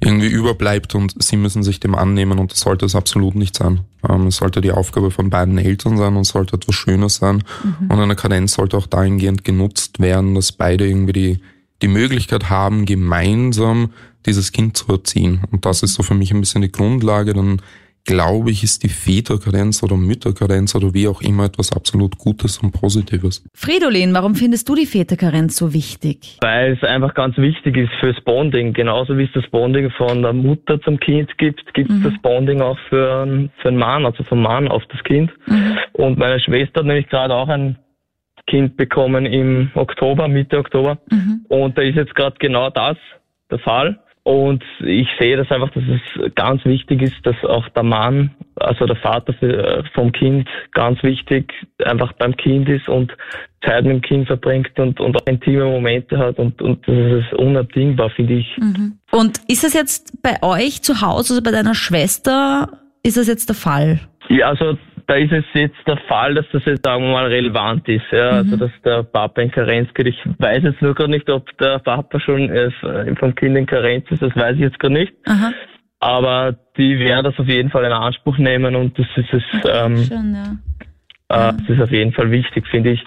irgendwie 0.00 0.28
überbleibt 0.28 0.94
und 0.94 1.22
sie 1.22 1.36
müssen 1.36 1.62
sich 1.62 1.80
dem 1.80 1.94
annehmen 1.94 2.38
und 2.38 2.52
das 2.52 2.60
sollte 2.60 2.86
es 2.86 2.94
absolut 2.94 3.34
nicht 3.34 3.56
sein. 3.56 3.80
Ähm, 4.08 4.28
es 4.28 4.36
sollte 4.36 4.60
die 4.60 4.70
Aufgabe 4.70 5.10
von 5.10 5.30
beiden 5.30 5.58
Eltern 5.58 5.96
sein 5.96 6.16
und 6.16 6.24
sollte 6.24 6.56
etwas 6.56 6.74
Schönes 6.74 7.16
sein 7.16 7.42
und 7.88 7.98
eine 7.98 8.14
Karenz 8.14 8.54
sollte 8.54 8.76
auch 8.76 8.86
dahingehend 8.86 9.44
genutzt 9.44 9.98
werden, 9.98 10.34
dass 10.34 10.52
beide 10.52 10.86
irgendwie 10.86 11.12
die, 11.12 11.40
die 11.82 11.88
Möglichkeit 11.88 12.48
haben, 12.48 12.86
gemeinsam 12.86 13.90
dieses 14.26 14.52
Kind 14.52 14.76
zu 14.76 14.92
erziehen. 14.92 15.42
Und 15.50 15.64
das 15.64 15.82
ist 15.82 15.94
so 15.94 16.02
für 16.02 16.14
mich 16.14 16.32
ein 16.32 16.40
bisschen 16.40 16.62
die 16.62 16.72
Grundlage. 16.72 17.32
Dann 17.32 17.62
glaube 18.08 18.50
ich, 18.50 18.64
ist 18.64 18.82
die 18.82 18.88
Väterkarenz 18.88 19.82
oder 19.82 19.96
Mütterkarenz 19.96 20.74
oder 20.74 20.94
wie 20.94 21.06
auch 21.06 21.20
immer 21.20 21.44
etwas 21.44 21.70
absolut 21.72 22.16
Gutes 22.16 22.56
und 22.56 22.72
Positives. 22.72 23.44
Fridolin, 23.54 24.14
warum 24.14 24.34
findest 24.34 24.66
du 24.66 24.74
die 24.74 24.86
Väterkarenz 24.86 25.58
so 25.58 25.74
wichtig? 25.74 26.38
Weil 26.40 26.72
es 26.72 26.82
einfach 26.88 27.12
ganz 27.12 27.36
wichtig 27.36 27.76
ist 27.76 27.92
fürs 28.00 28.18
Bonding. 28.24 28.72
Genauso 28.72 29.18
wie 29.18 29.24
es 29.24 29.32
das 29.34 29.46
Bonding 29.50 29.90
von 29.90 30.22
der 30.22 30.32
Mutter 30.32 30.80
zum 30.80 30.98
Kind 30.98 31.36
gibt, 31.36 31.74
gibt 31.74 31.90
es 31.90 32.02
das 32.02 32.14
Bonding 32.22 32.62
auch 32.62 32.78
für, 32.88 33.50
für 33.60 33.68
einen 33.68 33.76
Mann, 33.76 34.06
also 34.06 34.24
vom 34.24 34.40
Mann 34.40 34.68
auf 34.68 34.82
das 34.86 35.04
Kind. 35.04 35.30
Und 35.92 36.18
meine 36.18 36.40
Schwester 36.40 36.80
hat 36.80 36.86
nämlich 36.86 37.08
gerade 37.08 37.34
auch 37.34 37.48
ein 37.48 37.76
Kind 38.46 38.78
bekommen 38.78 39.26
im 39.26 39.70
Oktober, 39.74 40.28
Mitte 40.28 40.56
Oktober. 40.56 40.96
Und 41.48 41.76
da 41.76 41.82
ist 41.82 41.96
jetzt 41.96 42.14
gerade 42.14 42.36
genau 42.38 42.70
das 42.70 42.96
der 43.50 43.58
Fall. 43.58 43.98
Und 44.28 44.62
ich 44.80 45.08
sehe 45.18 45.38
das 45.38 45.50
einfach, 45.50 45.70
dass 45.70 45.84
es 45.84 46.34
ganz 46.34 46.62
wichtig 46.66 47.00
ist, 47.00 47.14
dass 47.22 47.34
auch 47.44 47.66
der 47.70 47.82
Mann, 47.82 48.30
also 48.56 48.84
der 48.84 48.96
Vater 48.96 49.32
für, 49.32 49.84
vom 49.94 50.12
Kind, 50.12 50.46
ganz 50.72 51.02
wichtig 51.02 51.50
einfach 51.82 52.12
beim 52.12 52.36
Kind 52.36 52.68
ist 52.68 52.90
und 52.90 53.10
Zeit 53.64 53.84
mit 53.84 53.92
dem 53.94 54.02
Kind 54.02 54.26
verbringt 54.26 54.78
und, 54.78 55.00
und 55.00 55.16
auch 55.16 55.26
intime 55.26 55.64
Momente 55.64 56.18
hat. 56.18 56.38
Und, 56.38 56.60
und 56.60 56.86
das 56.86 57.24
ist 57.24 57.32
unabdingbar, 57.38 58.10
finde 58.10 58.34
ich. 58.34 58.58
Und 59.12 59.40
ist 59.48 59.64
das 59.64 59.72
jetzt 59.72 60.22
bei 60.22 60.36
euch 60.42 60.82
zu 60.82 61.00
Hause, 61.00 61.32
also 61.32 61.42
bei 61.42 61.50
deiner 61.50 61.74
Schwester, 61.74 62.68
ist 63.02 63.16
das 63.16 63.28
jetzt 63.28 63.48
der 63.48 63.56
Fall? 63.56 63.98
Ja, 64.28 64.48
also 64.48 64.76
da 65.08 65.14
ist 65.14 65.32
es 65.32 65.44
jetzt 65.54 65.78
der 65.86 65.96
Fall, 66.06 66.34
dass 66.34 66.44
das 66.52 66.64
jetzt, 66.66 66.84
sagen 66.84 67.02
wir 67.02 67.12
mal, 67.12 67.26
relevant 67.26 67.88
ist. 67.88 68.04
Ja, 68.12 68.28
also 68.28 68.56
dass 68.56 68.70
der 68.84 69.02
Papa 69.02 69.40
in 69.40 69.50
Karenz 69.50 69.92
geht. 69.94 70.06
Ich 70.06 70.18
weiß 70.38 70.62
jetzt 70.62 70.82
nur 70.82 70.94
gerade 70.94 71.10
nicht, 71.10 71.28
ob 71.30 71.44
der 71.56 71.78
Papa 71.78 72.20
schon 72.20 72.50
äh, 72.50 72.70
vom 73.16 73.34
Kind 73.34 73.56
in 73.56 73.64
Karenz 73.64 74.04
ist. 74.10 74.20
Das 74.20 74.36
weiß 74.36 74.56
ich 74.56 74.60
jetzt 74.60 74.78
gerade 74.78 74.94
nicht. 74.94 75.14
Aha. 75.26 75.52
Aber 76.00 76.54
die 76.76 76.98
werden 76.98 77.24
das 77.24 77.38
auf 77.38 77.48
jeden 77.48 77.70
Fall 77.70 77.84
in 77.84 77.92
Anspruch 77.92 78.36
nehmen 78.36 78.76
und 78.76 78.98
das 78.98 79.06
ist 79.16 79.32
es. 79.32 79.42
Ähm, 79.64 79.96
Schon, 79.96 80.34
ja. 80.34 81.48
äh, 81.50 81.54
Das 81.56 81.68
ist 81.70 81.80
auf 81.80 81.90
jeden 81.90 82.12
Fall 82.12 82.30
wichtig, 82.30 82.66
finde 82.68 82.90
ich. 82.90 83.02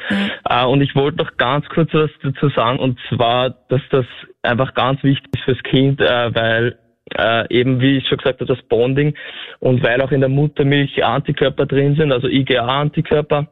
Äh, 0.49 0.65
und 0.65 0.81
ich 0.81 0.95
wollte 0.95 1.19
noch 1.19 1.37
ganz 1.37 1.67
kurz 1.69 1.93
was 1.93 2.09
dazu 2.23 2.49
sagen, 2.49 2.79
und 2.79 2.97
zwar, 3.09 3.51
dass 3.69 3.81
das 3.91 4.07
einfach 4.41 4.73
ganz 4.73 5.03
wichtig 5.03 5.29
ist 5.35 5.43
fürs 5.43 5.61
Kind, 5.63 6.01
äh, 6.01 6.33
weil 6.33 6.79
äh, 7.17 7.45
eben, 7.49 7.81
wie 7.81 7.97
ich 7.97 8.07
schon 8.07 8.17
gesagt 8.17 8.41
habe, 8.41 8.53
das 8.53 8.63
Bonding 8.67 9.15
und 9.59 9.83
weil 9.83 10.01
auch 10.01 10.11
in 10.11 10.21
der 10.21 10.29
Muttermilch 10.29 11.03
Antikörper 11.03 11.65
drin 11.65 11.95
sind, 11.95 12.11
also 12.11 12.27
IgA-Antikörper, 12.27 13.47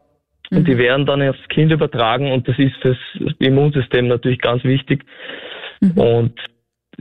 und 0.52 0.68
die 0.68 0.78
werden 0.78 1.06
dann 1.06 1.22
aufs 1.22 1.48
Kind 1.50 1.72
übertragen 1.72 2.32
und 2.32 2.48
das 2.48 2.58
ist 2.58 2.76
fürs 2.82 2.98
Immunsystem 3.38 4.08
natürlich 4.08 4.40
ganz 4.40 4.64
wichtig. 4.64 5.06
Und 5.96 6.34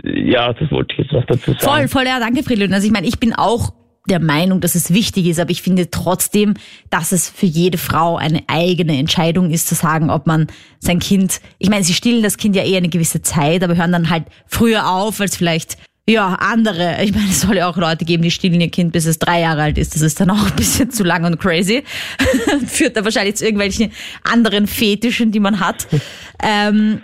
äh, 0.04 0.30
ja, 0.30 0.52
das 0.52 0.70
wollte 0.70 0.92
ich 0.92 0.98
jetzt 0.98 1.12
noch 1.12 1.24
dazu 1.24 1.52
sagen. 1.52 1.58
Voll, 1.60 1.88
voll, 1.88 2.04
ja, 2.04 2.20
danke 2.20 2.42
Fridolin. 2.42 2.74
Also 2.74 2.86
ich 2.86 2.92
meine, 2.92 3.06
ich 3.06 3.18
bin 3.18 3.34
auch 3.34 3.72
der 4.08 4.20
Meinung, 4.20 4.60
dass 4.60 4.74
es 4.74 4.92
wichtig 4.92 5.26
ist, 5.26 5.38
aber 5.38 5.50
ich 5.50 5.62
finde 5.62 5.90
trotzdem, 5.90 6.54
dass 6.90 7.12
es 7.12 7.28
für 7.28 7.46
jede 7.46 7.78
Frau 7.78 8.16
eine 8.16 8.42
eigene 8.46 8.98
Entscheidung 8.98 9.50
ist, 9.50 9.66
zu 9.66 9.74
sagen, 9.74 10.10
ob 10.10 10.26
man 10.26 10.46
sein 10.78 10.98
Kind, 10.98 11.40
ich 11.58 11.68
meine, 11.68 11.84
sie 11.84 11.92
stillen 11.92 12.22
das 12.22 12.38
Kind 12.38 12.56
ja 12.56 12.64
eher 12.64 12.78
eine 12.78 12.88
gewisse 12.88 13.22
Zeit, 13.22 13.62
aber 13.62 13.76
hören 13.76 13.92
dann 13.92 14.10
halt 14.10 14.24
früher 14.46 14.90
auf, 14.90 15.20
als 15.20 15.36
vielleicht 15.36 15.76
ja, 16.08 16.34
andere, 16.34 17.04
ich 17.04 17.14
meine, 17.14 17.28
es 17.28 17.42
soll 17.42 17.58
ja 17.58 17.68
auch 17.68 17.76
Leute 17.76 18.06
geben, 18.06 18.22
die 18.22 18.30
stillen 18.30 18.60
ihr 18.62 18.70
Kind, 18.70 18.92
bis 18.92 19.04
es 19.04 19.18
drei 19.18 19.40
Jahre 19.40 19.62
alt 19.62 19.76
ist. 19.76 19.94
Das 19.94 20.00
ist 20.00 20.18
dann 20.18 20.30
auch 20.30 20.46
ein 20.46 20.56
bisschen 20.56 20.90
zu 20.90 21.04
lang 21.04 21.24
und 21.24 21.38
crazy. 21.38 21.84
Führt 22.66 22.96
da 22.96 23.04
wahrscheinlich 23.04 23.36
zu 23.36 23.44
irgendwelchen 23.44 23.92
anderen 24.24 24.66
Fetischen, 24.66 25.32
die 25.32 25.40
man 25.40 25.60
hat. 25.60 25.86
Ähm, 26.40 27.00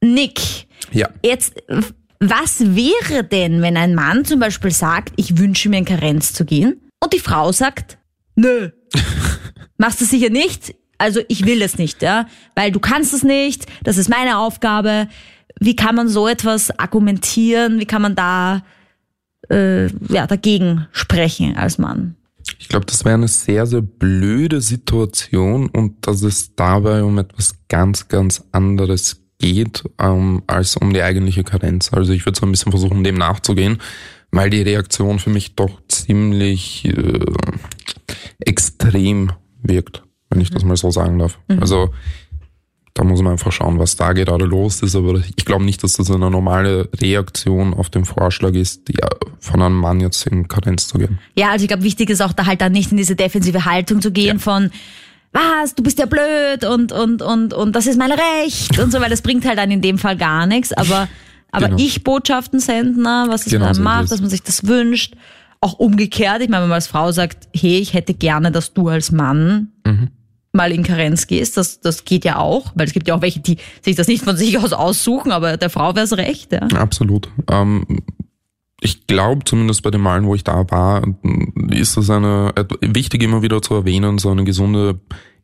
Nick, 0.00 0.40
Ja. 0.90 1.08
Jetzt, 1.24 1.54
was 2.18 2.74
wäre 2.74 3.22
denn, 3.22 3.62
wenn 3.62 3.76
ein 3.76 3.94
Mann 3.94 4.24
zum 4.24 4.40
Beispiel 4.40 4.72
sagt, 4.72 5.12
ich 5.16 5.38
wünsche 5.38 5.68
mir 5.68 5.78
in 5.78 5.84
Karenz 5.84 6.32
zu 6.32 6.44
gehen 6.44 6.80
und 7.00 7.12
die 7.12 7.20
Frau 7.20 7.52
sagt, 7.52 7.98
nö, 8.34 8.70
machst 9.78 10.00
du 10.00 10.04
sicher 10.04 10.30
nicht, 10.30 10.74
also 10.98 11.20
ich 11.28 11.46
will 11.46 11.62
es 11.62 11.78
nicht, 11.78 12.02
ja, 12.02 12.26
weil 12.56 12.72
du 12.72 12.80
kannst 12.80 13.14
es 13.14 13.22
nicht, 13.22 13.66
das 13.84 13.98
ist 13.98 14.08
meine 14.08 14.38
Aufgabe. 14.38 15.06
Wie 15.64 15.76
kann 15.76 15.94
man 15.94 16.08
so 16.08 16.26
etwas 16.26 16.76
argumentieren? 16.76 17.78
Wie 17.78 17.86
kann 17.86 18.02
man 18.02 18.16
da 18.16 18.62
äh, 19.48 19.86
ja, 20.12 20.26
dagegen 20.26 20.88
sprechen 20.90 21.56
als 21.56 21.78
Mann? 21.78 22.16
Ich 22.58 22.68
glaube, 22.68 22.86
das 22.86 23.04
wäre 23.04 23.14
eine 23.14 23.28
sehr, 23.28 23.66
sehr 23.66 23.80
blöde 23.82 24.60
Situation 24.60 25.68
und 25.68 26.04
dass 26.06 26.22
es 26.22 26.56
dabei 26.56 27.04
um 27.04 27.16
etwas 27.18 27.54
ganz, 27.68 28.08
ganz 28.08 28.42
anderes 28.50 29.22
geht, 29.38 29.84
ähm, 30.00 30.42
als 30.48 30.76
um 30.76 30.92
die 30.92 31.02
eigentliche 31.02 31.44
Karenz. 31.44 31.92
Also 31.92 32.12
ich 32.12 32.26
würde 32.26 32.40
so 32.40 32.46
ein 32.46 32.50
bisschen 32.50 32.72
versuchen, 32.72 33.04
dem 33.04 33.14
nachzugehen, 33.14 33.78
weil 34.32 34.50
die 34.50 34.62
Reaktion 34.62 35.20
für 35.20 35.30
mich 35.30 35.54
doch 35.54 35.80
ziemlich 35.86 36.84
äh, 36.86 37.24
extrem 38.40 39.30
wirkt, 39.62 40.02
wenn 40.30 40.40
ich 40.40 40.50
das 40.50 40.64
mal 40.64 40.76
so 40.76 40.90
sagen 40.90 41.20
darf. 41.20 41.38
Also 41.60 41.90
da 42.94 43.04
muss 43.04 43.22
man 43.22 43.32
einfach 43.32 43.52
schauen, 43.52 43.78
was 43.78 43.96
da 43.96 44.12
gerade 44.12 44.44
los 44.44 44.82
ist. 44.82 44.94
Aber 44.96 45.14
ich 45.36 45.44
glaube 45.44 45.64
nicht, 45.64 45.82
dass 45.82 45.94
das 45.94 46.10
eine 46.10 46.30
normale 46.30 46.88
Reaktion 47.00 47.72
auf 47.74 47.88
den 47.88 48.04
Vorschlag 48.04 48.52
ist, 48.52 48.82
ja, 48.90 49.08
von 49.40 49.62
einem 49.62 49.76
Mann 49.76 50.00
jetzt 50.00 50.26
in 50.26 50.46
Karenz 50.48 50.88
zu 50.88 50.98
gehen. 50.98 51.18
Ja, 51.34 51.50
also 51.52 51.62
ich 51.64 51.68
glaube, 51.68 51.84
wichtig 51.84 52.10
ist 52.10 52.20
auch 52.20 52.32
da 52.34 52.44
halt 52.46 52.60
dann 52.60 52.72
nicht 52.72 52.90
in 52.90 52.98
diese 52.98 53.16
defensive 53.16 53.64
Haltung 53.64 54.02
zu 54.02 54.10
gehen 54.12 54.36
Ja. 54.36 54.38
von 54.42 54.70
was, 55.32 55.74
du 55.74 55.82
bist 55.82 55.98
ja 55.98 56.04
blöd 56.04 56.64
und, 56.68 56.92
und, 56.92 57.22
und, 57.22 57.54
und 57.54 57.74
das 57.74 57.86
ist 57.86 57.98
mein 57.98 58.12
Recht 58.12 58.78
und 58.78 58.92
so, 58.92 59.00
weil 59.00 59.08
das 59.08 59.22
bringt 59.22 59.46
halt 59.46 59.56
dann 59.56 59.70
in 59.70 59.80
dem 59.80 59.96
Fall 59.96 60.16
gar 60.18 60.46
nichts. 60.46 60.74
Aber, 60.74 61.08
aber 61.50 61.66
Genau. 61.68 61.78
ich 61.80 62.04
Botschaften 62.04 62.60
senden, 62.60 63.02
was 63.04 63.46
es 63.46 63.52
Genau 63.52 63.64
man 63.64 63.74
so 63.74 63.82
macht, 63.82 64.10
dass 64.12 64.20
man 64.20 64.28
sich 64.28 64.42
das 64.42 64.66
wünscht. 64.66 65.14
Auch 65.62 65.78
umgekehrt, 65.78 66.42
ich 66.42 66.50
meine, 66.50 66.64
wenn 66.64 66.68
man 66.68 66.74
als 66.76 66.88
Frau 66.88 67.12
sagt, 67.12 67.48
hey, 67.54 67.78
ich 67.78 67.94
hätte 67.94 68.12
gerne, 68.12 68.52
dass 68.52 68.74
du 68.74 68.88
als 68.88 69.10
Mann 69.12 69.68
Mhm. 69.86 70.08
Mal 70.52 70.70
in 70.72 70.82
Karenz 70.82 71.26
gehst, 71.26 71.56
das, 71.56 71.80
das 71.80 72.04
geht 72.04 72.24
ja 72.24 72.36
auch, 72.36 72.72
weil 72.74 72.86
es 72.86 72.92
gibt 72.92 73.08
ja 73.08 73.14
auch 73.14 73.22
welche, 73.22 73.40
die 73.40 73.56
sich 73.80 73.96
das 73.96 74.06
nicht 74.08 74.22
von 74.24 74.36
sich 74.42 74.58
aus 74.58 74.72
aussuchen, 74.72 75.32
aber 75.32 75.56
der 75.56 75.70
Frau 75.70 75.94
wäre 75.94 76.04
es 76.04 76.16
recht, 76.16 76.52
ja. 76.52 76.60
Absolut. 76.76 77.28
Ähm, 77.50 77.86
ich 78.80 79.06
glaube, 79.06 79.44
zumindest 79.44 79.82
bei 79.82 79.90
den 79.90 80.00
Malen, 80.00 80.26
wo 80.26 80.34
ich 80.34 80.42
da 80.44 80.64
war, 80.70 81.02
ist 81.70 81.96
es 81.96 82.10
eine 82.10 82.52
et- 82.56 82.72
wichtig 82.80 83.22
immer 83.22 83.40
wieder 83.42 83.62
zu 83.62 83.74
erwähnen, 83.74 84.18
so 84.18 84.30
eine 84.30 84.44
gesunde 84.44 84.98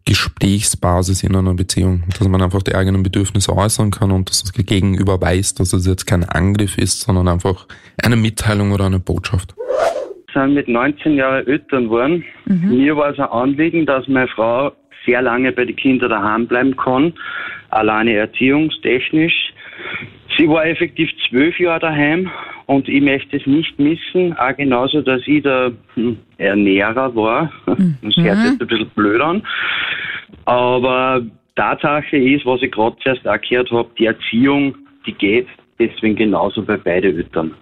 Gesprächsbasis 0.04 1.22
in 1.22 1.36
einer 1.36 1.54
Beziehung, 1.54 2.02
dass 2.18 2.26
man 2.28 2.42
einfach 2.42 2.62
die 2.62 2.74
eigenen 2.74 3.02
Bedürfnisse 3.02 3.56
äußern 3.56 3.90
kann 3.90 4.10
und 4.10 4.28
dass 4.28 4.42
das 4.42 4.52
Gegenüber 4.52 5.20
weiß, 5.20 5.54
dass 5.54 5.72
es 5.72 5.86
jetzt 5.86 6.06
kein 6.06 6.24
Angriff 6.24 6.76
ist, 6.78 7.00
sondern 7.00 7.28
einfach 7.28 7.66
eine 8.02 8.16
Mitteilung 8.16 8.72
oder 8.72 8.86
eine 8.86 8.98
Botschaft. 8.98 9.54
sind 10.34 10.54
mit 10.54 10.66
19 10.68 11.14
Jahren 11.14 11.46
Eltern 11.46 11.84
geworden. 11.84 12.24
Mir 12.46 12.96
war 12.96 13.10
es 13.10 13.18
ein 13.18 13.26
Anliegen, 13.26 13.86
dass 13.86 14.06
meine 14.08 14.28
Frau 14.28 14.72
sehr 15.08 15.22
lange 15.22 15.52
bei 15.52 15.64
den 15.64 15.76
Kindern 15.76 16.10
daheim 16.10 16.46
bleiben 16.46 16.76
kann, 16.76 17.14
alleine 17.70 18.14
erziehungstechnisch. 18.14 19.52
Sie 20.36 20.48
war 20.48 20.66
effektiv 20.66 21.08
zwölf 21.28 21.58
Jahre 21.58 21.80
daheim 21.80 22.30
und 22.66 22.88
ich 22.88 23.00
möchte 23.00 23.38
es 23.38 23.46
nicht 23.46 23.78
missen, 23.78 24.36
auch 24.36 24.54
genauso, 24.56 25.00
dass 25.00 25.22
ich 25.26 25.42
der 25.42 25.72
hm, 25.94 26.18
Ernährer 26.36 27.14
war. 27.16 27.50
Das 27.66 28.16
hört 28.16 28.38
jetzt 28.44 28.60
ein 28.60 28.66
bisschen 28.66 28.90
blöd 28.90 29.20
an. 29.20 29.42
Aber 30.44 31.22
Tatsache 31.56 32.16
ist, 32.16 32.44
was 32.44 32.62
ich 32.62 32.70
gerade 32.70 32.96
zuerst 33.02 33.26
auch 33.26 33.40
gehört 33.40 33.70
habe, 33.70 33.88
die 33.98 34.06
Erziehung, 34.06 34.74
die 35.06 35.12
geht 35.12 35.46
deswegen 35.78 36.16
genauso 36.16 36.62
bei 36.62 36.76
beiden 36.76 37.16
Eltern. 37.16 37.54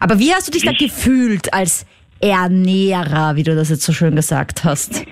Aber 0.00 0.18
wie 0.18 0.32
hast 0.32 0.48
du 0.48 0.52
dich 0.52 0.64
da 0.64 0.72
Ich- 0.72 0.78
gefühlt 0.78 1.52
als 1.52 1.86
Ernährer, 2.20 3.36
wie 3.36 3.44
du 3.44 3.54
das 3.54 3.70
jetzt 3.70 3.82
so 3.82 3.92
schön 3.92 4.16
gesagt 4.16 4.64
hast? 4.64 5.06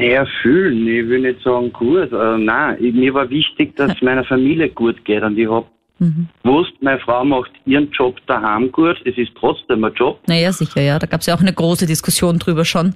Ja, 0.00 0.26
fühlen. 0.42 0.86
Ich 0.86 1.08
will 1.08 1.20
nicht 1.20 1.42
sagen 1.42 1.72
gut. 1.72 2.12
Äh, 2.12 2.38
nein, 2.38 2.76
mir 2.80 3.14
war 3.14 3.28
wichtig, 3.30 3.76
dass 3.76 3.94
es 3.94 4.02
meiner 4.02 4.24
Familie 4.24 4.68
gut 4.68 5.04
geht. 5.04 5.22
Und 5.22 5.38
ich 5.38 5.48
habe 5.48 5.66
Mhm. 6.02 6.26
Wusst, 6.42 6.72
meine 6.80 6.98
Frau 6.98 7.24
macht 7.24 7.52
ihren 7.64 7.88
Job 7.92 8.18
daheim 8.26 8.72
gut, 8.72 9.00
es 9.04 9.16
ist 9.16 9.30
trotzdem 9.38 9.84
ein 9.84 9.94
Job. 9.94 10.18
Naja, 10.26 10.50
sicher, 10.52 10.80
ja. 10.80 10.98
Da 10.98 11.06
gab 11.06 11.20
es 11.20 11.26
ja 11.26 11.34
auch 11.36 11.40
eine 11.40 11.52
große 11.52 11.86
Diskussion 11.86 12.40
drüber 12.40 12.64
schon. 12.64 12.94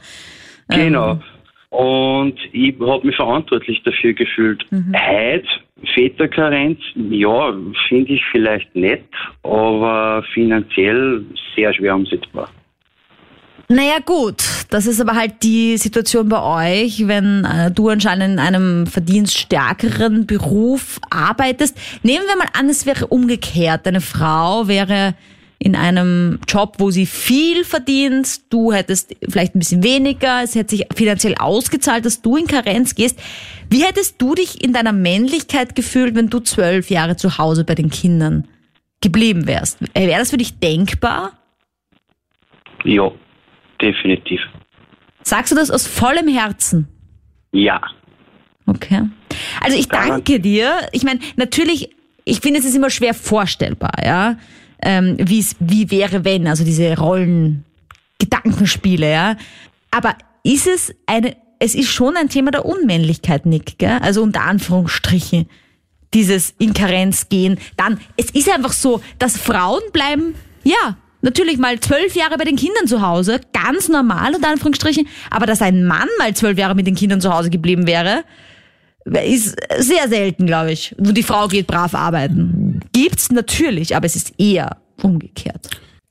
Genau. 0.69 1.13
Ähm, 1.13 1.21
Und 1.71 2.39
ich 2.51 2.75
habe 2.81 3.07
mich 3.07 3.15
verantwortlich 3.15 3.81
dafür 3.85 4.13
gefühlt. 4.13 4.67
Mhm. 4.73 4.93
Heute, 4.93 5.47
Väterkarenz, 5.95 6.81
ja, 6.97 7.55
finde 7.89 8.15
ich 8.15 8.23
vielleicht 8.33 8.75
nett, 8.75 9.05
aber 9.45 10.25
finanziell 10.35 11.25
sehr 11.55 11.73
schwer 11.75 11.95
umsetzbar. 11.95 12.49
Naja 13.69 13.99
gut, 14.05 14.45
das 14.71 14.87
ist 14.87 15.01
aber 15.01 15.17
halt 15.17 15.43
die 15.43 15.77
Situation 15.77 16.29
bei 16.29 16.85
euch, 16.85 17.09
wenn 17.09 17.45
äh, 17.45 17.71
du 17.73 17.89
anscheinend 17.89 18.35
in 18.35 18.39
einem 18.39 18.87
verdienststärkeren 18.87 20.27
Beruf 20.27 21.01
arbeitest. 21.11 21.77
Nehmen 22.05 22.27
wir 22.29 22.37
mal 22.37 22.49
an, 22.53 22.69
es 22.69 22.87
wäre 22.87 23.09
umgekehrt. 23.09 23.85
Deine 23.85 24.01
Frau 24.01 24.69
wäre 24.69 25.15
in 25.59 25.75
einem 25.75 26.39
Job, 26.47 26.77
wo 26.79 26.91
sie 26.91 27.07
viel 27.07 27.65
verdient, 27.65 28.53
du 28.53 28.73
hättest 28.73 29.17
vielleicht 29.29 29.55
ein 29.57 29.61
bisschen 29.61 29.83
weniger, 29.83 30.43
es 30.43 30.55
hätte 30.55 30.77
sich 30.77 30.87
finanziell 30.95 31.35
ausgezahlt, 31.35 32.05
dass 32.05 32.21
du 32.21 32.37
in 32.37 32.47
Karenz 32.47 32.95
gehst. 32.95 33.19
Wie 33.71 33.83
hättest 33.83 34.21
du 34.21 34.35
dich 34.35 34.63
in 34.63 34.75
deiner 34.75 34.93
Männlichkeit 34.93 35.75
gefühlt, 35.75 36.15
wenn 36.15 36.29
du 36.29 36.41
zwölf 36.41 36.91
Jahre 36.91 37.17
zu 37.17 37.39
Hause 37.39 37.65
bei 37.65 37.75
den 37.75 37.91
Kindern 37.91 38.47
geblieben 39.01 39.47
wärst? 39.47 39.79
Wäre 39.95 40.19
das 40.19 40.31
für 40.31 40.37
dich 40.37 40.59
denkbar? 40.59 41.33
Ja, 42.85 43.11
definitiv. 43.81 44.41
Sagst 45.23 45.53
du 45.53 45.57
das 45.57 45.71
aus 45.71 45.87
vollem 45.87 46.29
Herzen? 46.29 46.89
Ja. 47.53 47.81
Okay. 48.67 49.03
Also 49.61 49.79
ich 49.79 49.89
danke 49.89 50.41
dir. 50.41 50.89
Ich 50.93 51.03
meine, 51.03 51.21
natürlich, 51.37 51.91
ich 52.25 52.41
finde, 52.41 52.61
es 52.61 52.67
ist 52.67 52.77
immer 52.77 52.91
schwer 52.91 53.15
vorstellbar, 53.15 53.93
ja, 54.05 54.37
ähm, 54.83 55.17
wie 55.19 55.39
es, 55.39 55.57
wie 55.59 55.91
wäre 55.91 56.25
wenn, 56.25 56.47
also 56.47 56.65
diese 56.65 56.97
Rollen, 56.97 57.65
Gedankenspiele, 58.19 59.11
ja. 59.11 59.37
Aber 59.91 60.17
ist 60.43 60.67
es 60.67 60.95
eine, 61.07 61.37
es 61.59 61.75
ist 61.75 61.91
schon 61.91 62.17
ein 62.17 62.29
Thema 62.29 62.51
der 62.51 62.65
Unmännlichkeit, 62.65 63.47
Nick, 63.47 63.79
gell? 63.79 63.99
Also 64.03 64.23
unter 64.23 64.43
Anführungsstrichen. 64.43 65.49
Dieses 66.15 66.55
in 66.59 66.73
Karenz 66.73 67.29
gehen. 67.29 67.59
Dann, 67.77 67.99
es 68.17 68.31
ist 68.31 68.49
einfach 68.49 68.73
so, 68.73 69.03
dass 69.19 69.37
Frauen 69.37 69.83
bleiben, 69.93 70.35
ja, 70.63 70.97
natürlich 71.27 71.59
mal 71.59 71.79
zwölf 71.81 72.17
Jahre 72.17 72.39
bei 72.39 72.45
den 72.45 72.57
Kindern 72.57 72.87
zu 72.87 73.03
Hause, 73.03 73.41
ganz 73.53 73.91
normal 73.91 74.35
unter 74.35 74.49
Anführungsstrichen, 74.49 75.07
aber 75.31 75.45
dass 75.45 75.61
ein 75.61 75.85
Mann 75.85 76.09
mal 76.19 76.35
zwölf 76.35 76.57
Jahre 76.57 76.75
mit 76.75 76.87
den 76.87 76.95
Kindern 76.95 77.21
zu 77.21 77.35
Hause 77.35 77.51
geblieben 77.51 77.87
wäre, 77.87 78.25
ist 79.05 79.57
sehr 79.79 80.09
selten, 80.09 80.47
glaube 80.47 80.73
ich. 80.73 80.95
Wo 80.99 81.13
die 81.13 81.23
Frau 81.23 81.47
geht 81.49 81.67
brav 81.67 81.95
arbeiten. 81.95 82.81
Gibt's 82.93 83.31
natürlich, 83.31 83.95
aber 83.95 84.07
es 84.07 84.17
ist 84.17 84.33
eher 84.39 84.79
umgekehrt. 85.03 85.69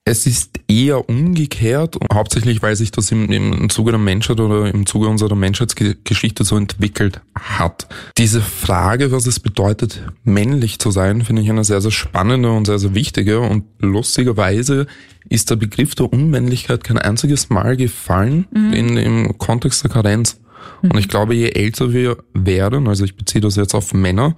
Es 0.07 0.27
ist 0.27 0.59
eher 0.67 1.09
umgekehrt, 1.09 1.97
hauptsächlich 2.13 2.61
weil 2.61 2.75
sich 2.75 2.91
das 2.91 3.11
im, 3.11 3.31
im 3.31 3.69
Zuge 3.71 3.89
der 3.91 3.99
Menschheit 3.99 4.39
oder 4.39 4.71
im 4.71 4.85
Zuge 4.85 5.07
unserer 5.07 5.33
Menschheitsgeschichte 5.33 6.43
so 6.43 6.57
entwickelt 6.57 7.21
hat. 7.33 7.87
Diese 8.15 8.39
Frage, 8.39 9.11
was 9.11 9.25
es 9.25 9.39
bedeutet, 9.39 10.03
männlich 10.23 10.77
zu 10.77 10.91
sein, 10.91 11.23
finde 11.23 11.41
ich 11.41 11.49
eine 11.49 11.63
sehr, 11.63 11.81
sehr 11.81 11.89
spannende 11.89 12.51
und 12.51 12.65
sehr, 12.65 12.77
sehr 12.77 12.93
wichtige. 12.93 13.39
Und 13.39 13.63
lustigerweise 13.79 14.85
ist 15.27 15.49
der 15.49 15.55
Begriff 15.55 15.95
der 15.95 16.13
Unmännlichkeit 16.13 16.83
kein 16.83 16.99
einziges 16.99 17.49
Mal 17.49 17.75
gefallen 17.75 18.45
Mhm. 18.51 18.73
in, 18.73 18.97
im 18.97 19.37
Kontext 19.39 19.83
der 19.83 19.89
Karenz. 19.89 20.39
Und 20.81 20.97
ich 20.97 21.07
glaube, 21.07 21.35
je 21.35 21.49
älter 21.49 21.93
wir 21.93 22.17
werden, 22.33 22.87
also 22.87 23.03
ich 23.03 23.15
beziehe 23.15 23.41
das 23.41 23.55
jetzt 23.55 23.73
auf 23.73 23.93
Männer, 23.93 24.35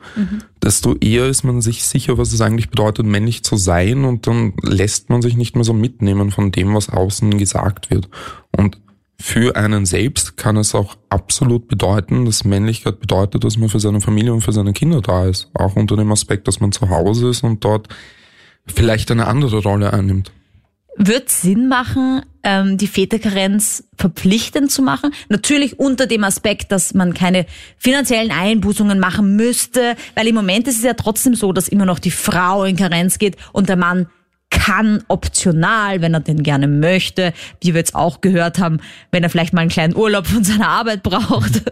desto 0.62 0.96
eher 0.96 1.28
ist 1.28 1.44
man 1.44 1.62
sich 1.62 1.84
sicher, 1.84 2.18
was 2.18 2.34
es 2.34 2.42
eigentlich 2.42 2.70
bedeutet, 2.70 3.06
männlich 3.06 3.44
zu 3.44 3.56
sein 3.58 4.06
und 4.06 4.28
dann 4.28 4.54
lässt 4.62 5.10
man 5.10 5.22
sich 5.22 5.36
nicht 5.36 5.56
mehr 5.56 5.64
so 5.64 5.74
mitnehmen 5.74 6.32
von 6.32 6.52
dem, 6.52 6.74
was 6.74 6.90
außen 6.90 7.38
gesagt 7.38 7.90
wird. 7.90 8.10
Und 8.56 8.80
für 9.20 9.56
einen 9.56 9.86
selbst 9.86 10.38
kann 10.38 10.58
es 10.58 10.76
auch 10.76 10.96
absolut 11.10 11.68
bedeuten, 11.68 12.26
dass 12.26 12.44
Männlichkeit 12.44 13.00
bedeutet, 13.00 13.44
dass 13.44 13.58
man 13.58 13.70
für 13.70 13.80
seine 13.80 14.00
Familie 14.00 14.34
und 14.34 14.42
für 14.42 14.52
seine 14.52 14.74
Kinder 14.74 15.02
da 15.02 15.26
ist. 15.26 15.50
Auch 15.56 15.76
unter 15.76 15.96
dem 15.96 16.12
Aspekt, 16.12 16.48
dass 16.48 16.60
man 16.60 16.72
zu 16.72 16.90
Hause 16.90 17.30
ist 17.30 17.44
und 17.44 17.64
dort 17.64 17.88
vielleicht 18.68 19.10
eine 19.10 19.28
andere 19.28 19.58
Rolle 19.64 19.92
einnimmt. 19.92 20.32
Wird 20.98 21.30
Sinn 21.30 21.68
machen, 21.68 22.24
ähm, 22.44 22.78
die 22.78 22.88
Väterkarenz 22.88 23.84
verpflichtend 23.98 24.72
zu 24.72 24.82
machen? 24.82 25.12
Natürlich 25.30 25.80
unter 25.80 26.08
dem 26.08 26.24
Aspekt, 26.24 26.72
dass 26.72 26.96
man 26.96 27.14
keine 27.14 27.46
finanziellen 27.78 28.32
Einbußungen 28.32 29.00
machen 29.00 29.36
müsste, 29.36 29.96
weil 30.16 30.28
im 30.28 30.36
Moment 30.36 30.68
ist 30.68 30.78
es 30.78 30.84
ja 30.84 30.94
trotzdem 30.94 31.36
so, 31.36 31.54
dass 31.54 31.68
immer 31.68 31.86
noch 31.86 32.00
die 32.00 32.12
Frau 32.12 32.64
in 32.64 32.76
Karenz 32.76 33.20
geht 33.20 33.38
und 33.54 33.70
der 33.70 33.76
Mann 33.76 34.08
kann 34.50 35.04
optional, 35.08 36.02
wenn 36.02 36.14
er 36.14 36.22
den 36.22 36.42
gerne 36.42 36.68
möchte, 36.68 37.34
wie 37.62 37.74
wir 37.74 37.80
jetzt 37.80 37.96
auch 37.96 38.22
gehört 38.22 38.60
haben, 38.60 38.80
wenn 39.12 39.24
er 39.24 39.30
vielleicht 39.30 39.54
mal 39.54 39.62
einen 39.62 39.70
kleinen 39.70 39.96
Urlaub 39.96 40.26
von 40.26 40.44
seiner 40.44 40.70
Arbeit 40.70 41.04
braucht. 41.04 41.64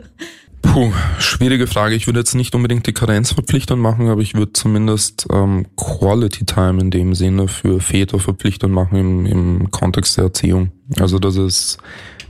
Puh, 0.73 0.91
schwierige 1.19 1.67
Frage. 1.67 1.95
Ich 1.95 2.07
würde 2.07 2.19
jetzt 2.19 2.35
nicht 2.35 2.53
unbedingt 2.55 2.85
die 2.87 2.93
Karenz 2.93 3.31
verpflichtend 3.31 3.81
machen, 3.81 4.09
aber 4.09 4.21
ich 4.21 4.33
würde 4.33 4.53
zumindest 4.53 5.27
ähm, 5.31 5.67
Quality 5.77 6.45
Time 6.45 6.81
in 6.81 6.91
dem 6.91 7.15
Sinne 7.15 7.47
für 7.47 7.79
Väter 7.79 8.19
verpflichtend 8.19 8.73
machen 8.73 8.97
im, 8.97 9.25
im 9.25 9.71
Kontext 9.71 10.17
der 10.17 10.25
Erziehung. 10.25 10.71
Also 10.99 11.19
dass 11.19 11.37
es 11.37 11.77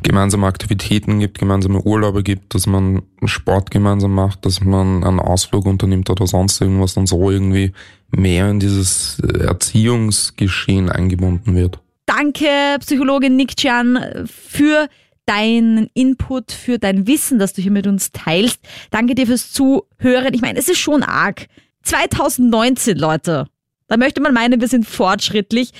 gemeinsame 0.03 0.45
Aktivitäten 0.45 1.19
gibt, 1.19 1.39
gemeinsame 1.39 1.81
Urlaube 1.81 2.21
gibt, 2.21 2.53
dass 2.53 2.67
man 2.67 3.01
Sport 3.25 3.71
gemeinsam 3.71 4.13
macht, 4.13 4.45
dass 4.45 4.61
man 4.61 5.03
einen 5.03 5.19
Ausflug 5.19 5.65
unternimmt 5.65 6.09
oder 6.11 6.27
sonst 6.27 6.61
irgendwas 6.61 6.95
und 6.95 7.07
so 7.07 7.31
irgendwie 7.31 7.73
mehr 8.11 8.49
in 8.49 8.59
dieses 8.59 9.19
Erziehungsgeschehen 9.19 10.89
eingebunden 10.89 11.55
wird. 11.55 11.79
Danke, 12.05 12.77
Psychologin 12.81 13.35
Nick 13.35 13.57
Chan, 13.57 14.27
für 14.27 14.87
deinen 15.25 15.89
Input, 15.93 16.51
für 16.51 16.79
dein 16.79 17.07
Wissen, 17.07 17.39
das 17.39 17.53
du 17.53 17.61
hier 17.61 17.71
mit 17.71 17.87
uns 17.87 18.11
teilst. 18.11 18.59
Danke 18.91 19.15
dir 19.15 19.27
fürs 19.27 19.51
Zuhören. 19.51 20.33
Ich 20.33 20.41
meine, 20.41 20.59
es 20.59 20.69
ist 20.69 20.79
schon 20.79 21.03
arg. 21.03 21.47
2019, 21.83 22.97
Leute. 22.97 23.47
Da 23.87 23.97
möchte 23.97 24.21
man 24.21 24.33
meinen, 24.33 24.61
wir 24.61 24.67
sind 24.67 24.87
fortschrittlich. 24.87 25.71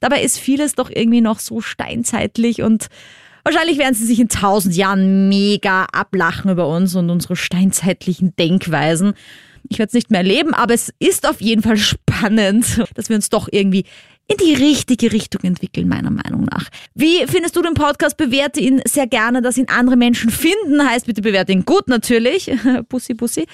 Dabei 0.00 0.22
ist 0.22 0.38
vieles 0.38 0.74
doch 0.74 0.90
irgendwie 0.90 1.20
noch 1.20 1.38
so 1.38 1.60
steinzeitlich 1.60 2.62
und 2.62 2.88
wahrscheinlich 3.44 3.78
werden 3.78 3.94
sie 3.94 4.06
sich 4.06 4.18
in 4.18 4.28
tausend 4.28 4.74
Jahren 4.74 5.28
mega 5.28 5.84
ablachen 5.92 6.50
über 6.50 6.66
uns 6.66 6.96
und 6.96 7.08
unsere 7.08 7.36
steinzeitlichen 7.36 8.34
Denkweisen. 8.34 9.14
Ich 9.72 9.78
werde 9.78 9.88
es 9.88 9.94
nicht 9.94 10.10
mehr 10.10 10.20
erleben, 10.20 10.52
aber 10.52 10.74
es 10.74 10.92
ist 10.98 11.26
auf 11.26 11.40
jeden 11.40 11.62
Fall 11.62 11.78
spannend, 11.78 12.84
dass 12.94 13.08
wir 13.08 13.16
uns 13.16 13.30
doch 13.30 13.48
irgendwie 13.50 13.84
in 14.28 14.36
die 14.36 14.52
richtige 14.54 15.12
Richtung 15.12 15.42
entwickeln, 15.44 15.88
meiner 15.88 16.10
Meinung 16.10 16.44
nach. 16.44 16.68
Wie 16.94 17.26
findest 17.26 17.56
du 17.56 17.62
den 17.62 17.72
Podcast? 17.72 18.18
Bewerte 18.18 18.60
ihn 18.60 18.82
sehr 18.86 19.06
gerne, 19.06 19.40
dass 19.40 19.56
ihn 19.56 19.68
andere 19.68 19.96
Menschen 19.96 20.30
finden. 20.30 20.86
Heißt, 20.86 21.06
bitte 21.06 21.22
bewerte 21.22 21.52
ihn 21.52 21.64
gut 21.64 21.88
natürlich. 21.88 22.50
Bussi, 22.90 23.14
Bussi. 23.14 23.46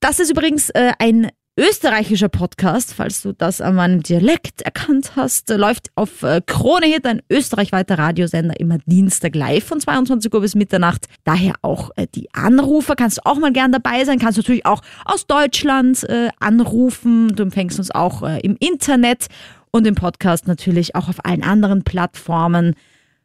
Das 0.00 0.18
ist 0.20 0.30
übrigens 0.30 0.70
äh, 0.70 0.92
ein 0.98 1.28
österreichischer 1.58 2.28
Podcast, 2.28 2.94
falls 2.94 3.20
du 3.20 3.32
das 3.32 3.60
an 3.60 3.74
meinem 3.74 4.02
Dialekt 4.02 4.62
erkannt 4.62 5.16
hast. 5.16 5.50
Läuft 5.50 5.90
auf 5.96 6.22
äh, 6.22 6.40
Krone 6.46 6.86
Hit, 6.86 7.04
ein 7.04 7.20
österreichweiter 7.28 7.98
Radiosender, 7.98 8.58
immer 8.60 8.78
Dienstag 8.86 9.34
live 9.34 9.64
von 9.64 9.80
22 9.80 10.32
Uhr 10.32 10.40
bis 10.40 10.54
Mitternacht. 10.54 11.06
Daher 11.24 11.54
auch 11.62 11.90
äh, 11.96 12.06
die 12.14 12.32
Anrufer. 12.32 12.94
Kannst 12.94 13.18
du 13.18 13.26
auch 13.26 13.38
mal 13.38 13.52
gern 13.52 13.72
dabei 13.72 14.04
sein. 14.04 14.20
Kannst 14.20 14.38
natürlich 14.38 14.66
auch 14.66 14.82
aus 15.04 15.26
Deutschland 15.26 16.04
äh, 16.04 16.28
anrufen. 16.38 17.34
Du 17.34 17.42
empfängst 17.42 17.80
uns 17.80 17.90
auch 17.90 18.22
im 18.22 18.56
Internet 18.60 19.26
und 19.72 19.84
im 19.86 19.96
Podcast 19.96 20.46
natürlich 20.46 20.94
auch 20.94 21.08
auf 21.08 21.24
allen 21.24 21.42
anderen 21.42 21.82
Plattformen. 21.82 22.76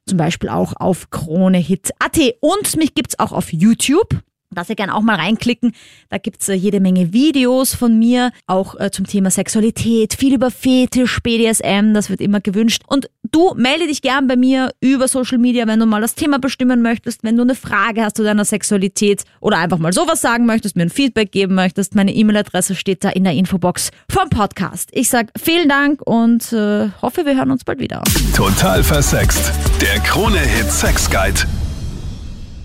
Zum 0.08 0.18
Beispiel 0.18 0.50
auch 0.50 0.74
auf 0.76 1.12
KroneHit.at. 1.12 2.18
Und 2.42 2.78
mich 2.78 2.96
gibt's 2.96 3.20
auch 3.20 3.32
auf 3.32 3.54
YouTube. 3.54 4.24
Da 4.56 4.64
sehr 4.64 4.76
gerne 4.76 4.96
auch 4.96 5.02
mal 5.02 5.16
reinklicken. 5.16 5.74
Da 6.10 6.18
gibt's 6.18 6.50
äh, 6.50 6.54
jede 6.54 6.80
Menge 6.80 7.14
Videos 7.14 7.74
von 7.74 7.98
mir, 7.98 8.32
auch 8.48 8.80
äh, 8.80 8.92
zum 8.92 9.06
Thema 9.06 9.32
Sexualität, 9.32 10.14
viel 10.14 10.34
über 10.34 10.52
Fetisch, 10.52 11.20
BDSM, 11.22 11.94
das 11.94 12.10
wird 12.10 12.22
immer 12.22 12.42
gewünscht. 12.42 12.84
Und 12.88 13.10
du 13.32 13.54
melde 13.56 13.88
dich 13.88 14.02
gern 14.02 14.28
bei 14.28 14.36
mir 14.36 14.72
über 14.82 15.08
Social 15.08 15.38
Media, 15.38 15.68
wenn 15.68 15.80
du 15.80 15.86
mal 15.86 16.02
das 16.02 16.16
Thema 16.16 16.40
bestimmen 16.40 16.82
möchtest, 16.82 17.24
wenn 17.24 17.36
du 17.36 17.44
eine 17.44 17.56
Frage 17.56 18.04
hast 18.04 18.18
zu 18.18 18.24
deiner 18.24 18.46
Sexualität 18.46 19.24
oder 19.40 19.58
einfach 19.58 19.78
mal 19.78 19.94
sowas 19.94 20.22
sagen 20.22 20.46
möchtest, 20.46 20.76
mir 20.76 20.84
ein 20.84 20.90
Feedback 20.90 21.32
geben 21.32 21.56
möchtest. 21.56 21.96
Meine 21.96 22.14
E-Mail-Adresse 22.14 22.76
steht 22.76 23.04
da 23.04 23.10
in 23.10 23.24
der 23.24 23.34
Infobox 23.34 23.92
vom 24.10 24.30
Podcast. 24.30 24.90
Ich 24.92 25.10
sag 25.10 25.32
vielen 25.38 25.70
Dank 25.70 26.02
und 26.06 26.52
äh, 26.54 26.90
hoffe, 27.02 27.26
wir 27.26 27.36
hören 27.36 27.52
uns 27.52 27.64
bald 27.64 27.80
wieder. 27.80 28.04
Total 28.36 28.84
versext. 28.84 29.52
Der 29.82 30.00
Krone-Hit 30.02 30.72
Sex 30.72 31.10
Guide. 31.10 31.42